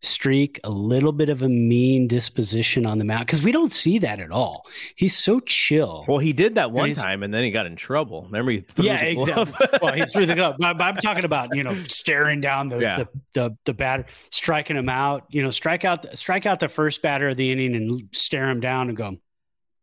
streak, 0.04 0.60
a 0.64 0.70
little 0.70 1.12
bit 1.12 1.30
of 1.30 1.42
a 1.42 1.50
mean 1.50 2.08
disposition 2.08 2.86
on 2.86 2.98
the 2.98 3.06
mound 3.06 3.26
because 3.26 3.42
we 3.42 3.52
don't 3.52 3.72
see 3.72 3.98
that 4.00 4.20
at 4.20 4.32
all. 4.32 4.68
He's 4.96 5.18
so 5.18 5.40
chill. 5.40 6.06
Well, 6.08 6.20
he 6.20 6.34
did 6.34 6.56
that 6.56 6.72
one 6.72 6.92
time 6.94 7.24
and 7.24 7.34
then 7.34 7.44
he 7.44 7.52
got 7.52 7.66
in 7.66 7.76
trouble. 7.76 8.24
Remember? 8.24 8.52
He 8.52 8.66
yeah, 8.78 8.98
exactly. 8.98 9.68
well, 9.82 9.94
he 9.94 10.06
threw 10.06 10.26
the 10.26 10.36
glove. 10.36 10.56
But, 10.60 10.82
I'm 10.82 10.98
talking 10.98 11.26
about 11.26 11.56
you 11.56 11.64
know 11.64 11.74
staring 11.84 12.42
down 12.42 12.70
the 12.70 12.80
yeah. 12.80 12.98
the, 12.98 13.08
the 13.34 13.58
the 13.66 13.74
batter, 13.74 14.06
striking 14.30 14.76
him 14.76 14.90
out. 14.90 15.26
You 15.30 15.42
know, 15.42 15.52
strike 15.52 15.86
out 15.86 16.06
strike 16.18 16.46
out 16.46 16.60
the 16.60 16.70
first 16.70 17.02
batter 17.02 17.30
of 17.30 17.38
the 17.38 17.52
inning 17.52 17.76
and 17.76 18.10
stare 18.12 18.50
him 18.50 18.60
down 18.60 18.90
and 18.90 18.98
go, 18.98 19.18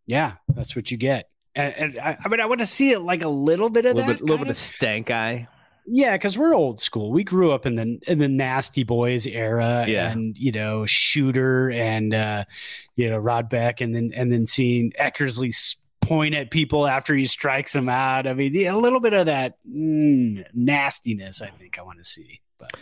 yeah, 0.06 0.34
that's 0.48 0.76
what 0.76 0.90
you 0.90 0.96
get. 0.96 1.28
And, 1.54 1.74
and 1.74 1.98
I, 1.98 2.16
I, 2.24 2.28
mean, 2.28 2.40
I 2.40 2.46
want 2.46 2.60
to 2.60 2.66
see 2.66 2.92
it 2.92 3.00
like 3.00 3.22
a 3.22 3.28
little 3.28 3.70
bit 3.70 3.84
of 3.84 3.92
a 3.92 3.94
little 3.94 4.08
that, 4.08 4.18
bit, 4.18 4.24
little 4.24 4.38
bit 4.44 4.50
of 4.50 4.56
stank 4.56 5.10
eye. 5.10 5.48
Yeah, 5.92 6.16
because 6.16 6.38
we're 6.38 6.54
old 6.54 6.80
school. 6.80 7.10
We 7.10 7.24
grew 7.24 7.50
up 7.50 7.66
in 7.66 7.74
the 7.74 7.98
in 8.06 8.20
the 8.20 8.28
nasty 8.28 8.84
boys 8.84 9.26
era, 9.26 9.84
yeah. 9.88 10.08
and 10.08 10.38
you 10.38 10.52
know 10.52 10.86
Shooter 10.86 11.68
and 11.68 12.14
uh, 12.14 12.44
you 12.94 13.10
know 13.10 13.18
Rod 13.18 13.48
Beck, 13.48 13.80
and 13.80 13.92
then 13.92 14.12
and 14.14 14.30
then 14.30 14.46
seeing 14.46 14.92
Eckersley 14.92 15.52
point 16.00 16.36
at 16.36 16.52
people 16.52 16.86
after 16.86 17.12
he 17.16 17.26
strikes 17.26 17.72
them 17.72 17.88
out. 17.88 18.28
I 18.28 18.34
mean, 18.34 18.54
a 18.68 18.78
little 18.78 19.00
bit 19.00 19.14
of 19.14 19.26
that 19.26 19.58
mm, 19.68 20.44
nastiness. 20.54 21.42
I 21.42 21.48
think 21.48 21.76
I 21.76 21.82
want 21.82 21.98
to 21.98 22.04
see. 22.04 22.40
But 22.56 22.76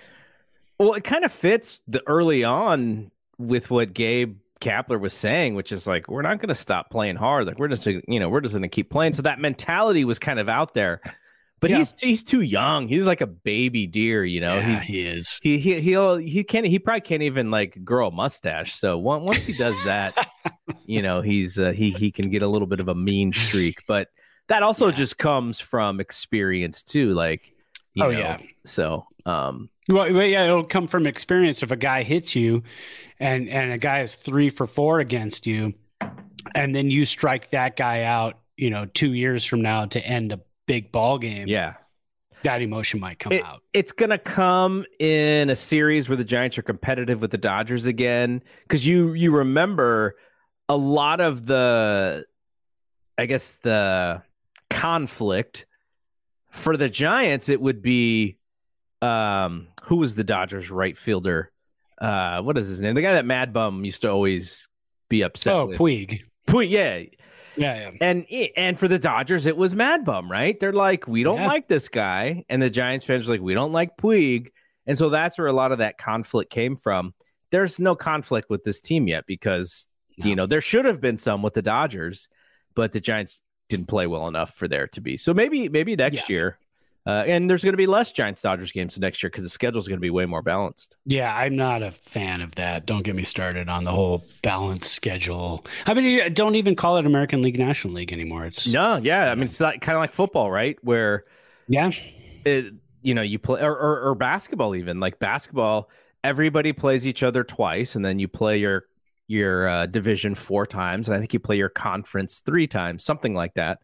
well, 0.79 0.92
it 0.92 1.05
kind 1.05 1.25
of 1.25 1.33
fits 1.33 1.81
the 1.88 2.07
early 2.07 2.44
on 2.44 3.11
with 3.38 3.71
what 3.71 3.94
Gabe 3.94 4.37
Kapler 4.61 5.01
was 5.01 5.14
saying, 5.14 5.55
which 5.55 5.73
is 5.73 5.87
like 5.87 6.09
we're 6.09 6.21
not 6.21 6.40
going 6.40 6.49
to 6.49 6.55
stop 6.55 6.90
playing 6.90 7.16
hard. 7.16 7.47
Like 7.47 7.59
we're 7.59 7.68
just 7.68 7.87
you 7.87 8.21
know 8.21 8.29
we're 8.29 8.42
just 8.42 8.53
going 8.53 8.62
to 8.62 8.68
keep 8.68 8.90
playing. 8.90 9.14
So 9.14 9.23
that 9.23 9.40
mentality 9.40 10.05
was 10.05 10.18
kind 10.18 10.38
of 10.38 10.51
out 10.51 10.75
there. 10.75 11.01
But 11.61 11.71
yeah. 11.71 11.79
he's 11.79 11.94
he's 12.01 12.23
too 12.23 12.42
young. 12.42 12.87
He's 12.87 13.07
like 13.07 13.21
a 13.21 13.27
baby 13.27 13.87
deer, 13.87 14.25
you 14.25 14.40
know. 14.40 14.57
Yeah, 14.57 14.71
he's, 14.71 14.83
he 14.83 15.01
is. 15.01 15.40
He 15.42 15.59
he 15.59 15.81
he'll 15.81 16.16
he 16.16 16.44
can't 16.44 16.66
he 16.66 16.79
probably 16.79 17.01
can't 17.01 17.23
even 17.23 17.51
like 17.51 17.85
grow 17.85 18.09
a 18.09 18.11
mustache. 18.11 18.77
So 18.77 18.97
once 18.99 19.38
he 19.38 19.57
does 19.57 19.75
that, 19.85 20.31
you 20.87 21.03
know, 21.03 21.21
he's 21.21 21.59
uh, 21.59 21.73
he 21.73 21.90
he 21.90 22.12
can 22.12 22.31
get 22.31 22.42
a 22.42 22.49
little 22.49 22.68
bit 22.68 22.81
of 22.81 22.88
a 22.88 22.94
mean 22.94 23.33
streak. 23.33 23.79
But 23.88 24.09
that 24.47 24.62
also 24.62 24.87
yeah. 24.87 24.94
just 24.94 25.18
comes 25.18 25.59
from 25.59 25.99
experience 25.99 26.83
too. 26.83 27.12
Like, 27.14 27.53
oh 27.99 28.05
know, 28.05 28.11
yeah. 28.11 28.38
So 28.64 29.07
um, 29.27 29.68
well, 29.88 30.09
yeah, 30.11 30.44
it'll 30.44 30.64
come 30.64 30.87
from 30.87 31.07
experience. 31.07 31.62
If 31.62 31.71
a 31.71 31.77
guy 31.77 32.03
hits 32.03 32.37
you, 32.37 32.62
and 33.18 33.49
and 33.49 33.73
a 33.73 33.79
guy 33.79 34.03
is 34.03 34.14
three 34.14 34.49
for 34.51 34.66
four 34.66 35.01
against 35.01 35.47
you, 35.47 35.75
and 36.55 36.75
then 36.75 36.90
you 36.90 37.05
strike 37.05 37.51
that 37.51 37.77
guy 37.77 38.03
out, 38.03 38.38
you 38.57 38.71
know, 38.71 38.87
two 38.87 39.14
years 39.14 39.44
from 39.44 39.62
now 39.62 39.87
to 39.87 40.01
end 40.01 40.33
a 40.33 40.40
big 40.68 40.92
ball 40.92 41.18
game, 41.18 41.48
yeah, 41.48 41.74
that 42.44 42.62
emotion 42.62 43.00
might 43.00 43.18
come 43.18 43.33
it, 43.33 43.44
out. 43.44 43.62
It's 43.72 43.90
going 43.90 44.11
to 44.11 44.18
come 44.18 44.85
in 45.00 45.50
a 45.50 45.57
series 45.57 46.09
where 46.09 46.16
the 46.16 46.22
Giants 46.24 46.57
are 46.59 46.62
competitive 46.62 47.20
with 47.20 47.33
the 47.33 47.38
Dodgers 47.38 47.87
again 47.87 48.42
cuz 48.68 48.87
you 48.87 49.14
you 49.14 49.35
remember 49.35 50.14
a 50.68 50.76
lot 50.76 51.20
of 51.20 51.46
the 51.46 52.24
I 53.18 53.26
guess 53.26 53.57
the 53.62 54.22
conflict 54.70 55.66
for 56.52 56.76
the 56.76 56.88
Giants 56.88 57.48
it 57.48 57.61
would 57.61 57.83
be 57.83 58.37
um 59.02 59.68
who 59.85 59.96
was 59.96 60.14
the 60.14 60.24
Dodgers 60.24 60.70
right 60.70 60.96
fielder? 60.96 61.50
Uh 62.00 62.42
what 62.42 62.57
is 62.57 62.68
his 62.68 62.81
name? 62.81 62.94
The 62.94 63.02
guy 63.02 63.14
that 63.14 63.26
Mad 63.26 63.52
Bum 63.52 63.85
used 63.85 64.02
to 64.02 64.10
always 64.10 64.69
be 65.08 65.23
upset 65.23 65.54
Oh, 65.54 65.66
with. 65.66 65.79
Puig. 65.79 66.23
Puig, 66.46 66.71
yeah. 66.71 67.02
Yeah, 67.59 67.90
yeah. 67.90 67.98
And 68.00 68.27
and 68.56 68.79
for 68.79 68.88
the 68.88 68.98
Dodgers, 68.98 69.46
it 69.46 69.56
was 69.56 69.75
Mad 69.75 70.04
Bum, 70.04 70.31
right? 70.31 70.59
They're 70.59 70.73
like, 70.73 71.06
we 71.06 71.23
don't 71.23 71.40
yeah. 71.40 71.48
like 71.48 71.69
this 71.69 71.88
guy, 71.88 72.44
and 72.48 72.63
the 72.63 72.71
Giants 72.71 73.04
fans 73.04 73.29
are 73.29 73.33
like, 73.33 73.40
we 73.40 73.54
don't 73.54 73.73
like 73.73 73.96
Puig, 73.96 74.48
and 74.87 74.96
so 74.96 75.11
that's 75.11 75.38
where 75.38 75.46
a 75.46 75.52
lot 75.52 75.73
of 75.73 75.79
that 75.79 75.98
conflict 75.98 76.50
came 76.50 76.77
from. 76.77 77.15
There's 77.50 77.79
no 77.79 77.94
conflict 77.96 78.50
with 78.50 78.65
this 78.65 78.81
team 78.81 79.09
yet 79.09 79.25
because 79.27 79.87
no. 80.19 80.27
you 80.27 80.37
know 80.37 80.46
there 80.46 80.61
should 80.61 80.85
have 80.85 81.00
been 81.00 81.19
some 81.19 81.42
with 81.42 81.54
the 81.54 81.63
Dodgers, 81.63 82.29
but 82.75 82.92
the 82.92 83.00
Giants 83.00 83.40
didn't 83.69 83.87
play 83.87 84.06
well 84.06 84.29
enough 84.29 84.54
for 84.54 84.69
there 84.69 84.87
to 84.88 85.00
be. 85.00 85.17
So 85.17 85.35
maybe 85.35 85.69
maybe 85.69 85.96
next 85.96 86.29
yeah. 86.29 86.35
year, 86.35 86.59
Uh, 87.09 87.25
and 87.27 87.48
there's 87.48 87.65
going 87.65 87.73
to 87.73 87.79
be 87.79 87.87
less 87.87 88.13
Giants 88.13 88.42
Dodgers 88.42 88.71
games 88.71 88.98
next 88.98 89.23
year 89.23 89.31
because 89.31 89.42
the 89.42 89.48
schedule 89.48 89.79
is 89.79 89.88
going 89.88 89.96
to 89.96 90.02
be 90.02 90.11
way 90.11 90.27
more 90.27 90.42
balanced. 90.42 90.98
Yeah, 91.06 91.35
I'm 91.35 91.56
not 91.56 91.83
a 91.83 91.90
fan 91.90 92.42
of 92.42 92.54
that. 92.56 92.85
Don't 92.85 93.02
get 93.02 93.17
me 93.17 93.25
started 93.25 93.67
on 93.71 93.85
the 93.85 93.92
whole 93.92 94.23
balanced 94.42 94.92
schedule. 94.92 95.65
I 95.87 95.94
mean, 95.94 96.35
don't 96.35 96.54
even 96.56 96.77
call 96.77 96.98
it 96.98 97.06
American 97.06 97.40
League 97.40 97.59
National 97.59 97.94
League 97.94 98.13
anymore. 98.13 98.44
It's 98.44 98.71
no, 98.71 98.96
yeah. 98.96 99.31
I 99.31 99.35
mean, 99.37 99.44
it's 99.44 99.59
like, 99.59 99.81
kind 99.81 99.96
of 99.96 100.00
like 100.00 100.13
football, 100.13 100.50
right? 100.50 100.77
Where 100.83 101.25
yeah, 101.67 101.92
it 102.44 102.75
you 103.00 103.15
know 103.15 103.23
you 103.23 103.38
play 103.38 103.63
or, 103.63 103.75
or, 103.75 104.11
or 104.11 104.15
basketball 104.15 104.77
even 104.77 105.00
like 105.00 105.19
basketball. 105.19 105.88
Everybody 106.23 106.75
plays 106.75 107.06
each 107.06 107.23
other 107.23 107.42
twice, 107.42 107.96
and 107.96 108.04
then 108.04 108.19
you 108.19 108.29
play 108.29 108.59
your 108.59 108.85
your 109.29 109.67
uh, 109.67 109.87
division 109.87 110.35
four 110.35 110.67
times, 110.67 111.09
and 111.09 111.17
I 111.17 111.21
think 111.21 111.33
you 111.33 111.40
play 111.40 111.56
your 111.56 111.71
conference 111.71 112.42
three 112.44 112.67
times, 112.67 113.02
something 113.02 113.35
like 113.35 113.54
that 113.54 113.79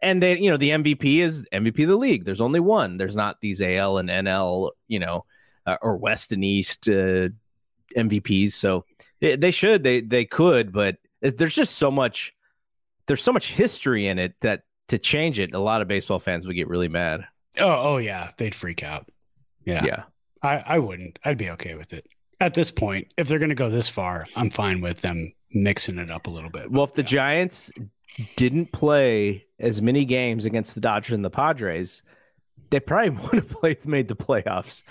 and 0.00 0.22
they 0.22 0.38
you 0.38 0.50
know 0.50 0.56
the 0.56 0.70
MVP 0.70 1.18
is 1.18 1.46
MVP 1.52 1.82
of 1.82 1.88
the 1.88 1.96
league. 1.96 2.24
There's 2.24 2.40
only 2.40 2.60
one. 2.60 2.96
There's 2.96 3.16
not 3.16 3.40
these 3.40 3.60
AL 3.60 3.98
and 3.98 4.08
NL, 4.08 4.70
you 4.86 4.98
know, 4.98 5.24
uh, 5.66 5.76
or 5.82 5.96
West 5.96 6.32
and 6.32 6.44
East 6.44 6.88
uh, 6.88 7.28
MVPs. 7.96 8.52
So 8.52 8.84
they, 9.20 9.36
they, 9.36 9.50
should, 9.50 9.82
they 9.82 10.00
they 10.00 10.24
could, 10.24 10.72
but 10.72 10.96
there's 11.20 11.54
just 11.54 11.76
so 11.76 11.90
much. 11.90 12.34
There's 13.06 13.22
so 13.22 13.32
much 13.32 13.52
history 13.52 14.06
in 14.06 14.18
it 14.18 14.34
that 14.42 14.62
to 14.88 14.98
change 14.98 15.38
it, 15.38 15.54
a 15.54 15.58
lot 15.58 15.80
of 15.80 15.88
baseball 15.88 16.18
fans 16.18 16.46
would 16.46 16.56
get 16.56 16.68
really 16.68 16.88
mad. 16.88 17.24
Oh, 17.58 17.94
oh 17.94 17.96
yeah, 17.96 18.30
they'd 18.36 18.54
freak 18.54 18.82
out. 18.82 19.08
Yeah, 19.64 19.84
yeah. 19.84 20.02
I 20.42 20.58
I 20.58 20.78
wouldn't. 20.78 21.18
I'd 21.24 21.38
be 21.38 21.50
okay 21.50 21.74
with 21.74 21.92
it 21.92 22.06
at 22.40 22.54
this 22.54 22.70
point. 22.70 23.08
If 23.16 23.28
they're 23.28 23.38
going 23.38 23.48
to 23.48 23.54
go 23.54 23.70
this 23.70 23.88
far, 23.88 24.26
I'm 24.36 24.50
fine 24.50 24.80
with 24.80 25.00
them 25.00 25.32
mixing 25.52 25.98
it 25.98 26.10
up 26.10 26.26
a 26.26 26.30
little 26.30 26.50
bit. 26.50 26.70
Well, 26.70 26.84
if 26.84 26.92
the 26.92 27.02
Giants 27.02 27.72
didn't 28.36 28.72
play 28.72 29.46
as 29.58 29.82
many 29.82 30.04
games 30.04 30.44
against 30.44 30.74
the 30.74 30.80
Dodgers 30.80 31.14
and 31.14 31.24
the 31.24 31.30
Padres, 31.30 32.02
they 32.70 32.80
probably 32.80 33.10
would 33.22 33.34
have 33.34 33.48
played 33.48 33.86
made 33.86 34.08
the 34.08 34.16
playoffs 34.16 34.82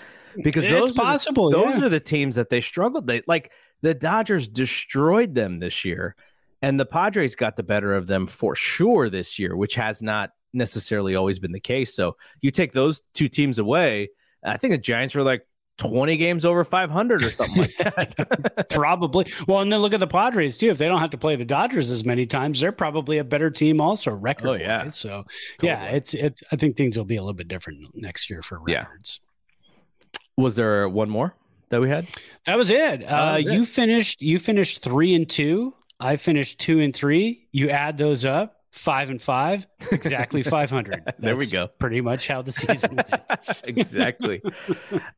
because 0.42 0.64
it's 0.64 0.72
those 0.72 0.92
possible. 0.92 1.48
Are 1.48 1.50
the, 1.50 1.56
those 1.70 1.80
yeah. 1.80 1.86
are 1.86 1.90
the 1.90 2.00
teams 2.00 2.34
that 2.36 2.50
they 2.50 2.60
struggled. 2.60 3.06
They 3.06 3.22
like 3.26 3.52
the 3.82 3.94
Dodgers 3.94 4.48
destroyed 4.48 5.34
them 5.34 5.58
this 5.58 5.84
year, 5.84 6.16
and 6.62 6.78
the 6.78 6.86
Padres 6.86 7.34
got 7.34 7.56
the 7.56 7.62
better 7.62 7.94
of 7.94 8.06
them 8.06 8.26
for 8.26 8.54
sure 8.54 9.08
this 9.08 9.38
year, 9.38 9.56
which 9.56 9.74
has 9.74 10.02
not 10.02 10.30
necessarily 10.52 11.14
always 11.14 11.38
been 11.38 11.52
the 11.52 11.60
case. 11.60 11.94
So 11.94 12.16
you 12.40 12.50
take 12.50 12.72
those 12.72 13.00
two 13.14 13.28
teams 13.28 13.58
away, 13.58 14.10
I 14.44 14.56
think 14.56 14.72
the 14.72 14.78
Giants 14.78 15.14
are 15.16 15.22
like 15.22 15.46
20 15.78 16.16
games 16.16 16.44
over 16.44 16.64
500 16.64 17.24
or 17.24 17.30
something 17.30 17.62
like 17.62 17.76
that. 17.76 18.66
probably. 18.70 19.32
Well, 19.46 19.60
and 19.60 19.72
then 19.72 19.80
look 19.80 19.94
at 19.94 20.00
the 20.00 20.06
Padres 20.06 20.56
too. 20.56 20.68
If 20.70 20.78
they 20.78 20.86
don't 20.86 21.00
have 21.00 21.10
to 21.10 21.18
play 21.18 21.36
the 21.36 21.44
Dodgers 21.44 21.90
as 21.90 22.04
many 22.04 22.26
times, 22.26 22.60
they're 22.60 22.72
probably 22.72 23.18
a 23.18 23.24
better 23.24 23.50
team 23.50 23.80
also 23.80 24.10
record. 24.10 24.48
Oh, 24.48 24.54
yeah. 24.54 24.88
So 24.88 25.24
totally. 25.58 25.72
yeah, 25.72 25.84
it's 25.86 26.14
it. 26.14 26.40
I 26.52 26.56
think 26.56 26.76
things 26.76 26.98
will 26.98 27.04
be 27.04 27.16
a 27.16 27.22
little 27.22 27.34
bit 27.34 27.48
different 27.48 27.94
next 27.94 28.28
year 28.28 28.42
for 28.42 28.58
records. 28.58 29.20
Yeah. 29.22 30.18
Was 30.36 30.56
there 30.56 30.88
one 30.88 31.10
more 31.10 31.34
that 31.70 31.80
we 31.80 31.88
had? 31.88 32.06
That 32.46 32.56
was 32.56 32.70
it. 32.70 33.00
That 33.00 33.08
uh, 33.08 33.36
was 33.36 33.46
it. 33.46 33.52
You 33.52 33.64
finished. 33.64 34.20
You 34.20 34.38
finished 34.38 34.82
three 34.82 35.14
and 35.14 35.28
two. 35.28 35.74
I 36.00 36.16
finished 36.16 36.58
two 36.58 36.80
and 36.80 36.94
three. 36.94 37.48
You 37.52 37.70
add 37.70 37.98
those 37.98 38.24
up 38.24 38.57
five 38.78 39.10
and 39.10 39.20
five, 39.20 39.66
exactly 39.90 40.42
500. 40.44 41.14
there 41.18 41.36
we 41.36 41.46
go. 41.46 41.68
Pretty 41.78 42.00
much 42.00 42.28
how 42.28 42.42
the 42.42 42.52
season 42.52 42.96
went. 42.96 43.22
exactly. 43.64 44.42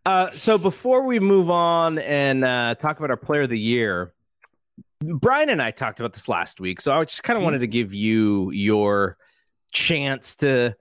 Uh, 0.07 0.31
so 0.33 0.57
before 0.57 1.05
we 1.05 1.21
move 1.21 1.51
on 1.51 1.99
and 1.99 2.43
uh, 2.43 2.75
talk 2.77 2.99
about 2.99 3.11
our 3.11 3.17
player 3.17 3.43
of 3.43 3.51
the 3.51 3.59
year, 3.59 4.13
Brian 5.03 5.49
and 5.51 5.61
I 5.63 5.71
talked 5.71 6.01
about 6.01 6.15
this 6.15 6.29
last 6.29 6.59
week. 6.59 6.81
So 6.81 6.93
I 6.93 7.05
just 7.05 7.23
kind 7.23 7.37
of 7.37 7.41
mm-hmm. 7.41 7.45
wanted 7.45 7.61
to 7.61 7.67
give 7.67 7.93
you 7.93 8.51
your 8.51 9.17
chance 9.73 10.35
to 10.37 10.75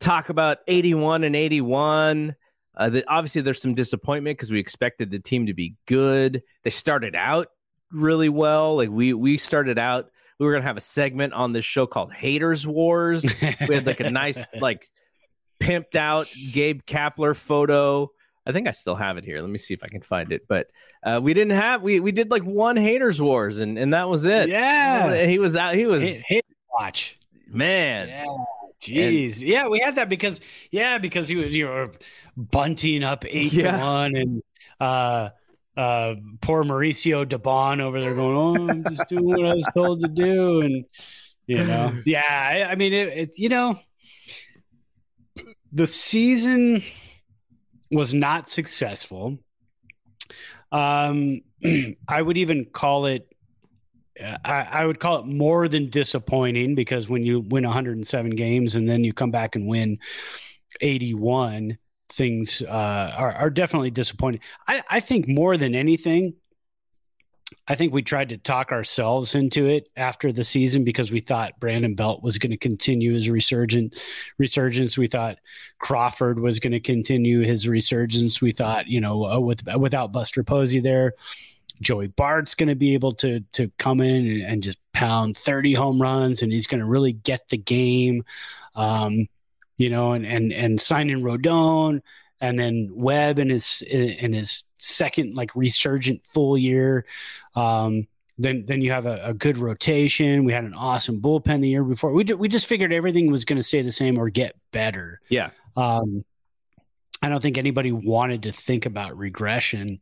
talk 0.00 0.30
about 0.30 0.58
81 0.66 1.24
and 1.24 1.36
81. 1.36 2.34
Uh, 2.76 2.88
the, 2.88 3.04
obviously, 3.06 3.42
there's 3.42 3.62
some 3.62 3.74
disappointment 3.74 4.38
because 4.38 4.50
we 4.50 4.58
expected 4.58 5.10
the 5.10 5.20
team 5.20 5.46
to 5.46 5.54
be 5.54 5.76
good. 5.86 6.42
They 6.62 6.70
started 6.70 7.14
out 7.14 7.48
really 7.92 8.30
well. 8.30 8.76
Like 8.76 8.90
we 8.90 9.14
we 9.14 9.38
started 9.38 9.78
out 9.78 10.10
we 10.38 10.46
were 10.46 10.52
gonna 10.52 10.64
have 10.64 10.76
a 10.76 10.82
segment 10.82 11.32
on 11.32 11.52
this 11.52 11.64
show 11.64 11.86
called 11.86 12.12
Haters 12.12 12.66
Wars. 12.66 13.24
we 13.68 13.74
had 13.74 13.86
like 13.86 14.00
a 14.00 14.10
nice 14.10 14.46
like 14.60 14.88
pimped 15.60 15.96
out 15.96 16.28
Gabe 16.52 16.82
Kapler 16.82 17.36
photo. 17.36 18.10
I 18.46 18.52
think 18.52 18.68
I 18.68 18.72
still 18.72 18.94
have 18.94 19.16
it 19.16 19.24
here. 19.24 19.40
Let 19.40 19.48
me 19.48 19.58
see 19.58 19.72
if 19.72 19.82
I 19.82 19.88
can 19.88 20.02
find 20.02 20.30
it. 20.30 20.46
But 20.46 20.66
uh, 21.02 21.20
we 21.22 21.32
didn't 21.32 21.56
have 21.56 21.82
we 21.82 22.00
we 22.00 22.12
did 22.12 22.30
like 22.30 22.42
one 22.42 22.76
haters 22.76 23.20
wars 23.20 23.58
and 23.58 23.78
and 23.78 23.94
that 23.94 24.08
was 24.08 24.26
it. 24.26 24.48
Yeah, 24.48 25.24
he 25.26 25.38
was 25.38 25.56
out. 25.56 25.74
He 25.74 25.86
was 25.86 26.02
hit, 26.02 26.22
hit 26.26 26.44
watch 26.72 27.18
man. 27.48 28.08
Yeah. 28.08 28.24
Jeez, 28.80 29.40
and, 29.40 29.48
yeah, 29.48 29.68
we 29.68 29.80
had 29.80 29.96
that 29.96 30.10
because 30.10 30.40
yeah, 30.70 30.98
because 30.98 31.26
he 31.28 31.36
was 31.36 31.56
you 31.56 31.64
know 31.64 31.90
bunting 32.36 33.02
up 33.02 33.24
eight 33.26 33.52
yeah. 33.52 33.72
to 33.72 33.78
one 33.78 34.16
and 34.16 34.42
uh 34.78 35.30
uh, 35.76 36.14
poor 36.40 36.62
Mauricio 36.62 37.24
Dubon 37.26 37.80
over 37.80 38.00
there 38.00 38.14
going, 38.14 38.36
"Oh, 38.36 38.68
I'm 38.70 38.84
just 38.84 39.06
doing 39.08 39.24
what 39.24 39.44
I 39.44 39.54
was 39.54 39.66
told 39.74 40.00
to 40.02 40.08
do," 40.08 40.60
and 40.60 40.84
you 41.46 41.64
know, 41.64 41.94
yeah. 42.06 42.22
I, 42.22 42.72
I 42.72 42.74
mean, 42.74 42.92
it, 42.92 43.08
it, 43.08 43.38
you 43.38 43.48
know, 43.48 43.78
the 45.72 45.86
season 45.86 46.82
was 47.90 48.14
not 48.14 48.48
successful. 48.48 49.38
Um, 50.70 51.40
I 52.08 52.22
would 52.22 52.36
even 52.36 52.66
call 52.66 53.06
it. 53.06 53.28
I, 54.20 54.68
I 54.70 54.86
would 54.86 55.00
call 55.00 55.18
it 55.18 55.26
more 55.26 55.66
than 55.66 55.90
disappointing 55.90 56.76
because 56.76 57.08
when 57.08 57.24
you 57.24 57.40
win 57.40 57.64
107 57.64 58.36
games 58.36 58.76
and 58.76 58.88
then 58.88 59.02
you 59.02 59.12
come 59.12 59.32
back 59.32 59.56
and 59.56 59.66
win 59.66 59.98
81, 60.80 61.78
things 62.14 62.62
uh, 62.62 63.12
are, 63.16 63.32
are 63.32 63.50
definitely 63.50 63.90
disappointing. 63.90 64.40
I, 64.68 64.82
I 64.88 65.00
think 65.00 65.28
more 65.28 65.56
than 65.56 65.74
anything, 65.74 66.34
I 67.66 67.74
think 67.74 67.92
we 67.92 68.02
tried 68.02 68.30
to 68.30 68.38
talk 68.38 68.72
ourselves 68.72 69.34
into 69.34 69.66
it 69.66 69.88
after 69.96 70.32
the 70.32 70.44
season 70.44 70.84
because 70.84 71.10
we 71.10 71.20
thought 71.20 71.58
Brandon 71.60 71.94
Belt 71.94 72.22
was 72.22 72.38
going 72.38 72.50
to 72.50 72.56
continue 72.56 73.14
his 73.14 73.30
resurgent 73.30 73.98
resurgence. 74.38 74.98
We 74.98 75.06
thought 75.06 75.38
Crawford 75.78 76.40
was 76.40 76.60
going 76.60 76.72
to 76.72 76.80
continue 76.80 77.40
his 77.40 77.66
resurgence. 77.66 78.40
We 78.40 78.52
thought, 78.52 78.86
you 78.86 79.00
know, 79.00 79.24
uh, 79.26 79.40
with 79.40 79.62
without 79.78 80.12
Buster 80.12 80.42
Posey 80.42 80.80
there, 80.80 81.14
Joey 81.80 82.08
Bart's 82.08 82.54
going 82.54 82.68
to 82.68 82.74
be 82.74 82.94
able 82.94 83.14
to 83.14 83.40
to 83.52 83.70
come 83.78 84.00
in 84.00 84.26
and, 84.26 84.42
and, 84.42 84.62
just 84.62 84.78
pound 84.92 85.36
30 85.36 85.74
home 85.74 86.00
runs 86.00 86.42
and 86.42 86.52
he's 86.52 86.66
going 86.66 86.80
to 86.80 86.86
really 86.86 87.12
get 87.12 87.48
the 87.48 87.58
game. 87.58 88.24
Um, 88.76 89.28
you 89.76 89.90
know, 89.90 90.12
and 90.12 90.26
and 90.26 90.52
and 90.52 90.80
signing 90.80 91.20
Rodon, 91.20 92.00
and 92.40 92.58
then 92.58 92.90
Webb 92.92 93.38
in 93.38 93.50
his 93.50 93.82
in 93.82 94.32
his 94.32 94.64
second 94.76 95.34
like 95.34 95.54
resurgent 95.54 96.26
full 96.26 96.56
year. 96.58 97.04
Um, 97.54 98.06
then 98.38 98.64
then 98.66 98.80
you 98.80 98.90
have 98.90 99.06
a, 99.06 99.26
a, 99.26 99.34
good 99.34 99.56
rotation. 99.56 100.44
We 100.44 100.52
had 100.52 100.64
an 100.64 100.74
awesome 100.74 101.20
bullpen 101.20 101.60
the 101.60 101.68
year 101.68 101.84
before. 101.84 102.12
We 102.12 102.24
we 102.24 102.48
just 102.48 102.66
figured 102.66 102.92
everything 102.92 103.30
was 103.30 103.44
going 103.44 103.58
to 103.58 103.62
stay 103.62 103.82
the 103.82 103.92
same 103.92 104.18
or 104.18 104.28
get 104.28 104.56
better. 104.72 105.20
Yeah. 105.28 105.50
Um, 105.76 106.24
I 107.22 107.28
don't 107.28 107.40
think 107.40 107.56
anybody 107.56 107.90
wanted 107.90 108.42
to 108.42 108.52
think 108.52 108.84
about 108.84 109.16
regression, 109.16 110.00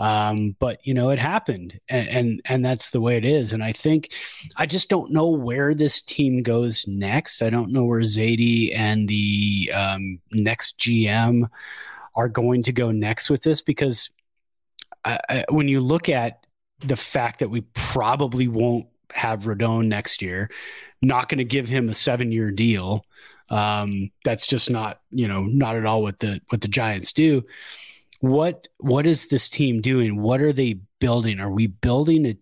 um, 0.00 0.56
but 0.58 0.84
you 0.86 0.94
know 0.94 1.10
it 1.10 1.18
happened, 1.18 1.78
and, 1.90 2.08
and 2.08 2.42
and 2.46 2.64
that's 2.64 2.90
the 2.90 3.02
way 3.02 3.18
it 3.18 3.24
is. 3.26 3.52
And 3.52 3.62
I 3.62 3.72
think 3.72 4.14
I 4.56 4.64
just 4.64 4.88
don't 4.88 5.12
know 5.12 5.28
where 5.28 5.74
this 5.74 6.00
team 6.00 6.42
goes 6.42 6.86
next. 6.88 7.42
I 7.42 7.50
don't 7.50 7.70
know 7.70 7.84
where 7.84 8.00
Zaidi 8.00 8.74
and 8.74 9.06
the 9.06 9.70
um, 9.74 10.18
next 10.32 10.78
GM 10.78 11.50
are 12.14 12.30
going 12.30 12.62
to 12.62 12.72
go 12.72 12.90
next 12.90 13.28
with 13.28 13.42
this 13.42 13.60
because 13.60 14.08
I, 15.04 15.18
I, 15.28 15.44
when 15.50 15.68
you 15.68 15.80
look 15.80 16.08
at 16.08 16.46
the 16.82 16.96
fact 16.96 17.40
that 17.40 17.50
we 17.50 17.60
probably 17.74 18.48
won't 18.48 18.86
have 19.12 19.42
Rodon 19.42 19.88
next 19.88 20.22
year, 20.22 20.50
not 21.02 21.28
going 21.28 21.38
to 21.38 21.44
give 21.44 21.68
him 21.68 21.90
a 21.90 21.94
seven 21.94 22.32
year 22.32 22.50
deal. 22.50 23.04
Um, 23.50 24.10
that's 24.24 24.46
just 24.46 24.70
not, 24.70 25.02
you 25.10 25.28
know, 25.28 25.42
not 25.42 25.76
at 25.76 25.84
all 25.84 26.02
what 26.02 26.20
the 26.20 26.40
what 26.48 26.62
the 26.62 26.68
Giants 26.68 27.12
do. 27.12 27.44
What 28.20 28.68
what 28.78 29.06
is 29.06 29.26
this 29.28 29.48
team 29.48 29.80
doing? 29.80 30.20
What 30.20 30.40
are 30.40 30.52
they 30.52 30.80
building? 31.00 31.40
Are 31.40 31.50
we 31.50 31.66
building 31.66 32.26
a 32.26 32.36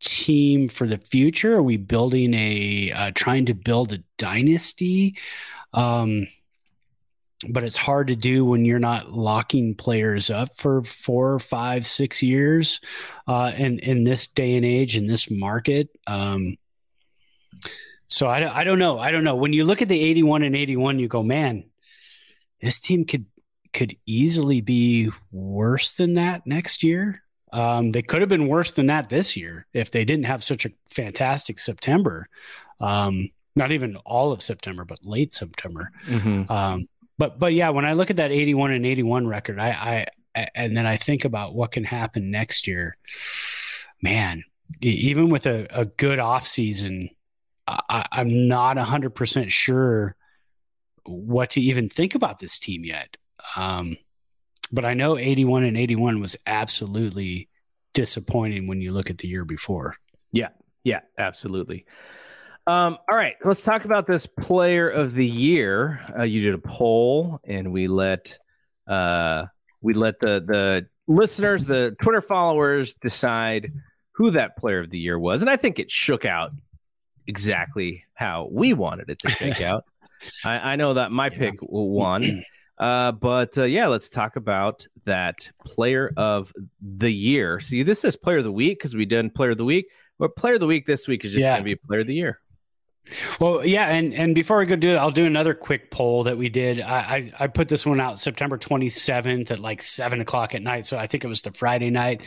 team 0.00 0.68
for 0.68 0.86
the 0.86 0.98
future? 0.98 1.56
Are 1.56 1.62
we 1.62 1.76
building 1.76 2.34
a 2.34 2.92
uh, 2.92 3.10
trying 3.14 3.46
to 3.46 3.54
build 3.54 3.92
a 3.92 4.02
dynasty? 4.16 5.16
Um, 5.72 6.26
but 7.50 7.62
it's 7.62 7.76
hard 7.76 8.08
to 8.08 8.16
do 8.16 8.44
when 8.44 8.64
you're 8.64 8.80
not 8.80 9.12
locking 9.12 9.74
players 9.74 10.28
up 10.28 10.56
for 10.56 10.82
four, 10.82 11.38
five, 11.38 11.86
six 11.86 12.22
years. 12.22 12.80
Uh, 13.28 13.52
and 13.54 13.78
in 13.78 14.02
this 14.02 14.26
day 14.26 14.56
and 14.56 14.64
age, 14.64 14.96
in 14.96 15.06
this 15.06 15.30
market, 15.30 15.88
um, 16.08 16.56
so 18.08 18.26
I, 18.26 18.60
I 18.60 18.64
don't 18.64 18.78
know. 18.78 18.98
I 18.98 19.10
don't 19.10 19.24
know. 19.24 19.36
When 19.36 19.52
you 19.52 19.64
look 19.64 19.82
at 19.82 19.88
the 19.88 20.00
81 20.00 20.42
and 20.42 20.56
81, 20.56 20.98
you 20.98 21.08
go, 21.08 21.22
man, 21.22 21.64
this 22.60 22.80
team 22.80 23.04
could 23.04 23.26
could 23.72 23.96
easily 24.06 24.60
be 24.60 25.10
worse 25.30 25.92
than 25.92 26.14
that 26.14 26.46
next 26.46 26.82
year. 26.82 27.22
Um, 27.52 27.92
they 27.92 28.02
could 28.02 28.20
have 28.20 28.28
been 28.28 28.48
worse 28.48 28.72
than 28.72 28.86
that 28.86 29.08
this 29.08 29.36
year 29.36 29.66
if 29.72 29.90
they 29.90 30.04
didn't 30.04 30.26
have 30.26 30.44
such 30.44 30.66
a 30.66 30.70
fantastic 30.90 31.58
September. 31.58 32.28
Um, 32.80 33.30
not 33.56 33.72
even 33.72 33.96
all 33.96 34.32
of 34.32 34.42
September, 34.42 34.84
but 34.84 35.04
late 35.04 35.34
September. 35.34 35.90
Mm-hmm. 36.06 36.50
Um, 36.50 36.88
but 37.16 37.38
but 37.38 37.52
yeah, 37.52 37.70
when 37.70 37.84
I 37.84 37.94
look 37.94 38.10
at 38.10 38.16
that 38.16 38.30
81 38.30 38.72
and 38.72 38.86
81 38.86 39.26
record, 39.26 39.58
I, 39.58 40.06
I 40.34 40.46
and 40.54 40.76
then 40.76 40.86
I 40.86 40.96
think 40.96 41.24
about 41.24 41.54
what 41.54 41.72
can 41.72 41.84
happen 41.84 42.30
next 42.30 42.66
year. 42.66 42.96
Man, 44.00 44.44
even 44.80 45.28
with 45.28 45.46
a, 45.46 45.66
a 45.70 45.84
good 45.86 46.20
off 46.20 46.46
season, 46.46 47.10
I, 47.66 48.06
I'm 48.12 48.46
not 48.46 48.76
100% 48.76 49.50
sure 49.50 50.14
what 51.04 51.50
to 51.50 51.60
even 51.60 51.88
think 51.88 52.14
about 52.14 52.38
this 52.38 52.58
team 52.58 52.84
yet. 52.84 53.16
Um, 53.56 53.96
but 54.70 54.84
I 54.84 54.94
know 54.94 55.18
81 55.18 55.64
and 55.64 55.76
81 55.76 56.20
was 56.20 56.36
absolutely 56.46 57.48
disappointing 57.94 58.66
when 58.66 58.80
you 58.80 58.92
look 58.92 59.10
at 59.10 59.18
the 59.18 59.28
year 59.28 59.44
before. 59.44 59.96
Yeah, 60.32 60.48
yeah, 60.84 61.00
absolutely. 61.18 61.86
Um, 62.66 62.98
all 63.08 63.16
right, 63.16 63.34
let's 63.44 63.62
talk 63.62 63.86
about 63.86 64.06
this 64.06 64.26
player 64.26 64.90
of 64.90 65.14
the 65.14 65.24
year. 65.24 66.04
Uh, 66.16 66.24
you 66.24 66.42
did 66.42 66.54
a 66.54 66.58
poll, 66.58 67.40
and 67.44 67.72
we 67.72 67.88
let 67.88 68.38
uh, 68.86 69.46
we 69.80 69.94
let 69.94 70.20
the 70.20 70.40
the 70.46 70.86
listeners, 71.06 71.64
the 71.64 71.96
Twitter 72.02 72.20
followers, 72.20 72.94
decide 72.94 73.72
who 74.12 74.32
that 74.32 74.58
player 74.58 74.80
of 74.80 74.90
the 74.90 74.98
year 74.98 75.18
was, 75.18 75.40
and 75.40 75.50
I 75.50 75.56
think 75.56 75.78
it 75.78 75.90
shook 75.90 76.26
out 76.26 76.50
exactly 77.26 78.04
how 78.12 78.48
we 78.50 78.74
wanted 78.74 79.08
it 79.08 79.18
to 79.20 79.30
shake 79.30 79.60
out. 79.62 79.84
I, 80.44 80.72
I, 80.72 80.76
know 80.76 80.94
that 80.94 81.10
my 81.10 81.30
pick 81.30 81.54
won. 81.62 82.42
Uh, 82.78 83.12
but 83.12 83.58
uh, 83.58 83.64
yeah, 83.64 83.88
let's 83.88 84.08
talk 84.08 84.36
about 84.36 84.86
that 85.04 85.50
player 85.64 86.12
of 86.16 86.52
the 86.80 87.10
year. 87.10 87.60
See, 87.60 87.82
this 87.82 88.04
is 88.04 88.16
player 88.16 88.38
of 88.38 88.44
the 88.44 88.52
week 88.52 88.78
because 88.78 88.94
we 88.94 89.04
did 89.04 89.34
player 89.34 89.50
of 89.50 89.58
the 89.58 89.64
week, 89.64 89.90
but 90.18 90.36
player 90.36 90.54
of 90.54 90.60
the 90.60 90.66
week 90.66 90.86
this 90.86 91.08
week 91.08 91.24
is 91.24 91.32
just 91.32 91.42
yeah. 91.42 91.50
going 91.50 91.60
to 91.60 91.64
be 91.64 91.74
player 91.74 92.00
of 92.00 92.06
the 92.06 92.14
year. 92.14 92.40
Well, 93.40 93.64
yeah, 93.64 93.86
and 93.86 94.12
and 94.14 94.34
before 94.34 94.60
I 94.60 94.64
go 94.66 94.76
do 94.76 94.90
it, 94.90 94.96
I'll 94.96 95.10
do 95.10 95.24
another 95.24 95.54
quick 95.54 95.90
poll 95.90 96.24
that 96.24 96.36
we 96.36 96.48
did. 96.48 96.80
I, 96.80 96.98
I, 96.98 97.32
I 97.40 97.46
put 97.46 97.68
this 97.68 97.86
one 97.86 98.00
out 98.00 98.20
September 98.20 98.58
27th 98.58 99.50
at 99.50 99.58
like 99.58 99.82
seven 99.82 100.20
o'clock 100.20 100.54
at 100.54 100.62
night. 100.62 100.84
So 100.86 100.98
I 100.98 101.06
think 101.06 101.24
it 101.24 101.28
was 101.28 101.42
the 101.42 101.52
Friday 101.52 101.90
night 101.90 102.20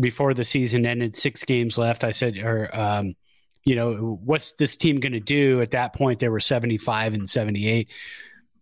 before 0.00 0.34
the 0.34 0.44
season 0.44 0.84
ended. 0.84 1.14
Six 1.16 1.44
games 1.44 1.78
left. 1.78 2.02
I 2.02 2.10
said, 2.10 2.38
or 2.38 2.74
um, 2.76 3.14
you 3.64 3.76
know, 3.76 4.18
what's 4.24 4.52
this 4.54 4.76
team 4.76 4.98
going 5.00 5.12
to 5.12 5.20
do? 5.20 5.60
At 5.60 5.70
that 5.70 5.94
point, 5.94 6.18
they 6.18 6.28
were 6.28 6.40
75 6.40 7.14
and 7.14 7.28
78 7.28 7.88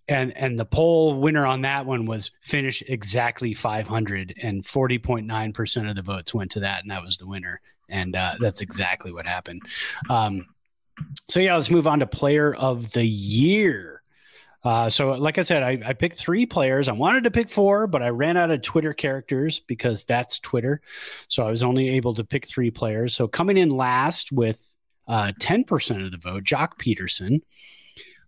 and 0.09 0.36
and 0.36 0.59
the 0.59 0.64
poll 0.64 1.20
winner 1.20 1.46
on 1.46 1.61
that 1.62 1.86
one 1.86 2.06
was 2.06 2.30
finished 2.40 2.82
exactly 2.88 3.52
500 3.52 4.34
and 4.42 4.64
40.9% 4.64 5.90
of 5.90 5.96
the 5.96 6.02
votes 6.02 6.32
went 6.34 6.50
to 6.52 6.61
that 6.61 6.82
and 6.82 6.90
that 6.90 7.02
was 7.02 7.18
the 7.18 7.26
winner. 7.26 7.61
And 7.90 8.16
uh, 8.16 8.34
that's 8.40 8.61
exactly 8.61 9.12
what 9.12 9.26
happened. 9.26 9.62
Um, 10.11 10.46
so 11.28 11.40
yeah 11.40 11.54
let's 11.54 11.70
move 11.70 11.86
on 11.86 12.00
to 12.00 12.06
player 12.06 12.54
of 12.54 12.90
the 12.92 13.04
year. 13.04 14.02
Uh, 14.64 14.88
so 14.88 15.12
like 15.12 15.38
i 15.38 15.42
said 15.42 15.62
I, 15.62 15.78
I, 15.86 15.92
picked 15.92 16.16
three 16.16 16.44
players. 16.44 16.88
I 16.88 16.92
wanted 16.92 17.24
to 17.24 17.30
pick 17.30 17.48
four 17.48 17.86
but 17.86 18.02
i 18.02 18.09
ran 18.09 18.36
out 18.36 18.50
of 18.50 18.62
twitter 18.62 18.92
characters 18.92 19.61
because 19.61 20.04
that's 20.04 20.38
twitter. 20.38 20.80
So 21.28 21.46
i 21.46 21.50
was 21.50 21.62
only 21.62 21.90
able 21.90 22.14
to 22.14 22.24
pick 22.24 22.46
three 22.46 22.70
players. 22.70 23.14
So 23.14 23.28
coming 23.28 23.56
in 23.56 23.70
last 23.70 24.32
with 24.32 24.64
uh, 25.06 25.32
10% 25.40 26.04
of 26.04 26.11
the 26.11 26.18
vote 26.18 26.44
joc 26.44 26.76
pederson 26.78 27.40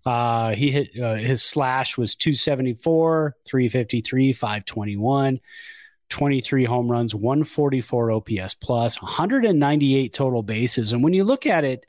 uh, 0.07 0.55
he 0.55 0.71
hit 0.71 0.91
uh, 1.01 1.15
his 1.15 1.43
slash 1.43 1.97
was 1.97 2.15
274, 2.15 3.37
353, 3.45 4.33
521, 4.33 5.41
23 6.09 6.65
home 6.65 6.91
runs, 6.91 7.15
144 7.15 8.13
OPS 8.13 8.55
plus, 8.55 9.03
198 9.03 10.13
total 10.13 10.43
bases. 10.43 10.93
And 10.93 11.03
when 11.03 11.13
you 11.13 11.25
look 11.25 11.47
at 11.47 11.65
it, 11.65 11.87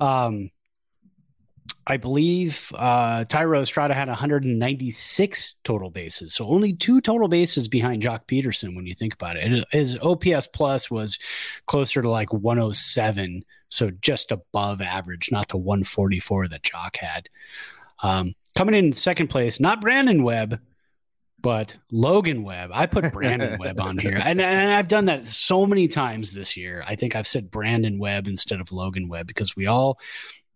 um, 0.00 0.50
I 1.88 1.96
believe 1.98 2.72
uh, 2.74 3.24
Thairo 3.24 3.62
Estrada 3.62 3.94
had 3.94 4.08
196 4.08 5.54
total 5.62 5.90
bases, 5.90 6.34
so 6.34 6.46
only 6.46 6.72
two 6.72 7.00
total 7.00 7.28
bases 7.28 7.68
behind 7.68 8.02
Joc 8.02 8.26
Pederson 8.26 8.74
When 8.74 8.86
you 8.86 8.94
think 8.94 9.14
about 9.14 9.36
it, 9.36 9.64
his 9.70 9.96
OPS 10.02 10.48
plus 10.48 10.90
was 10.90 11.18
closer 11.66 12.02
to 12.02 12.10
like 12.10 12.32
107, 12.32 13.44
so 13.68 13.90
just 14.00 14.32
above 14.32 14.80
average, 14.80 15.30
not 15.30 15.48
the 15.48 15.58
144 15.58 16.48
that 16.48 16.64
Jock 16.64 16.96
had. 16.96 17.28
Um, 18.02 18.34
coming 18.56 18.74
in 18.74 18.92
second 18.92 19.28
place, 19.28 19.60
not 19.60 19.80
Brandon 19.80 20.24
Webb, 20.24 20.58
but 21.40 21.76
Logan 21.92 22.42
Webb. 22.42 22.70
I 22.72 22.86
put 22.86 23.12
Brandon 23.12 23.56
Webb 23.60 23.78
on 23.78 23.96
here, 23.96 24.20
and, 24.20 24.40
and 24.40 24.70
I've 24.72 24.88
done 24.88 25.04
that 25.04 25.28
so 25.28 25.66
many 25.66 25.86
times 25.86 26.34
this 26.34 26.56
year. 26.56 26.82
I 26.84 26.96
think 26.96 27.14
I've 27.14 27.28
said 27.28 27.50
Brandon 27.50 27.98
Webb 27.98 28.26
instead 28.26 28.60
of 28.60 28.72
Logan 28.72 29.08
Webb 29.08 29.28
because 29.28 29.54
we 29.54 29.66
all 29.66 30.00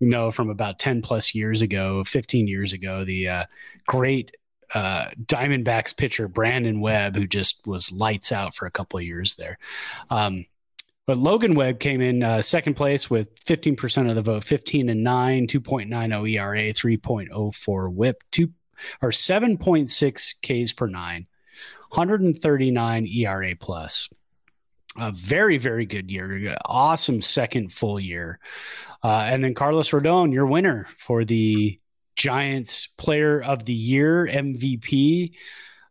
know 0.00 0.30
from 0.30 0.50
about 0.50 0.78
10 0.78 1.02
plus 1.02 1.34
years 1.34 1.62
ago, 1.62 2.04
15 2.04 2.46
years 2.46 2.72
ago, 2.72 3.04
the 3.04 3.28
uh, 3.28 3.44
great 3.86 4.32
uh, 4.74 5.06
Diamondbacks 5.26 5.96
pitcher 5.96 6.28
Brandon 6.28 6.80
Webb, 6.80 7.16
who 7.16 7.26
just 7.26 7.66
was 7.66 7.92
lights 7.92 8.32
out 8.32 8.54
for 8.54 8.66
a 8.66 8.70
couple 8.70 8.98
of 8.98 9.04
years 9.04 9.34
there. 9.36 9.58
Um, 10.10 10.46
but 11.06 11.18
Logan 11.18 11.54
Webb 11.54 11.80
came 11.80 12.00
in 12.00 12.22
uh, 12.22 12.40
second 12.40 12.74
place 12.74 13.10
with 13.10 13.34
15% 13.44 14.08
of 14.08 14.14
the 14.14 14.22
vote, 14.22 14.44
15 14.44 14.88
and 14.88 15.02
9, 15.02 15.46
2.90 15.48 16.30
ERA, 16.30 16.72
3.04 16.72 17.92
whip, 17.92 18.22
2 18.30 18.48
or 19.02 19.10
7.6 19.10 20.64
Ks 20.64 20.72
per 20.72 20.86
9, 20.86 21.26
139 21.90 23.06
ERA 23.06 23.56
plus. 23.56 24.08
A 24.98 25.12
very, 25.12 25.58
very 25.58 25.86
good 25.86 26.10
year. 26.10 26.56
Awesome 26.64 27.22
second 27.22 27.72
full 27.72 28.00
year. 28.00 28.38
Uh, 29.02 29.26
and 29.28 29.42
then 29.42 29.54
Carlos 29.54 29.90
Rodon, 29.90 30.32
your 30.32 30.46
winner 30.46 30.86
for 30.96 31.24
the 31.24 31.78
Giants 32.16 32.88
Player 32.98 33.42
of 33.42 33.64
the 33.64 33.72
Year 33.72 34.26
MVP, 34.26 35.32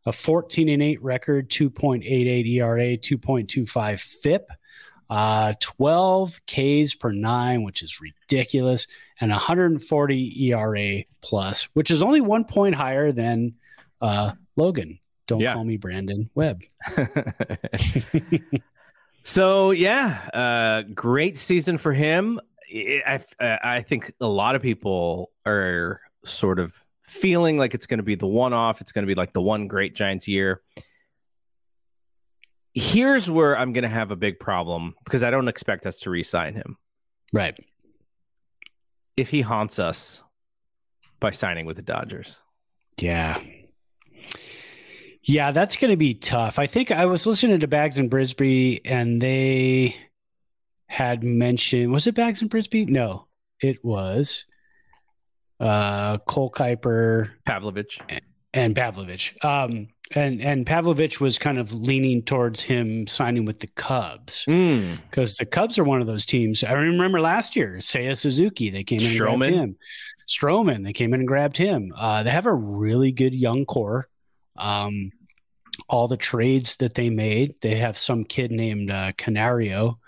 a 0.05 0.11
14 0.11 0.69
and 0.69 0.81
8 0.81 1.03
record, 1.03 1.49
2.88 1.49 2.47
ERA, 2.47 2.97
2.25 2.97 3.99
FIP, 3.99 4.47
uh, 5.09 5.53
12 5.59 6.41
Ks 6.45 6.93
per 6.93 7.11
nine, 7.11 7.63
which 7.63 7.81
is 7.81 7.99
ridiculous, 7.99 8.85
and 9.19 9.31
140 9.31 10.45
ERA 10.45 11.03
plus, 11.21 11.63
which 11.73 11.89
is 11.89 12.03
only 12.03 12.21
one 12.21 12.45
point 12.45 12.75
higher 12.75 13.11
than 13.11 13.55
uh, 14.01 14.31
Logan. 14.55 14.99
Don't 15.25 15.39
yeah. 15.39 15.53
call 15.53 15.63
me 15.63 15.77
Brandon 15.77 16.29
Webb. 16.35 16.61
so 19.23 19.71
yeah, 19.71 20.29
uh, 20.33 20.83
great 20.93 21.37
season 21.37 21.77
for 21.77 21.93
him. 21.93 22.39
I, 22.71 23.23
uh, 23.39 23.57
I 23.63 23.81
think 23.81 24.13
a 24.21 24.27
lot 24.27 24.55
of 24.55 24.61
people 24.61 25.31
are 25.45 26.01
sort 26.25 26.59
of 26.59 26.73
feeling 27.03 27.57
like 27.57 27.73
it's 27.73 27.87
going 27.87 27.97
to 27.97 28.03
be 28.03 28.15
the 28.15 28.27
one 28.27 28.53
off. 28.53 28.81
It's 28.81 28.91
going 28.91 29.03
to 29.03 29.07
be 29.07 29.15
like 29.15 29.33
the 29.33 29.41
one 29.41 29.67
great 29.67 29.95
Giants 29.95 30.27
year. 30.27 30.61
Here's 32.73 33.29
where 33.29 33.57
I'm 33.57 33.73
going 33.73 33.83
to 33.83 33.89
have 33.89 34.11
a 34.11 34.15
big 34.15 34.39
problem 34.39 34.95
because 35.03 35.23
I 35.23 35.31
don't 35.31 35.47
expect 35.47 35.87
us 35.87 35.99
to 35.99 36.09
re 36.09 36.23
sign 36.23 36.53
him. 36.53 36.77
Right. 37.33 37.55
If 39.17 39.29
he 39.29 39.41
haunts 39.41 39.79
us 39.79 40.23
by 41.19 41.31
signing 41.31 41.65
with 41.65 41.75
the 41.75 41.81
Dodgers. 41.81 42.41
Yeah. 42.99 43.41
Yeah, 45.23 45.51
that's 45.51 45.75
going 45.75 45.91
to 45.91 45.97
be 45.97 46.13
tough. 46.13 46.59
I 46.59 46.67
think 46.67 46.91
I 46.91 47.05
was 47.05 47.25
listening 47.25 47.59
to 47.59 47.67
Bags 47.67 47.99
and 47.99 48.09
Brisbee 48.09 48.81
and 48.85 49.21
they 49.21 49.95
had 50.89 51.23
mentioned 51.23 51.91
was 51.91 52.07
it 52.07 52.15
Bags 52.15 52.41
and 52.41 52.49
Brisbee? 52.49 52.85
No, 52.85 53.27
it 53.61 53.83
was 53.85 54.45
uh 55.59 56.17
Cole 56.19 56.51
Kuiper, 56.51 57.29
Pavlovic, 57.47 58.01
and 58.53 58.75
Pavlovic. 58.75 59.43
Um, 59.45 59.87
and 60.15 60.41
and 60.41 60.65
Pavlovic 60.65 61.19
was 61.19 61.37
kind 61.37 61.59
of 61.59 61.71
leaning 61.73 62.23
towards 62.23 62.63
him 62.63 63.05
signing 63.05 63.45
with 63.45 63.59
the 63.59 63.67
Cubs 63.67 64.43
because 64.45 65.35
mm. 65.35 65.37
the 65.37 65.45
Cubs 65.45 65.77
are 65.77 65.83
one 65.83 66.01
of 66.01 66.07
those 66.07 66.25
teams. 66.25 66.63
I 66.63 66.71
remember 66.71 67.21
last 67.21 67.55
year, 67.55 67.77
Seiya 67.79 68.17
Suzuki, 68.17 68.71
they 68.71 68.83
came 68.83 68.99
in 68.99 69.05
Stroman. 69.05 69.31
and 69.31 69.39
grabbed 69.39 69.55
him. 69.55 69.77
Stroman, 70.27 70.83
they 70.83 70.93
came 70.93 71.13
in 71.13 71.21
and 71.21 71.27
grabbed 71.27 71.57
him. 71.57 71.93
Uh, 71.95 72.23
they 72.23 72.31
have 72.31 72.47
a 72.47 72.53
really 72.53 73.11
good 73.11 73.35
young 73.35 73.65
core. 73.65 74.07
Um, 74.57 75.11
all 75.87 76.07
the 76.07 76.17
trades 76.17 76.77
that 76.77 76.95
they 76.95 77.09
made, 77.09 77.55
they 77.61 77.77
have 77.77 77.97
some 77.97 78.23
kid 78.23 78.51
named 78.51 78.91
uh, 78.91 79.11
Canario 79.15 79.99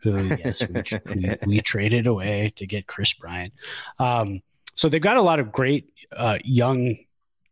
who 0.00 0.24
yes 0.24 0.62
we, 0.68 0.82
we, 1.14 1.36
we, 1.46 1.60
traded 1.60 2.06
away 2.06 2.52
to 2.56 2.66
get 2.66 2.86
Kris 2.86 3.12
Bryant. 3.12 3.52
Um, 3.98 4.42
so 4.74 4.88
they've 4.88 5.02
got 5.02 5.16
a 5.16 5.22
lot 5.22 5.40
of 5.40 5.50
great 5.50 5.92
uh, 6.16 6.38
young 6.44 6.96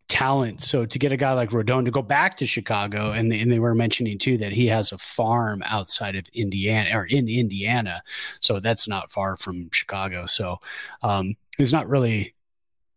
talent. 0.08 0.62
So 0.62 0.86
to 0.86 0.98
get 0.98 1.12
a 1.12 1.16
guy 1.16 1.32
like 1.32 1.50
Rodon 1.50 1.84
to 1.84 1.90
go 1.90 2.02
back 2.02 2.36
to 2.38 2.46
Chicago, 2.46 3.10
and 3.12 3.30
they, 3.30 3.40
and 3.40 3.50
they 3.50 3.58
were 3.58 3.74
mentioning 3.74 4.18
too 4.18 4.38
that 4.38 4.52
he 4.52 4.66
has 4.66 4.92
a 4.92 4.98
farm 4.98 5.62
outside 5.66 6.16
of 6.16 6.26
Indiana 6.32 6.96
or 6.96 7.04
in 7.04 7.28
Indiana, 7.28 8.02
so 8.40 8.60
that's 8.60 8.86
not 8.86 9.10
far 9.10 9.36
from 9.36 9.68
Chicago. 9.72 10.26
So 10.26 10.60
um, 11.02 11.34
he's 11.58 11.72
not 11.72 11.88
really 11.88 12.34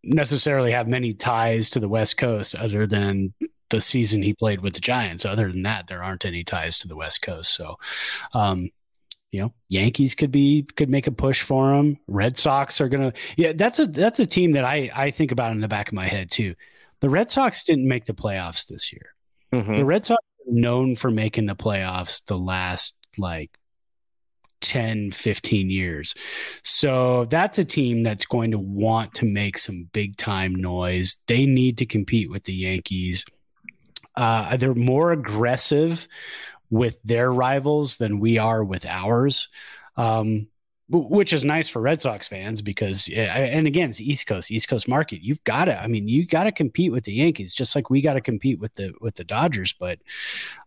necessarily 0.04 0.72
have 0.72 0.88
many 0.88 1.14
ties 1.14 1.70
to 1.72 1.80
the 1.80 1.90
West 1.90 2.18
Coast 2.18 2.56
other 2.56 2.86
than 2.88 3.34
the 3.70 3.82
season 3.82 4.22
he 4.22 4.34
played 4.34 4.62
with 4.62 4.74
the 4.74 4.80
Giants. 4.80 5.26
Other 5.26 5.52
than 5.52 5.64
that, 5.64 5.88
there 5.88 6.04
aren't 6.04 6.26
any 6.26 6.44
ties 6.44 6.78
to 6.80 6.88
the 6.88 6.96
West 6.96 7.22
Coast. 7.22 7.54
So, 7.54 7.78
um, 8.34 8.72
you 9.32 9.40
know, 9.40 9.54
Yankees 9.70 10.16
could 10.16 10.32
be 10.32 10.64
could 10.76 10.90
make 10.90 11.08
a 11.08 11.12
push 11.12 11.42
for 11.42 11.74
him. 11.74 11.98
Red 12.08 12.38
Sox 12.38 12.82
are 12.82 12.90
gonna. 12.90 13.14
Yeah, 13.38 13.54
that's 13.54 13.80
a 13.80 13.86
that's 13.86 14.20
a 14.20 14.26
team 14.26 14.52
that 14.52 14.66
I 14.66 14.90
I 14.94 15.12
think 15.12 15.32
about 15.32 15.52
in 15.52 15.62
the 15.62 15.68
back 15.68 15.90
of 15.90 15.94
my 15.94 16.08
head 16.08 16.32
too. 16.32 16.56
The 17.02 17.10
Red 17.10 17.32
Sox 17.32 17.64
didn't 17.64 17.88
make 17.88 18.06
the 18.06 18.14
playoffs 18.14 18.68
this 18.68 18.92
year. 18.92 19.14
Mhm. 19.54 19.76
The 19.76 19.86
Red 19.86 20.06
Sox 20.06 20.24
are 20.48 20.52
known 20.52 20.96
for 20.96 21.12
making 21.12 21.46
the 21.46 21.56
playoffs 21.56 22.26
the 22.26 22.38
last 22.38 22.96
like 23.18 23.52
10, 24.62 25.12
15 25.12 25.70
years. 25.70 26.16
So 26.64 27.26
that's 27.30 27.60
a 27.60 27.66
team 27.66 28.04
that's 28.04 28.26
going 28.26 28.52
to 28.52 28.60
want 28.60 29.14
to 29.16 29.26
make 29.26 29.58
some 29.58 29.90
big 29.94 30.18
time 30.18 30.54
noise. 30.54 31.18
They 31.28 31.46
need 31.46 31.78
to 31.78 31.86
compete 31.86 32.30
with 32.30 32.44
the 32.44 32.54
Yankees. 32.54 33.26
Uh, 34.16 34.58
they're 34.58 34.76
more 34.76 35.12
aggressive 35.12 36.08
with 36.70 36.98
their 37.04 37.32
rivals 37.32 37.98
than 37.98 38.20
we 38.20 38.38
are 38.38 38.64
with 38.64 38.86
ours. 38.86 39.50
Um, 39.98 40.48
which 40.92 41.34
is 41.34 41.46
nice 41.46 41.70
for 41.70 41.84
Red 41.84 42.02
Sox 42.02 42.28
fans 42.28 42.64
because, 42.64 43.08
and 43.10 43.68
again, 43.68 43.92
it's 43.92 44.02
East 44.02 44.26
Coast, 44.26 44.50
East 44.50 44.68
Coast 44.68 44.88
market. 44.88 45.22
You've 45.22 45.44
got 45.44 45.66
to, 45.66 45.80
I 45.80 45.86
mean, 45.86 46.08
you 46.08 46.26
got 46.26 46.46
to 46.46 46.52
compete 46.52 46.92
with 46.92 47.04
the 47.04 47.14
Yankees, 47.14 47.54
just 47.54 47.76
like 47.76 47.92
we 47.92 48.02
got 48.02 48.14
to 48.14 48.22
compete 48.22 48.60
with 48.60 48.74
the 48.74 48.92
with 49.00 49.14
the 49.14 49.24
Dodgers. 49.24 49.72
But 49.72 50.00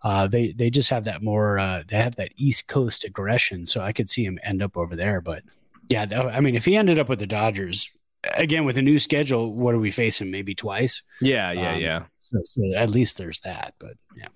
uh, 0.02 0.28
they 0.28 0.52
they 0.52 0.70
just 0.70 0.90
have 0.90 1.04
that 1.04 1.24
more, 1.24 1.58
uh, 1.58 1.82
they 1.88 1.96
have 1.96 2.14
that 2.16 2.30
East 2.36 2.68
Coast 2.68 3.04
aggression. 3.04 3.66
So 3.66 3.80
I 3.80 3.92
could 3.92 4.08
see 4.08 4.24
him 4.24 4.38
end 4.44 4.62
up 4.62 4.76
over 4.76 4.94
there. 4.94 5.20
But 5.20 5.42
yeah, 5.88 6.06
I 6.32 6.38
mean, 6.38 6.54
if 6.54 6.64
he 6.64 6.76
ended 6.76 7.00
up 7.00 7.08
with 7.08 7.18
the 7.18 7.26
Dodgers 7.26 7.90
again 8.34 8.64
with 8.64 8.78
a 8.78 8.82
new 8.82 9.00
schedule, 9.00 9.52
what 9.52 9.74
are 9.74 9.80
we 9.80 9.90
facing? 9.90 10.30
Maybe 10.30 10.54
twice. 10.54 11.02
Yeah, 11.20 11.50
yeah, 11.50 11.74
Um, 11.74 11.80
yeah. 11.80 12.02
So, 12.20 12.38
so 12.44 12.74
at 12.76 12.90
least 12.90 13.18
there's 13.18 13.40
that. 13.40 13.74
But 13.80 13.94
yeah. 14.16 14.28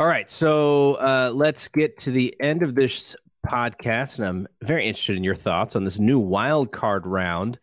All 0.00 0.06
right, 0.06 0.30
so 0.30 0.94
uh, 0.94 1.32
let's 1.34 1.66
get 1.66 1.96
to 1.96 2.12
the 2.12 2.32
end 2.38 2.62
of 2.62 2.76
this 2.76 3.16
podcast, 3.44 4.20
and 4.20 4.28
I'm 4.28 4.48
very 4.62 4.86
interested 4.86 5.16
in 5.16 5.24
your 5.24 5.34
thoughts 5.34 5.74
on 5.74 5.82
this 5.82 5.98
new 5.98 6.20
wild 6.20 6.70
card 6.70 7.04
round. 7.04 7.58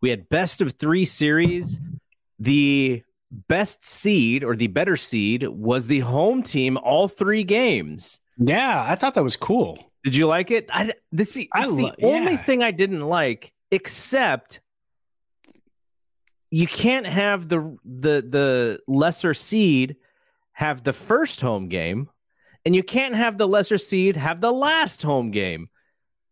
We 0.00 0.08
had 0.08 0.28
best 0.28 0.60
of 0.60 0.70
three 0.72 1.04
series. 1.04 1.80
The 2.38 3.02
best 3.48 3.84
seed 3.84 4.44
or 4.44 4.54
the 4.54 4.68
better 4.68 4.96
seed 4.96 5.48
was 5.48 5.88
the 5.88 5.98
home 5.98 6.44
team 6.44 6.76
all 6.76 7.08
three 7.08 7.42
games. 7.42 8.20
Yeah, 8.38 8.84
I 8.86 8.94
thought 8.94 9.14
that 9.14 9.24
was 9.24 9.34
cool. 9.34 9.76
Did 10.04 10.14
you 10.14 10.28
like 10.28 10.52
it? 10.52 10.68
I 10.72 10.92
this 11.10 11.36
is 11.36 11.46
I 11.52 11.66
lo- 11.66 11.76
the 11.96 12.06
only 12.06 12.32
yeah. 12.34 12.44
thing 12.44 12.62
I 12.62 12.70
didn't 12.70 13.02
like, 13.02 13.52
except 13.72 14.60
you 16.52 16.68
can't 16.68 17.06
have 17.06 17.48
the 17.48 17.76
the 17.84 18.24
the 18.28 18.80
lesser 18.86 19.34
seed 19.34 19.96
have 20.52 20.84
the 20.84 20.92
first 20.92 21.40
home 21.40 21.68
game, 21.68 22.08
and 22.64 22.74
you 22.76 22.82
can't 22.82 23.14
have 23.14 23.38
the 23.38 23.48
lesser 23.48 23.78
seed 23.78 24.16
have 24.16 24.40
the 24.40 24.52
last 24.52 25.02
home 25.02 25.30
game. 25.30 25.68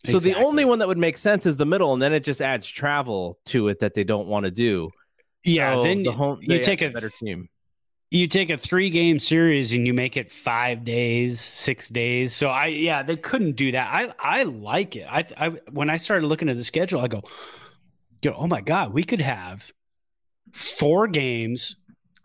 So 0.07 0.19
the 0.19 0.35
only 0.35 0.65
one 0.65 0.79
that 0.79 0.89
would 0.89 0.97
make 0.99 1.19
sense 1.19 1.45
is 1.45 1.57
the 1.59 1.67
middle, 1.67 1.93
and 1.93 2.01
then 2.01 2.13
it 2.15 2.25
just 2.25 2.41
adds 2.41 2.67
travel 2.67 3.39
to 3.47 3.69
it 3.69 3.81
that 3.81 3.93
they 3.95 4.05
don't 4.05 4.29
want 4.29 4.45
to 4.45 4.51
do. 4.51 4.91
Yeah, 5.45 5.75
So 5.75 5.83
then 5.83 6.03
the 6.03 6.13
home 6.13 6.39
you 6.43 6.59
take 6.63 6.81
a- 6.83 6.91
better 6.91 7.11
team. 7.11 7.49
you 8.11 8.27
take 8.27 8.51
a 8.51 8.57
three 8.57 8.91
game 8.91 9.19
series 9.19 9.73
and 9.73 9.87
you 9.87 9.93
make 9.95 10.17
it 10.17 10.31
five 10.33 10.85
days, 10.85 11.41
six 11.41 11.89
days. 11.89 12.35
So 12.35 12.49
I, 12.49 12.67
yeah, 12.67 13.03
they 13.03 13.17
couldn't 13.17 13.57
do 13.57 13.73
that. 13.73 13.89
I, 13.93 14.13
I 14.19 14.43
like 14.45 14.97
it. 14.97 15.07
I, 15.11 15.25
I, 15.37 15.49
when 15.71 15.91
I 15.91 15.97
started 15.99 16.27
looking 16.27 16.49
at 16.49 16.57
the 16.57 16.65
schedule, 16.65 17.01
I 17.01 17.09
go, 17.09 17.23
yo, 18.23 18.33
oh 18.37 18.47
my 18.47 18.61
God, 18.63 18.93
we 18.93 19.05
could 19.05 19.21
have 19.21 19.71
four 20.53 21.09
games, 21.09 21.77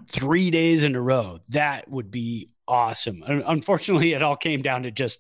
three 0.08 0.52
days 0.52 0.84
in 0.84 0.96
a 0.96 1.02
row. 1.02 1.40
That 1.50 1.90
would 1.90 2.12
be 2.12 2.50
awesome. 2.68 3.24
Unfortunately, 3.28 4.14
it 4.14 4.24
all 4.24 4.36
came 4.38 4.62
down 4.62 4.84
to 4.84 4.92
just 4.92 5.20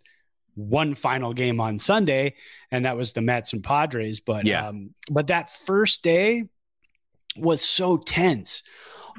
one 0.56 0.96
final 0.96 1.34
game 1.34 1.60
on 1.60 1.78
Sunday, 1.78 2.36
and 2.72 2.86
that 2.86 2.96
was 2.98 3.14
the 3.14 3.22
Mets 3.22 3.54
and 3.54 3.64
Padres. 3.64 4.20
But, 4.20 4.46
Yeah. 4.46 4.70
um, 4.70 4.92
but 5.10 5.28
that 5.28 5.50
first 5.54 6.02
day 6.04 6.44
was 7.38 7.62
so 7.62 7.98
tense 7.98 8.64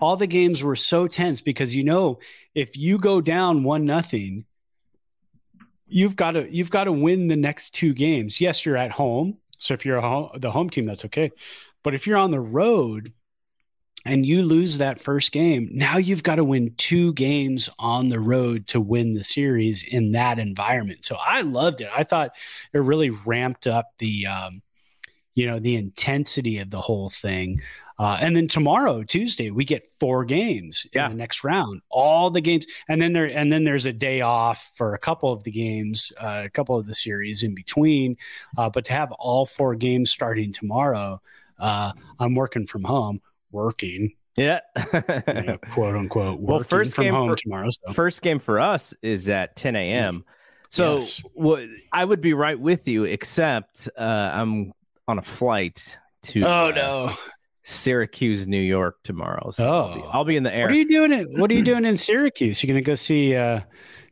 all 0.01 0.17
the 0.17 0.27
games 0.27 0.62
were 0.62 0.77
so 0.77 1.07
tense 1.07 1.41
because 1.41 1.75
you 1.75 1.83
know 1.85 2.19
if 2.55 2.77
you 2.77 2.99
go 2.99 3.21
down 3.21 3.62
one 3.62 3.85
nothing 3.85 4.45
you've 5.87 6.17
got 6.17 6.33
to 6.33 6.51
you've 6.55 6.71
got 6.71 6.85
to 6.85 6.93
win 6.93 7.29
the 7.29 7.37
next 7.37 7.75
two 7.75 7.93
games 7.95 8.41
yes 8.41 8.64
you're 8.64 8.77
at 8.77 8.91
home 8.91 9.39
so 9.59 9.73
if 9.75 9.87
you're 9.87 9.97
a 9.97 10.03
home, 10.03 10.31
the 10.39 10.51
home 10.51 10.69
team 10.69 10.85
that's 10.85 11.05
okay 11.05 11.31
but 11.83 11.95
if 11.95 12.07
you're 12.07 12.19
on 12.19 12.31
the 12.31 12.41
road 12.41 13.12
and 14.07 14.25
you 14.25 14.43
lose 14.43 14.79
that 14.79 15.01
first 15.01 15.33
game 15.33 15.69
now 15.73 15.97
you've 15.97 16.23
got 16.23 16.37
to 16.37 16.45
win 16.45 16.73
two 16.77 17.13
games 17.15 17.69
on 17.79 18.09
the 18.09 18.21
road 18.21 18.67
to 18.67 18.81
win 18.81 19.15
the 19.15 19.25
series 19.25 19.83
in 19.83 20.13
that 20.13 20.39
environment 20.39 21.05
so 21.05 21.17
i 21.25 21.41
loved 21.43 21.81
it 21.81 21.89
i 21.95 22.03
thought 22.05 22.31
it 22.73 22.79
really 22.79 23.11
ramped 23.11 23.67
up 23.67 23.93
the 23.99 24.27
um, 24.27 24.63
you 25.35 25.47
know 25.47 25.59
the 25.59 25.75
intensity 25.77 26.59
of 26.59 26.71
the 26.71 26.81
whole 26.81 27.11
thing 27.11 27.61
uh, 27.99 28.19
and 28.21 28.37
then 28.37 28.47
tomorrow, 28.47 29.03
Tuesday, 29.03 29.51
we 29.51 29.65
get 29.65 29.87
four 29.99 30.27
games 30.27 30.87
Yeah. 30.93 31.07
in 31.07 31.13
the 31.13 31.17
next 31.17 31.43
round. 31.43 31.81
All 31.89 32.29
the 32.29 32.43
games, 32.43 32.67
and 32.91 33.01
then 33.01 33.15
there, 33.15 33.25
and 33.25 33.51
then 33.51 33.65
there's 33.65 33.87
a 33.87 33.93
day 33.95 34.21
off 34.21 34.71
for 34.75 34.93
a 34.93 34.99
couple 34.99 35.33
of 35.33 35.45
the 35.45 35.51
games, 35.51 36.13
uh, 36.21 36.43
a 36.45 36.51
couple 36.51 36.77
of 36.77 36.85
the 36.87 36.95
series 36.95 37.43
in 37.43 37.55
between. 37.55 38.19
Uh, 38.59 38.69
but 38.69 38.85
to 38.85 38.93
have 38.93 39.13
all 39.13 39.47
four 39.47 39.75
games 39.77 40.11
starting 40.11 40.53
tomorrow, 40.53 41.23
uh, 41.59 41.93
I'm 42.21 42.35
working 42.35 42.67
from 42.67 42.85
home, 42.85 43.23
working, 43.57 44.13
Yeah. 44.37 44.61
you 44.93 45.03
know, 45.43 45.59
quote 45.73 45.97
unquote, 45.97 46.41
Well, 46.41 46.61
first 46.61 46.95
from 46.95 47.05
game 47.05 47.15
home 47.15 47.31
for- 47.31 47.37
tomorrow. 47.37 47.69
So. 47.71 47.93
First 47.95 48.21
game 48.23 48.39
for 48.39 48.61
us 48.61 48.95
is 49.03 49.29
at 49.29 49.57
10 49.57 49.75
a.m. 49.77 50.25
So 50.71 50.97
Yes. 50.97 51.23
what 51.35 51.63
I 51.93 52.05
would 52.05 52.21
be 52.21 52.35
right 52.35 52.59
with 52.59 52.87
you, 52.89 53.05
except 53.05 53.89
uh, 53.99 54.03
I'm 54.03 54.73
on 55.09 55.19
a 55.19 55.23
flight 55.23 55.99
to 56.25 56.43
oh 56.43 56.67
uh, 56.67 56.73
no! 56.75 57.13
Syracuse, 57.63 58.47
New 58.47 58.61
York 58.61 58.97
tomorrow. 59.03 59.51
So 59.51 59.67
I'll, 59.69 59.95
be, 59.95 60.01
Oh. 60.03 60.11
I'll 60.13 60.25
be 60.25 60.37
in 60.37 60.43
the 60.43 60.55
air. 60.55 60.67
What 60.67 60.73
are 60.75 60.79
you 60.79 60.89
doing? 60.89 61.13
In, 61.13 61.41
what 61.41 61.51
are 61.51 61.55
you 61.55 61.63
doing 61.63 61.85
in 61.85 61.97
Syracuse? 61.97 62.63
You're 62.63 62.69
gonna 62.69 62.83
go 62.83 62.95
see 62.95 63.35
uh, 63.35 63.61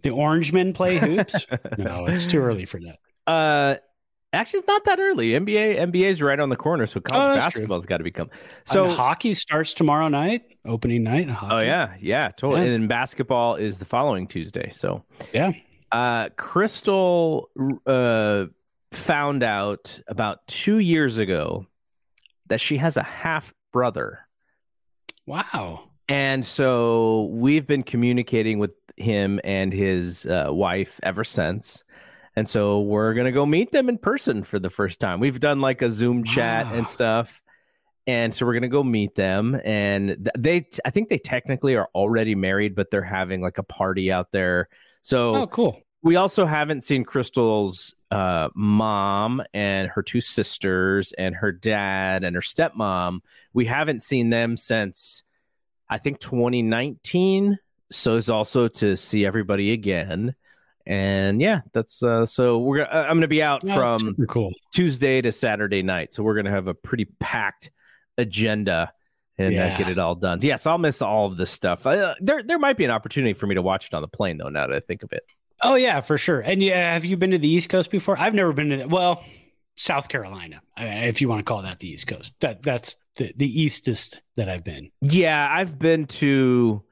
the 0.03 0.11
Orangemen 0.11 0.73
play 0.75 0.99
hoops? 0.99 1.47
no, 1.79 2.07
it's 2.07 2.27
too 2.27 2.41
early 2.41 2.65
for 2.67 2.81
that. 2.81 2.99
uh, 3.33 3.77
actually, 4.35 4.59
it's 4.61 4.69
not 4.69 4.85
that 4.85 4.99
early. 4.99 5.31
NBA 5.31 5.79
NBA's 5.91 6.21
right 6.23 6.39
on 6.39 6.49
the 6.49 6.57
corner, 6.57 6.87
so 6.87 7.01
college 7.01 7.37
Oh, 7.37 7.41
basketball's 7.41 7.87
got 7.87 7.99
to 7.99 8.05
become. 8.05 8.31
So 8.67 8.89
So, 8.89 8.95
hockey 8.95 9.35
starts 9.35 9.73
tomorrow 9.75 10.09
night, 10.09 10.43
opening 10.65 11.03
night. 11.03 11.29
Hockey. 11.29 11.55
oh 11.55 11.61
yeah, 11.61 11.95
yeah, 12.01 12.29
totally. 12.37 12.61
Yeah. 12.63 12.67
And 12.67 12.83
then 12.83 12.89
basketball 12.89 13.57
is 13.57 13.79
the 13.79 13.85
following 13.85 14.27
Tuesday. 14.27 14.71
So 14.71 15.05
Yeah. 15.33 15.53
uh, 15.93 16.29
Crystal 16.37 17.51
uh, 17.87 18.47
found 18.93 19.43
out 19.43 20.01
about 20.09 20.47
two 20.47 20.79
years 20.79 21.19
ago 21.19 21.67
that 22.49 22.61
she 22.61 22.77
has 22.77 22.97
a 22.97 23.03
half 23.03 23.53
brother. 23.73 24.21
Wow. 25.27 25.91
And 26.09 26.45
so 26.45 27.25
we've 27.33 27.67
been 27.67 27.83
communicating 27.83 28.59
with 28.59 28.73
him 28.97 29.41
and 29.43 29.73
his 29.73 30.27
uh, 30.27 30.49
wife 30.51 31.01
ever 31.03 31.25
since. 31.25 31.83
And 32.37 32.49
so 32.49 32.81
we're 32.81 33.15
going 33.15 33.27
to 33.27 33.33
go 33.33 33.47
meet 33.47 33.71
them 33.71 33.89
in 33.89 33.97
person 33.99 34.43
for 34.43 34.59
the 34.59 34.71
first 34.71 34.99
time. 35.01 35.21
We've 35.21 35.39
done 35.39 35.61
like 35.61 35.83
a 35.83 35.91
Zoom 35.91 36.25
chat 36.25 36.67
Wow. 36.67 36.75
and 36.75 36.89
stuff. 36.89 37.41
And 38.07 38.35
so 38.35 38.45
we're 38.45 38.53
going 38.55 38.63
to 38.63 38.69
go 38.69 38.83
meet 38.83 39.15
them. 39.15 39.59
And 39.65 40.29
they, 40.37 40.67
I 40.85 40.91
think 40.91 41.09
they 41.09 41.19
technically 41.19 41.77
are 41.77 41.89
already 41.95 42.35
married, 42.35 42.75
but 42.75 42.91
they're 42.91 43.03
having 43.03 43.41
like 43.41 43.59
a 43.59 43.63
party 43.63 44.11
out 44.13 44.33
there. 44.33 44.69
So 45.01 45.37
Oh, 45.43 45.47
cool. 45.47 45.81
we 46.03 46.17
also 46.17 46.45
haven't 46.45 46.83
seen 46.83 47.05
Crystal's 47.05 47.95
uh, 48.11 48.49
mom 48.55 49.43
and 49.55 49.89
her 49.91 50.03
two 50.03 50.21
sisters 50.21 51.13
and 51.17 51.35
her 51.37 51.51
dad 51.53 52.25
and 52.25 52.35
her 52.35 52.43
stepmom. 52.43 53.21
We 53.53 53.65
haven't 53.67 54.03
seen 54.03 54.31
them 54.31 54.57
since 54.57 55.23
I 55.89 55.99
think 55.99 56.19
2019. 56.21 57.59
So 57.91 58.17
it's 58.17 58.29
also 58.29 58.67
to 58.69 58.97
see 58.97 59.25
everybody 59.25 59.73
again. 59.73 60.35
And 60.87 61.41
yeah, 61.41 61.61
that's 61.73 62.03
uh, 62.03 62.27
so 62.27 62.59
we're 62.59 62.85
gonna, 62.85 63.07
I'm 63.09 63.21
to 63.23 63.29
be 63.29 63.43
out 63.43 63.65
Yeah, 63.65 63.75
from 63.75 64.17
cool. 64.29 64.53
Tuesday 64.73 65.23
to 65.23 65.33
Saturday 65.33 65.83
night. 65.83 66.13
So 66.13 66.23
we're 66.23 66.35
to 66.45 66.51
have 66.51 66.69
a 66.69 66.75
pretty 66.75 67.07
packed 67.21 67.71
agenda 68.19 68.93
and 69.39 69.59
uh, 69.59 69.77
get 69.77 69.89
it 69.89 69.99
all 69.99 70.15
done. 70.15 70.39
Yeah, 70.43 70.57
so 70.57 70.71
I'll 70.71 70.79
miss 70.79 71.03
all 71.03 71.27
of 71.27 71.37
this 71.37 71.51
stuff. 71.51 71.87
Uh, 71.87 72.15
there, 72.21 72.43
there 72.43 72.59
might 72.59 72.77
be 72.77 72.85
an 72.85 72.91
opportunity 72.91 73.33
for 73.33 73.47
me 73.47 73.55
to 73.55 73.63
watch 73.63 73.87
it 73.87 73.95
on 73.95 74.03
the 74.03 74.09
plane, 74.09 74.37
though. 74.37 74.49
Now 74.49 74.67
that 74.67 74.77
I 74.77 74.81
think 74.81 75.03
of 75.03 75.13
it. 75.13 75.25
Oh 75.63 75.75
yeah, 75.75 76.01
for 76.03 76.19
sure. 76.19 76.41
And 76.41 76.63
yeah, 76.63 76.93
have 76.93 77.05
you 77.05 77.17
been 77.17 77.31
to 77.31 77.39
the 77.39 77.49
East 77.49 77.69
Coast 77.69 77.91
before? 77.91 78.19
I've 78.19 78.35
never 78.35 78.53
been 78.53 78.71
to. 78.71 78.77
The, 78.79 78.89
well, 78.89 79.25
South 79.77 80.09
Carolina, 80.09 80.61
if 80.77 81.21
you 81.21 81.29
want 81.29 81.41
to 81.41 81.45
call 81.45 81.63
that 81.63 81.81
the 81.81 81.89
East 81.89 82.07
Coast. 82.07 82.33
That 82.41 82.63
that's 82.63 82.97
the 83.17 83.33
the 83.37 83.63
eastest 83.63 84.21
that 84.37 84.49
I've 84.49 84.65
been. 84.65 84.91
Yeah, 85.01 85.49
I've 85.51 85.79
been 85.79 86.07
to 86.07 86.83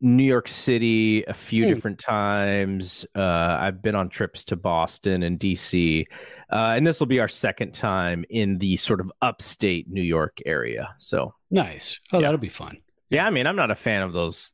New 0.00 0.24
York 0.24 0.48
City 0.48 1.22
a 1.24 1.34
few 1.34 1.64
Hmm. 1.66 1.74
different 1.74 1.98
times. 1.98 3.04
Uh, 3.14 3.58
I've 3.60 3.82
been 3.82 3.94
on 3.94 4.08
trips 4.08 4.44
to 4.46 4.56
Boston 4.56 5.22
and 5.22 5.38
DC, 5.38 6.06
uh, 6.50 6.72
and 6.76 6.86
this 6.86 7.00
will 7.00 7.06
be 7.06 7.20
our 7.20 7.28
second 7.28 7.72
time 7.74 8.24
in 8.30 8.58
the 8.58 8.76
sort 8.78 9.00
of 9.00 9.12
upstate 9.20 9.88
New 9.90 10.02
York 10.02 10.38
area. 10.46 10.94
So, 10.98 11.34
Nice. 11.50 11.98
Oh, 12.12 12.18
Yeah. 12.18 12.26
that'll 12.28 12.38
be 12.38 12.48
fun. 12.48 12.78
yeah, 13.10 13.26
I 13.26 13.30
mean, 13.30 13.46
I'm 13.46 13.56
not 13.56 13.70
a 13.70 13.74
fan 13.74 14.02
of 14.02 14.12
those 14.12 14.52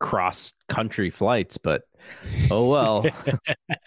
cross 0.00 0.52
country 0.68 1.08
flights, 1.10 1.56
but 1.58 1.82
oh 2.50 2.66
well. 2.68 3.04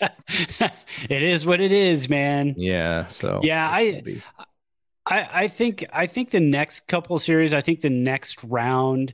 it 1.10 1.22
is 1.24 1.46
what 1.46 1.60
it 1.62 1.72
is, 1.72 2.10
man. 2.10 2.54
yeah. 2.58 3.08
So 3.08 3.42
Yeah, 3.44 3.68
I- 3.70 4.22
I, 5.10 5.30
I 5.44 5.48
think 5.48 5.86
I 5.94 6.06
think 6.06 6.32
the 6.32 6.40
next 6.42 6.82
couple 6.88 7.18
series, 7.20 7.54
I 7.54 7.62
think 7.62 7.80
the 7.82 7.90
next 7.90 8.44
round 8.44 9.14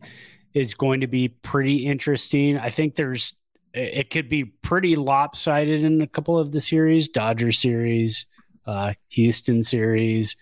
is 0.53 0.73
going 0.73 1.01
to 1.01 1.07
be 1.07 1.29
pretty 1.29 1.85
interesting. 1.85 2.59
I 2.59 2.69
think 2.69 2.95
there's 2.95 3.33
it 3.73 4.11
could 4.11 4.29
be 4.29 4.45
pretty 4.45 4.95
lopsided 4.95 5.83
in 5.83 6.01
a 6.01 6.07
couple 6.07 6.37
of 6.37 6.51
the 6.51 6.61
series, 6.61 7.07
Dodger 7.07 7.51
series, 7.51 8.27
uh, 8.67 8.93
Houston 9.09 9.63
series, 9.63 10.35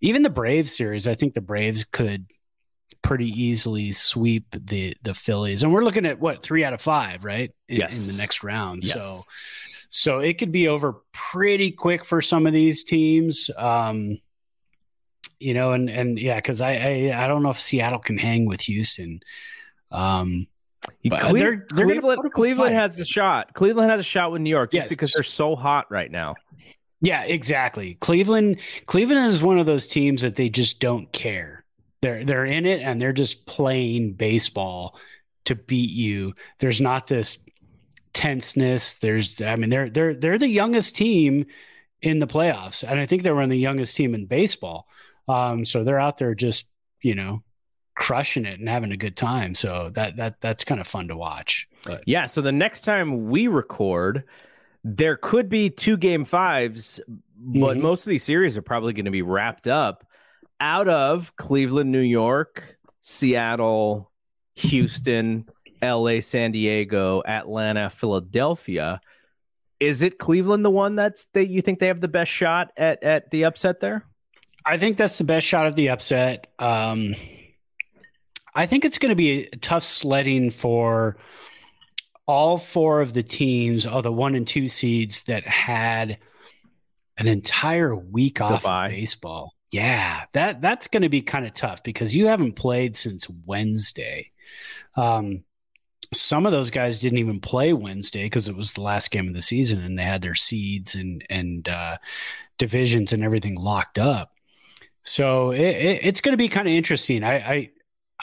even 0.00 0.22
the 0.22 0.30
Braves 0.30 0.74
series. 0.74 1.06
I 1.06 1.14
think 1.14 1.34
the 1.34 1.42
Braves 1.42 1.84
could 1.84 2.26
pretty 3.02 3.28
easily 3.28 3.92
sweep 3.92 4.46
the 4.50 4.96
the 5.02 5.14
Phillies, 5.14 5.62
and 5.62 5.72
we're 5.72 5.84
looking 5.84 6.06
at 6.06 6.20
what 6.20 6.42
three 6.42 6.64
out 6.64 6.72
of 6.72 6.80
five, 6.80 7.24
right? 7.24 7.50
In, 7.68 7.76
yes. 7.78 8.08
in 8.08 8.14
the 8.14 8.20
next 8.20 8.42
round. 8.42 8.82
Yes. 8.82 8.94
So, 8.94 9.20
so 9.90 10.18
it 10.20 10.38
could 10.38 10.52
be 10.52 10.68
over 10.68 11.02
pretty 11.12 11.70
quick 11.70 12.04
for 12.04 12.22
some 12.22 12.46
of 12.46 12.52
these 12.52 12.84
teams. 12.84 13.50
Um, 13.58 14.18
you 15.40 15.54
know, 15.54 15.72
and 15.72 15.90
and 15.90 16.18
yeah, 16.18 16.36
because 16.36 16.60
I, 16.60 16.72
I 16.74 17.24
I 17.24 17.26
don't 17.26 17.42
know 17.42 17.50
if 17.50 17.60
Seattle 17.60 17.98
can 17.98 18.18
hang 18.18 18.46
with 18.46 18.60
Houston. 18.62 19.20
Um, 19.90 20.46
but 21.08 21.20
Cle- 21.20 21.34
they're- 21.34 21.66
they're 21.74 21.86
Cleveland, 21.86 22.02
put 22.02 22.18
up 22.20 22.24
a 22.26 22.30
Cleveland 22.30 22.74
has 22.74 22.98
a 23.00 23.04
shot. 23.04 23.54
Cleveland 23.54 23.90
has 23.90 24.00
a 24.00 24.04
shot 24.04 24.32
with 24.32 24.40
New 24.42 24.50
York 24.50 24.70
just 24.72 24.84
Yes. 24.84 24.88
because 24.88 25.12
they're 25.12 25.22
so 25.22 25.56
hot 25.56 25.90
right 25.90 26.10
now. 26.10 26.36
Yeah, 27.00 27.22
exactly. 27.24 27.94
Cleveland 28.00 28.60
Cleveland 28.86 29.26
is 29.28 29.42
one 29.42 29.58
of 29.58 29.66
those 29.66 29.86
teams 29.86 30.22
that 30.22 30.36
they 30.36 30.48
just 30.48 30.80
don't 30.80 31.10
care. 31.12 31.64
They're 32.02 32.24
they're 32.24 32.44
in 32.46 32.66
it 32.66 32.80
and 32.82 33.00
they're 33.00 33.12
just 33.12 33.46
playing 33.46 34.12
baseball 34.14 34.98
to 35.46 35.54
beat 35.54 35.90
you. 35.90 36.34
There's 36.58 36.80
not 36.80 37.06
this 37.06 37.38
tenseness. 38.12 38.96
There's 38.96 39.40
I 39.40 39.56
mean 39.56 39.70
they're 39.70 39.90
they're 39.90 40.14
they're 40.14 40.38
the 40.38 40.48
youngest 40.48 40.96
team 40.96 41.46
in 42.02 42.18
the 42.18 42.26
playoffs 42.26 42.82
and 42.88 42.98
I 42.98 43.06
think 43.06 43.22
they 43.22 43.30
were 43.30 43.46
the 43.46 43.56
youngest 43.56 43.96
team 43.96 44.14
in 44.14 44.26
baseball. 44.26 44.86
Um 45.30 45.64
so 45.64 45.84
they're 45.84 46.00
out 46.00 46.18
there 46.18 46.34
just, 46.34 46.66
you 47.02 47.14
know, 47.14 47.42
crushing 47.94 48.46
it 48.46 48.58
and 48.58 48.68
having 48.68 48.92
a 48.92 48.96
good 48.96 49.16
time. 49.16 49.54
So 49.54 49.90
that 49.94 50.16
that 50.16 50.40
that's 50.40 50.64
kind 50.64 50.80
of 50.80 50.86
fun 50.86 51.08
to 51.08 51.16
watch. 51.16 51.68
But 51.84 52.02
Yeah. 52.06 52.26
So 52.26 52.40
the 52.40 52.52
next 52.52 52.82
time 52.82 53.28
we 53.28 53.46
record, 53.46 54.24
there 54.84 55.16
could 55.16 55.48
be 55.48 55.68
two 55.70 55.96
game 55.96 56.24
fives, 56.24 57.00
but 57.36 57.76
Mhm. 57.76 57.82
most 57.82 58.06
of 58.06 58.10
these 58.10 58.24
series 58.24 58.56
are 58.56 58.62
probably 58.62 58.92
going 58.94 59.04
to 59.04 59.10
be 59.10 59.22
wrapped 59.22 59.66
up 59.68 60.06
out 60.60 60.88
of 60.88 61.36
Cleveland, 61.36 61.92
New 61.92 62.00
York, 62.00 62.78
Seattle, 63.02 64.10
Houston, 64.56 65.46
LA, 65.82 66.20
San 66.20 66.52
Diego, 66.52 67.22
Atlanta, 67.26 67.88
Philadelphia. 67.90 69.00
Is 69.78 70.02
it 70.02 70.18
Cleveland 70.18 70.64
the 70.64 70.70
one 70.70 70.96
that's 70.96 71.24
that 71.32 71.48
you 71.48 71.62
think 71.62 71.78
they 71.78 71.86
have 71.86 72.00
the 72.00 72.08
best 72.08 72.30
shot 72.30 72.70
at 72.76 73.02
at 73.02 73.30
the 73.30 73.44
upset 73.44 73.80
there? 73.80 74.04
I 74.64 74.78
think 74.78 74.96
that's 74.96 75.18
the 75.18 75.24
best 75.24 75.46
shot 75.46 75.66
of 75.66 75.76
the 75.76 75.90
upset. 75.90 76.48
Um, 76.58 77.14
I 78.54 78.66
think 78.66 78.84
it's 78.84 78.98
going 78.98 79.10
to 79.10 79.16
be 79.16 79.46
a 79.46 79.56
tough 79.56 79.84
sledding 79.84 80.50
for 80.50 81.16
all 82.26 82.58
four 82.58 83.00
of 83.00 83.12
the 83.12 83.22
teams, 83.22 83.86
all 83.86 84.02
the 84.02 84.12
one 84.12 84.34
and 84.34 84.46
two 84.46 84.68
seeds 84.68 85.22
that 85.24 85.46
had 85.46 86.18
an 87.18 87.26
entire 87.26 87.94
week 87.94 88.40
off 88.40 88.64
of 88.64 88.90
baseball. 88.90 89.54
Yeah, 89.70 90.24
that 90.32 90.60
that's 90.60 90.88
going 90.88 91.02
to 91.04 91.08
be 91.08 91.22
kind 91.22 91.46
of 91.46 91.54
tough 91.54 91.82
because 91.82 92.14
you 92.14 92.26
haven't 92.26 92.54
played 92.54 92.96
since 92.96 93.28
Wednesday. 93.46 94.30
Um, 94.96 95.44
some 96.12 96.44
of 96.44 96.52
those 96.52 96.70
guys 96.70 97.00
didn't 97.00 97.18
even 97.18 97.38
play 97.38 97.72
Wednesday 97.72 98.24
because 98.24 98.48
it 98.48 98.56
was 98.56 98.72
the 98.72 98.80
last 98.80 99.12
game 99.12 99.28
of 99.28 99.34
the 99.34 99.40
season 99.40 99.80
and 99.80 99.96
they 99.96 100.02
had 100.02 100.22
their 100.22 100.34
seeds 100.34 100.96
and 100.96 101.24
and 101.30 101.68
uh, 101.68 101.98
divisions 102.58 103.12
and 103.12 103.22
everything 103.22 103.54
locked 103.54 103.98
up. 103.98 104.32
So 105.02 105.50
it, 105.52 105.60
it, 105.60 106.00
it's 106.02 106.20
going 106.20 106.32
to 106.32 106.36
be 106.36 106.48
kind 106.48 106.68
of 106.68 106.74
interesting. 106.74 107.24
I, 107.24 107.34
I 107.36 107.70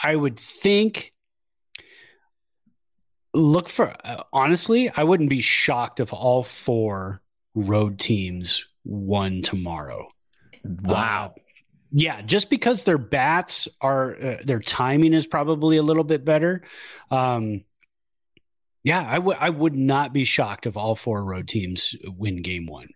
I 0.02 0.16
would 0.16 0.38
think 0.38 1.12
look 3.34 3.68
for 3.68 3.94
uh, 4.04 4.24
honestly, 4.32 4.90
I 4.90 5.04
wouldn't 5.04 5.30
be 5.30 5.40
shocked 5.40 6.00
if 6.00 6.12
all 6.12 6.42
four 6.42 7.22
road 7.54 7.98
teams 7.98 8.64
won 8.84 9.42
tomorrow. 9.42 10.08
Uh, 10.86 11.28
yeah, 11.90 12.22
just 12.22 12.50
because 12.50 12.84
their 12.84 12.98
bats 12.98 13.68
are 13.80 14.16
uh, 14.22 14.36
their 14.44 14.60
timing 14.60 15.14
is 15.14 15.26
probably 15.26 15.76
a 15.78 15.82
little 15.82 16.04
bit 16.04 16.24
better. 16.24 16.62
Um, 17.10 17.64
yeah, 18.84 19.06
I 19.06 19.18
would 19.18 19.36
I 19.40 19.50
would 19.50 19.74
not 19.74 20.12
be 20.12 20.24
shocked 20.24 20.66
if 20.66 20.76
all 20.76 20.94
four 20.94 21.24
road 21.24 21.48
teams 21.48 21.94
win 22.04 22.42
game 22.42 22.66
one. 22.66 22.88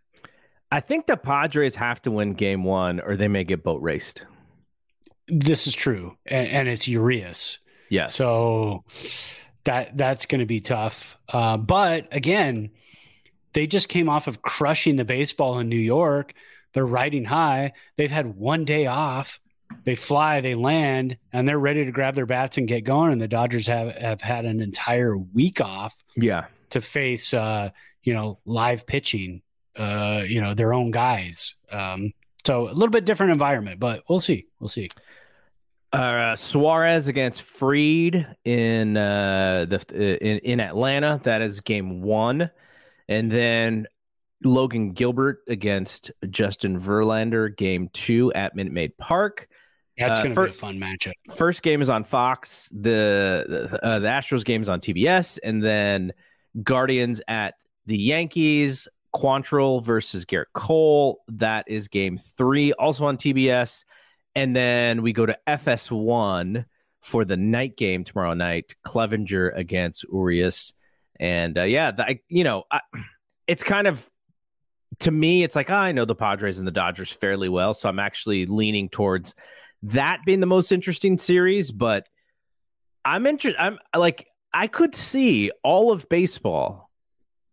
I 0.73 0.81
think 0.81 1.07
the 1.07 1.19
Padres 1.19 1.77
have 1.77 2.01
to 2.03 2.11
win 2.11 2.33
game 2.33 2.65
one 2.65 2.99
or 2.99 3.15
they 3.15 3.29
may 3.29 3.45
get 3.45 3.63
boat 3.63 3.83
raced. 3.83 4.25
This 5.29 5.67
is 5.67 5.75
true, 5.75 6.17
and, 6.25 6.49
and 6.49 6.69
it's 6.69 6.89
Urias. 6.89 7.59
Yes. 7.91 8.15
So 8.15 8.83
that 9.65 9.99
that's 9.99 10.25
going 10.25 10.39
to 10.39 10.47
be 10.47 10.61
tough. 10.61 11.19
Uh, 11.29 11.59
but 11.59 12.09
again, 12.11 12.71
they 13.53 13.67
just 13.67 13.91
came 13.91 14.09
off 14.09 14.29
of 14.29 14.41
crushing 14.41 14.97
the 14.97 15.05
baseball 15.05 15.59
in 15.59 15.69
New 15.69 15.77
York. 15.77 16.33
They're 16.73 16.87
riding 16.87 17.27
high. 17.27 17.75
They've 17.99 18.11
had 18.11 18.35
one 18.35 18.65
day 18.65 18.87
off. 18.87 19.41
They 19.85 19.95
fly, 19.95 20.41
they 20.41 20.55
land, 20.55 21.19
and 21.35 21.47
they're 21.47 21.59
ready 21.59 21.85
to 21.85 21.93
grab 21.93 22.15
their 22.15 22.27
bats 22.27 22.57
and 22.57 22.67
get 22.67 22.85
going. 22.85 23.13
And 23.13 23.21
the 23.21 23.29
Dodgers 23.29 23.67
have 23.67 23.95
have 23.95 24.23
had 24.23 24.47
an 24.47 24.63
entire 24.63 25.19
week 25.19 25.61
off 25.61 26.03
yeah. 26.17 26.47
to 26.71 26.81
face, 26.81 27.35
uh, 27.35 27.71
you 28.03 28.15
know, 28.15 28.39
live 28.47 28.87
pitching, 28.87 29.43
uh, 29.77 30.23
you 30.27 30.41
know, 30.41 30.55
their 30.55 30.73
own 30.75 30.91
guys. 30.91 31.55
Um, 31.71 32.13
so 32.45 32.69
a 32.69 32.73
little 32.73 32.91
bit 32.91 33.05
different 33.05 33.33
environment, 33.33 33.79
but 33.81 34.03
we'll 34.09 34.19
see. 34.21 34.47
We'll 34.61 34.69
see. 34.69 34.89
Uh, 35.93 36.35
Suarez 36.37 37.07
against 37.09 37.43
Fried 37.43 38.27
in 38.45 38.97
uh, 38.97 39.67
the 39.69 40.19
in, 40.27 40.39
in 40.39 40.61
Atlanta. 40.61 41.21
That 41.25 41.43
is 41.43 41.61
game 41.61 42.01
one, 42.01 42.51
and 43.09 43.31
then 43.31 43.87
Logan 44.43 44.93
Gilbert 44.93 45.41
against 45.49 46.11
Justin 46.31 46.81
Verlander, 46.81 47.55
game 47.55 47.91
two 47.93 48.33
at 48.33 48.57
Minute 48.57 48.73
Maid 48.73 48.97
Park. 48.97 49.49
That's 49.99 50.19
Uh, 50.19 50.23
going 50.23 50.31
to 50.31 50.35
fir- 50.35 50.45
be 50.47 50.51
a 50.51 50.55
fun 50.55 50.79
matchup. 50.79 51.13
First 51.37 51.63
game 51.63 51.83
is 51.83 51.91
on 51.91 52.05
Fox. 52.05 52.71
The 52.73 53.69
the, 53.71 53.85
uh, 53.87 53.99
the 53.99 54.09
Astros 54.09 54.45
game 54.47 54.63
is 54.63 54.71
on 54.71 54.81
TBS, 54.81 55.39
and 55.45 55.63
then 55.63 56.13
Guardians 56.63 57.21
at 57.29 57.55
the 57.85 57.99
Yankees. 57.99 58.89
Quantrill 59.15 59.85
versus 59.85 60.25
Gerrit 60.25 60.47
Cole. 60.55 61.23
That 61.29 61.65
is 61.69 61.89
game 61.89 62.19
three, 62.19 62.73
also 62.73 63.05
on 63.07 63.17
TBS. 63.17 63.85
And 64.35 64.57
then 64.57 65.03
we 65.03 65.13
go 65.13 65.27
to 65.27 65.39
FS1 65.47 66.65
for 67.03 67.25
the 67.25 67.37
night 67.37 67.77
game 67.77 68.05
tomorrow 68.05 68.35
night. 68.35 68.75
Clevinger 68.87 69.57
against 69.57 70.05
Urias, 70.11 70.75
and 71.21 71.59
uh, 71.59 71.65
yeah, 71.65 71.91
the, 71.91 72.07
I, 72.07 72.21
you 72.29 72.45
know, 72.45 72.65
I, 72.71 72.81
it's 73.47 73.63
kind 73.63 73.87
of 73.87 74.09
to 75.01 75.11
me, 75.11 75.43
it's 75.43 75.57
like 75.57 75.71
oh, 75.71 75.75
I 75.75 75.93
know 75.93 76.05
the 76.05 76.15
Padres 76.15 76.59
and 76.59 76.67
the 76.67 76.73
Dodgers 76.73 77.11
fairly 77.11 77.49
well, 77.49 77.75
so 77.75 77.89
I'm 77.89 77.99
actually 77.99 78.47
leaning 78.47 78.89
towards 78.89 79.35
that 79.83 80.21
being 80.25 80.41
the 80.41 80.47
most 80.47 80.73
interesting 80.73 81.19
series. 81.19 81.71
But 81.71 82.09
I'm 83.05 83.27
interested. 83.27 83.61
I'm 83.61 83.79
like 83.97 84.27
I 84.55 84.67
could 84.67 84.95
see 84.95 85.51
all 85.63 85.93
of 85.93 86.09
baseball 86.09 86.82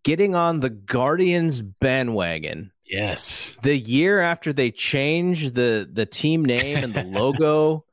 getting 0.09 0.33
on 0.35 0.59
the 0.59 0.69
Guardians 0.71 1.61
bandwagon. 1.61 2.71
Yes. 2.85 3.55
the 3.61 3.77
year 3.77 4.19
after 4.19 4.51
they 4.51 4.71
changed 4.71 5.53
the 5.53 5.87
the 5.93 6.07
team 6.07 6.43
name 6.43 6.83
and 6.83 6.91
the 6.93 7.03
logo 7.19 7.85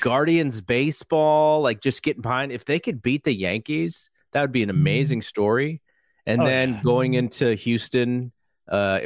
guardians 0.00 0.62
baseball 0.62 1.60
like 1.60 1.82
just 1.82 2.02
getting 2.02 2.22
behind 2.22 2.50
if 2.50 2.64
they 2.64 2.78
could 2.78 3.02
beat 3.02 3.24
the 3.24 3.34
yankees 3.34 4.08
that 4.32 4.40
would 4.40 4.50
be 4.52 4.62
an 4.62 4.70
amazing 4.70 5.20
story. 5.20 5.82
And 6.24 6.40
Oh, 6.40 6.46
then 6.46 6.74
yeah. 6.74 6.80
going 6.82 7.12
into 7.14 7.54
houston 7.56 8.32
uh 8.68 9.00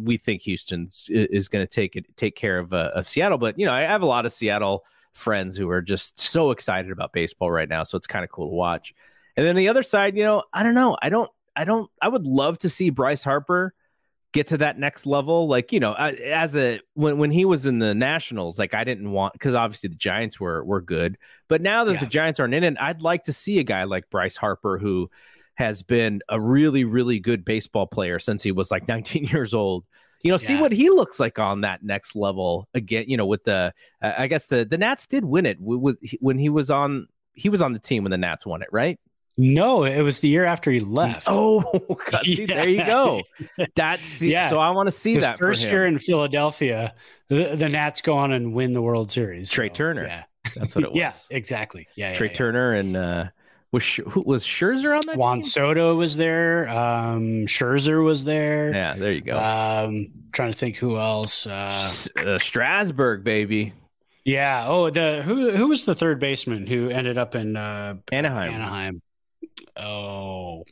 we 0.00 0.16
think 0.16 0.40
houston's 0.42 1.08
is 1.10 1.48
going 1.50 1.66
to 1.66 1.70
take 1.70 1.96
it 1.96 2.06
take 2.16 2.34
care 2.36 2.58
of 2.58 2.72
uh, 2.72 2.92
of 2.94 3.06
seattle 3.06 3.36
but 3.36 3.58
you 3.58 3.66
know 3.66 3.72
i 3.72 3.80
have 3.80 4.00
a 4.02 4.06
lot 4.06 4.24
of 4.24 4.32
seattle 4.32 4.84
friends 5.12 5.58
who 5.58 5.68
are 5.68 5.82
just 5.82 6.18
so 6.18 6.52
excited 6.52 6.90
about 6.90 7.12
baseball 7.12 7.50
right 7.50 7.68
now 7.68 7.82
so 7.84 7.98
it's 7.98 8.06
kind 8.06 8.24
of 8.24 8.30
cool 8.30 8.48
to 8.48 8.54
watch. 8.54 8.94
And 9.36 9.44
then 9.44 9.56
the 9.56 9.68
other 9.68 9.82
side 9.82 10.16
you 10.16 10.22
know 10.22 10.44
i 10.54 10.62
don't 10.62 10.74
know 10.74 10.96
i 11.02 11.10
don't 11.10 11.30
i 11.60 11.64
don't 11.64 11.90
i 12.00 12.08
would 12.08 12.26
love 12.26 12.58
to 12.58 12.68
see 12.68 12.90
bryce 12.90 13.22
harper 13.24 13.72
get 14.32 14.46
to 14.46 14.58
that 14.58 14.78
next 14.78 15.06
level. 15.06 15.48
Like 15.48 15.72
you 15.72 15.80
know 15.80 15.92
as 15.94 16.54
a 16.54 16.80
when 16.94 17.18
when 17.18 17.30
he 17.32 17.44
was 17.44 17.66
in 17.66 17.80
the 17.80 17.94
nationals 17.94 18.60
like 18.60 18.74
i 18.74 18.84
didn't 18.84 19.10
want 19.10 19.32
because 19.32 19.56
obviously 19.56 19.88
the 19.88 19.96
giants 19.96 20.38
were 20.38 20.64
were 20.64 20.80
good. 20.80 21.18
But 21.48 21.60
now 21.62 21.82
that 21.84 21.94
Yeah. 21.94 22.00
the 22.00 22.06
giants 22.06 22.38
aren't 22.38 22.54
in 22.54 22.62
it 22.62 22.76
i'd 22.80 23.02
like 23.02 23.24
to 23.24 23.32
see 23.32 23.58
a 23.58 23.64
guy 23.64 23.82
like 23.84 24.08
bryce 24.08 24.36
harper 24.36 24.78
who 24.78 25.10
has 25.56 25.82
been 25.82 26.22
a 26.28 26.40
really 26.40 26.84
really 26.84 27.18
good 27.18 27.44
baseball 27.44 27.86
player 27.88 28.18
since 28.20 28.42
he 28.44 28.52
was 28.52 28.70
like 28.70 28.86
19 28.96 29.24
years 29.24 29.52
old. 29.52 29.84
You 30.22 30.30
know 30.30 30.36
see 30.36 30.54
what 30.56 30.70
he 30.72 30.90
looks 30.90 31.18
like 31.18 31.38
on 31.40 31.62
that 31.62 31.82
next 31.82 32.14
level 32.14 32.68
again 32.72 33.06
you 33.08 33.16
know 33.16 33.26
with 33.26 33.42
the 33.44 33.72
uh, 34.00 34.12
i 34.16 34.28
guess 34.28 34.46
the 34.46 34.64
the 34.64 34.78
nats 34.78 35.06
did 35.06 35.24
win 35.24 35.44
it. 35.44 35.58
When 35.60 36.38
he 36.38 36.50
was 36.50 36.70
on 36.70 37.08
he 37.34 37.48
was 37.48 37.60
on 37.62 37.72
the 37.72 37.78
team 37.80 38.04
when 38.04 38.12
the 38.12 38.18
nats 38.18 38.46
won 38.46 38.62
it 38.62 38.68
right 38.70 39.00
No, 39.40 39.84
it 39.84 40.02
was 40.02 40.20
the 40.20 40.28
year 40.28 40.44
after 40.44 40.70
he 40.70 40.80
left. 40.80 41.26
Oh, 41.30 41.62
God, 42.10 42.24
see, 42.24 42.44
there 42.44 42.68
you 42.68 42.84
go. 42.84 43.22
That's 43.74 44.20
Yeah. 44.20 44.50
So 44.50 44.58
I 44.58 44.70
want 44.70 44.88
to 44.88 44.90
see 44.90 45.14
His 45.14 45.22
that 45.22 45.38
first 45.38 45.62
year 45.64 45.86
in 45.86 45.98
Philadelphia, 45.98 46.94
the, 47.28 47.56
the 47.56 47.68
Nats 47.68 48.02
go 48.02 48.16
on 48.18 48.32
and 48.32 48.52
win 48.52 48.74
the 48.74 48.82
World 48.82 49.10
Series. 49.10 49.50
Trea 49.50 49.68
So, 49.68 49.74
Turner. 49.74 50.04
Yeah, 50.06 50.24
That's 50.56 50.74
what 50.74 50.84
it 50.84 50.90
was. 50.92 50.98
yeah, 50.98 51.12
exactly. 51.30 51.88
Yeah, 51.94 52.12
Trea 52.12 52.28
yeah, 52.28 52.32
yeah. 52.32 52.36
Turner 52.36 52.72
and 52.72 52.96
uh, 52.96 53.24
was 53.72 53.94
who, 53.94 54.22
was 54.26 54.44
Scherzer 54.44 54.94
on 54.94 55.00
that 55.06 55.16
Juan 55.16 55.38
team? 55.38 55.42
Soto 55.44 55.94
was 55.94 56.16
there. 56.18 56.68
Um, 56.68 57.46
Scherzer 57.46 58.04
was 58.04 58.24
there. 58.24 58.74
Yeah, 58.74 58.94
there 58.94 59.12
you 59.12 59.22
go. 59.22 59.36
Um, 59.36 60.08
trying 60.32 60.52
to 60.52 60.58
think 60.58 60.76
who 60.76 60.98
else. 60.98 61.46
Uh, 61.46 61.88
uh, 62.18 62.38
Strasburg, 62.38 63.24
baby, 63.24 63.72
yeah. 64.24 64.66
Oh, 64.68 64.90
the 64.90 65.22
who 65.24 65.52
who 65.52 65.68
was 65.68 65.84
the 65.84 65.94
third 65.94 66.20
baseman 66.20 66.66
who 66.66 66.90
ended 66.90 67.16
up 67.16 67.34
in 67.34 67.56
uh, 67.56 67.94
Anaheim. 68.12 68.52
Anaheim? 68.52 69.02
Oh, 69.76 70.64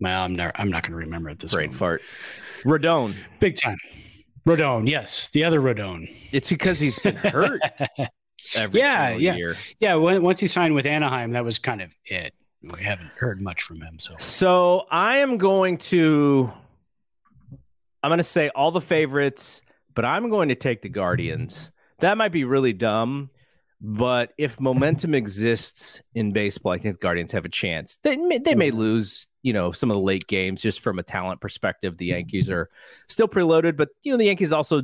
well, 0.00 0.22
I'm 0.22 0.34
not. 0.34 0.52
I'm 0.56 0.70
not 0.70 0.82
going 0.82 0.92
to 0.92 0.98
remember 0.98 1.30
at 1.30 1.38
this 1.38 1.52
Brain 1.54 1.66
moment. 1.68 1.78
fart. 1.78 2.02
Rodon. 2.64 3.14
Big 3.40 3.56
time. 3.56 3.78
Rodon, 4.46 4.88
yes, 4.88 5.28
the 5.30 5.44
other 5.44 5.60
Rodon. 5.60 6.08
It's 6.32 6.48
because 6.48 6.80
he's 6.80 6.98
been 7.00 7.16
hurt 7.16 7.60
every 8.54 8.80
Yeah, 8.80 9.10
yeah. 9.10 9.34
year. 9.34 9.56
Yeah, 9.78 9.96
when, 9.96 10.22
once 10.22 10.40
he 10.40 10.46
signed 10.46 10.74
with 10.74 10.86
Anaheim, 10.86 11.32
that 11.32 11.44
was 11.44 11.58
kind 11.58 11.82
of 11.82 11.94
it. 12.06 12.32
We 12.74 12.82
haven't 12.82 13.10
heard 13.18 13.40
much 13.42 13.62
from 13.62 13.80
him. 13.82 13.98
So 13.98 14.14
So 14.18 14.86
I 14.90 15.18
am 15.18 15.36
going 15.38 15.76
to 15.78 16.50
I'm 18.02 18.08
going 18.08 18.18
to 18.18 18.24
say 18.24 18.48
all 18.50 18.70
the 18.70 18.80
favorites, 18.80 19.62
but 19.94 20.04
I'm 20.04 20.30
going 20.30 20.48
to 20.48 20.54
take 20.54 20.82
the 20.82 20.88
Guardians. 20.88 21.70
That 21.98 22.16
might 22.16 22.32
be 22.32 22.44
really 22.44 22.72
dumb, 22.72 23.30
but 23.80 24.32
if 24.36 24.60
momentum 24.60 25.14
exists 25.14 26.02
in 26.14 26.32
baseball, 26.32 26.72
I 26.72 26.78
think 26.78 26.96
the 26.96 27.02
Guardians 27.02 27.32
have 27.32 27.44
a 27.44 27.50
chance. 27.50 27.98
They 28.02 28.16
may, 28.16 28.38
they 28.38 28.54
may 28.54 28.72
lose, 28.72 29.28
you 29.42 29.52
know, 29.52 29.70
some 29.70 29.90
of 29.90 29.96
the 29.96 30.02
late 30.02 30.26
games 30.26 30.60
just 30.60 30.80
from 30.80 30.98
a 30.98 31.02
talent 31.04 31.40
perspective. 31.40 31.96
The 31.96 32.06
Yankees 32.06 32.50
are 32.50 32.68
still 33.08 33.28
preloaded, 33.28 33.76
but 33.76 33.90
you 34.02 34.12
know, 34.12 34.18
the 34.18 34.24
Yankees 34.24 34.52
also 34.52 34.82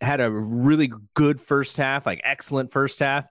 had 0.00 0.20
a 0.20 0.30
really 0.30 0.90
good 1.14 1.40
first 1.40 1.76
half, 1.76 2.06
like 2.06 2.22
excellent 2.24 2.72
first 2.72 2.98
half, 3.00 3.26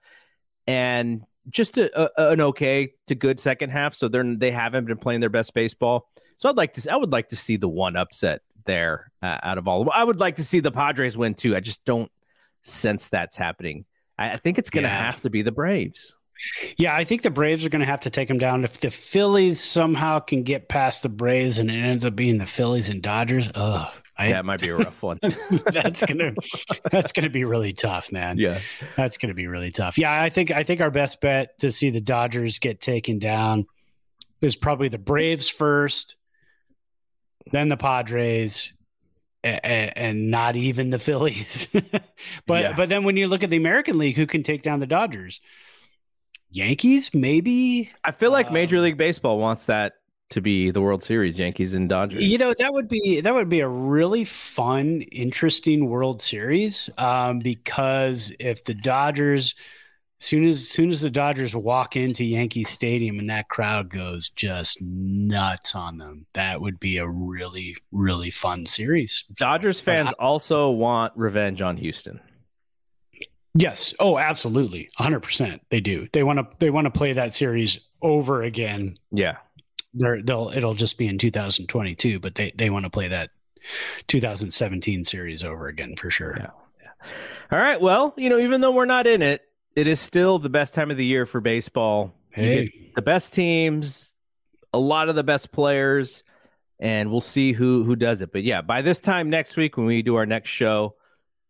and 0.68 1.24
just 1.48 1.76
a, 1.78 2.20
a, 2.20 2.30
an 2.30 2.40
okay 2.40 2.92
to 3.08 3.16
good 3.16 3.40
second 3.40 3.70
half. 3.70 3.94
So 3.94 4.06
they're 4.06 4.36
they 4.36 4.52
haven't 4.52 4.84
been 4.84 4.98
playing 4.98 5.20
their 5.20 5.30
best 5.30 5.54
baseball. 5.54 6.08
So 6.36 6.48
I'd 6.48 6.56
like 6.56 6.74
to 6.74 6.92
I 6.92 6.96
would 6.96 7.10
like 7.10 7.28
to 7.28 7.36
see 7.36 7.56
the 7.56 7.68
one 7.68 7.96
upset 7.96 8.42
there 8.64 9.10
uh, 9.22 9.38
out 9.42 9.58
of 9.58 9.66
all. 9.66 9.90
I 9.90 10.04
would 10.04 10.20
like 10.20 10.36
to 10.36 10.44
see 10.44 10.60
the 10.60 10.70
Padres 10.70 11.16
win 11.16 11.34
too. 11.34 11.56
I 11.56 11.60
just 11.60 11.84
don't 11.84 12.10
sense 12.62 13.08
that's 13.08 13.36
happening. 13.36 13.86
I, 14.20 14.32
I 14.32 14.36
think 14.36 14.58
it's 14.58 14.70
going 14.70 14.84
to 14.84 14.88
Yeah. 14.90 15.04
have 15.06 15.20
to 15.22 15.30
be 15.30 15.42
the 15.42 15.50
Braves. 15.52 16.16
yeah, 16.78 16.94
I 16.94 17.04
think 17.04 17.22
the 17.22 17.30
Braves 17.30 17.64
are 17.64 17.68
going 17.68 17.80
to 17.80 17.86
have 17.86 18.00
to 18.00 18.10
take 18.10 18.28
them 18.28 18.38
down. 18.38 18.62
If 18.64 18.80
the 18.80 18.90
Phillies 18.90 19.60
somehow 19.60 20.20
can 20.20 20.42
get 20.42 20.68
past 20.68 21.02
the 21.02 21.08
Braves 21.08 21.58
and 21.58 21.70
it 21.70 21.74
ends 21.74 22.04
up 22.04 22.14
being 22.16 22.38
the 22.38 22.46
Phillies 22.46 22.88
and 22.88 23.02
Dodgers, 23.02 23.50
ugh, 23.54 23.88
I, 24.16 24.30
that 24.32 24.44
might 24.44 24.60
be 24.60 24.68
a 24.68 24.76
rough 24.76 25.02
one. 25.02 25.18
that's 25.72 26.02
gonna 26.04 26.34
that's 26.90 27.12
gonna 27.12 27.30
be 27.30 27.44
really 27.44 27.72
tough, 27.72 28.12
man. 28.12 28.36
yeah. 28.38 28.60
That's 28.96 29.16
going 29.16 29.28
to 29.30 29.34
be 29.34 29.46
really 29.46 29.70
tough. 29.70 29.96
Yeah, 29.98 30.12
I 30.22 30.28
think 30.30 30.50
I 30.50 30.62
think 30.62 30.80
our 30.82 30.90
best 30.90 31.20
bet 31.22 31.58
to 31.60 31.70
see 31.72 31.88
the 31.90 32.00
Dodgers 32.02 32.58
get 32.58 32.80
taken 32.80 33.18
down 33.18 33.66
is 34.42 34.56
probably 34.56 34.88
the 34.88 34.98
Braves 34.98 35.48
first, 35.48 36.16
then 37.52 37.68
the 37.68 37.76
Padres, 37.76 38.72
and, 39.44 39.96
and 39.96 40.30
not 40.30 40.56
even 40.56 40.90
the 40.90 40.98
Phillies. 40.98 41.68
but 42.46 42.70
Yeah. 42.70 42.72
but 42.74 42.88
then 42.88 43.04
when 43.04 43.16
you 43.16 43.28
look 43.28 43.42
at 43.42 43.50
the 43.50 43.56
American 43.56 43.98
League, 43.98 44.16
who 44.16 44.26
can 44.26 44.42
take 44.42 44.62
down 44.62 44.80
the 44.80 44.86
Dodgers? 44.86 45.40
Yankees, 46.50 47.14
maybe. 47.14 47.90
I 48.04 48.12
feel 48.12 48.32
like 48.32 48.50
Major 48.50 48.78
Um, 48.78 48.82
League 48.82 48.96
Baseball 48.96 49.38
wants 49.38 49.64
that 49.66 49.94
to 50.30 50.40
be 50.40 50.70
the 50.70 50.80
World 50.80 51.02
Series, 51.02 51.38
Yankees 51.38 51.74
and 51.74 51.88
Dodgers. 51.88 52.28
You 52.28 52.38
know 52.38 52.52
that 52.58 52.72
would 52.72 52.88
be 52.88 53.20
that 53.20 53.34
would 53.34 53.48
be 53.48 53.60
a 53.60 53.68
really 53.68 54.24
fun, 54.24 55.02
interesting 55.02 55.88
World 55.88 56.20
Series. 56.20 56.90
Um, 56.98 57.38
because 57.38 58.32
if 58.40 58.64
the 58.64 58.74
Dodgers, 58.74 59.54
soon 60.20 60.44
as 60.44 60.68
soon 60.68 60.90
as 60.90 61.00
the 61.00 61.10
Dodgers 61.10 61.56
walk 61.56 61.96
into 61.96 62.24
Yankee 62.24 62.64
Stadium 62.64 63.18
and 63.18 63.30
that 63.30 63.48
crowd 63.48 63.90
goes 63.90 64.28
just 64.28 64.80
nuts 64.80 65.74
on 65.74 65.98
them, 65.98 66.26
that 66.34 66.60
would 66.60 66.78
be 66.78 66.98
a 66.98 67.08
really 67.08 67.76
really 67.90 68.30
fun 68.30 68.66
series. 68.66 69.24
Dodgers 69.34 69.80
fans 69.80 70.12
also 70.18 70.70
want 70.70 71.12
revenge 71.16 71.62
on 71.62 71.76
Houston. 71.76 72.20
Yes. 73.54 73.92
Oh, 73.98 74.18
absolutely, 74.18 74.88
hundred 74.94 75.20
percent. 75.20 75.62
They 75.70 75.80
do. 75.80 76.06
They 76.12 76.22
want 76.22 76.38
to 76.38 76.46
they 76.58 76.70
want 76.70 76.84
to 76.86 76.90
play 76.90 77.12
that 77.12 77.32
series 77.32 77.78
over 78.02 78.42
again. 78.42 78.96
Yeah. 79.10 79.38
They're, 79.92 80.22
they'll 80.22 80.52
it'll 80.54 80.74
just 80.74 80.98
be 80.98 81.08
in 81.08 81.18
2022, 81.18 82.20
but 82.20 82.36
they 82.36 82.52
they 82.56 82.70
want 82.70 82.84
to 82.84 82.90
play 82.90 83.08
that 83.08 83.30
2017 84.06 85.04
series 85.04 85.42
over 85.42 85.66
again 85.66 85.96
for 85.96 86.10
sure. 86.10 86.36
Yeah. 86.38 86.50
All 87.50 87.58
right. 87.58 87.80
Well, 87.80 88.14
you 88.16 88.28
know, 88.28 88.38
even 88.38 88.60
though 88.60 88.70
we're 88.70 88.84
not 88.84 89.06
in 89.06 89.22
it, 89.22 89.42
it 89.76 89.86
is 89.86 90.00
still 90.00 90.38
the 90.38 90.48
best 90.48 90.74
time 90.74 90.90
of 90.90 90.96
the 90.96 91.04
year 91.04 91.26
for 91.26 91.40
baseball. 91.40 92.12
You 92.36 92.42
Hey. 92.42 92.64
get 92.64 92.94
the 92.94 93.02
best 93.02 93.34
teams, 93.34 94.14
a 94.72 94.78
lot 94.78 95.08
of 95.08 95.14
the 95.16 95.24
best 95.24 95.50
players, 95.52 96.22
and 96.78 97.10
we'll 97.10 97.20
see 97.20 97.52
who 97.52 97.82
who 97.84 97.96
does 97.96 98.20
it. 98.22 98.32
But 98.32 98.42
yeah, 98.44 98.62
by 98.62 98.82
this 98.82 99.00
time 99.00 99.28
next 99.30 99.56
week 99.56 99.76
when 99.76 99.86
we 99.86 100.02
do 100.02 100.14
our 100.16 100.26
next 100.26 100.50
show, 100.50 100.94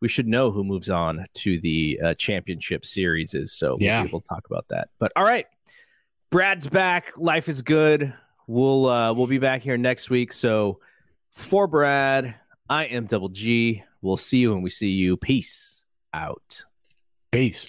we 0.01 0.09
should 0.09 0.27
know 0.27 0.51
who 0.51 0.65
moves 0.65 0.89
on 0.91 1.27
to 1.35 1.61
the 1.61 2.01
uh, 2.03 2.15
championship 2.15 2.85
series. 2.87 3.35
Is 3.35 3.53
so 3.53 3.77
yeah, 3.79 3.97
we'll 3.97 3.99
Yeah. 3.99 4.03
be 4.05 4.09
able 4.09 4.21
to 4.23 4.27
talk 4.29 4.47
about 4.47 4.67
that. 4.69 4.89
But 4.99 5.13
all 5.17 5.25
right, 5.25 5.47
Brad's 6.31 6.67
back. 6.67 7.13
Life 7.19 7.49
is 7.49 7.61
good. 7.63 8.13
We'll 8.47 8.87
uh, 8.87 9.13
we'll 9.13 9.27
be 9.27 9.39
back 9.39 9.63
here 9.63 9.77
next 9.77 10.09
week. 10.11 10.33
So 10.33 10.81
for 11.31 11.67
Brad, 11.67 12.35
I 12.69 12.85
am 12.87 13.07
Double 13.07 13.29
G. 13.29 13.83
We'll 14.03 14.17
see 14.17 14.39
you 14.39 14.53
when 14.55 14.63
we 14.63 14.71
see 14.71 14.91
you. 14.91 15.17
Peace 15.19 15.85
out. 16.15 16.65
Peace. 17.31 17.69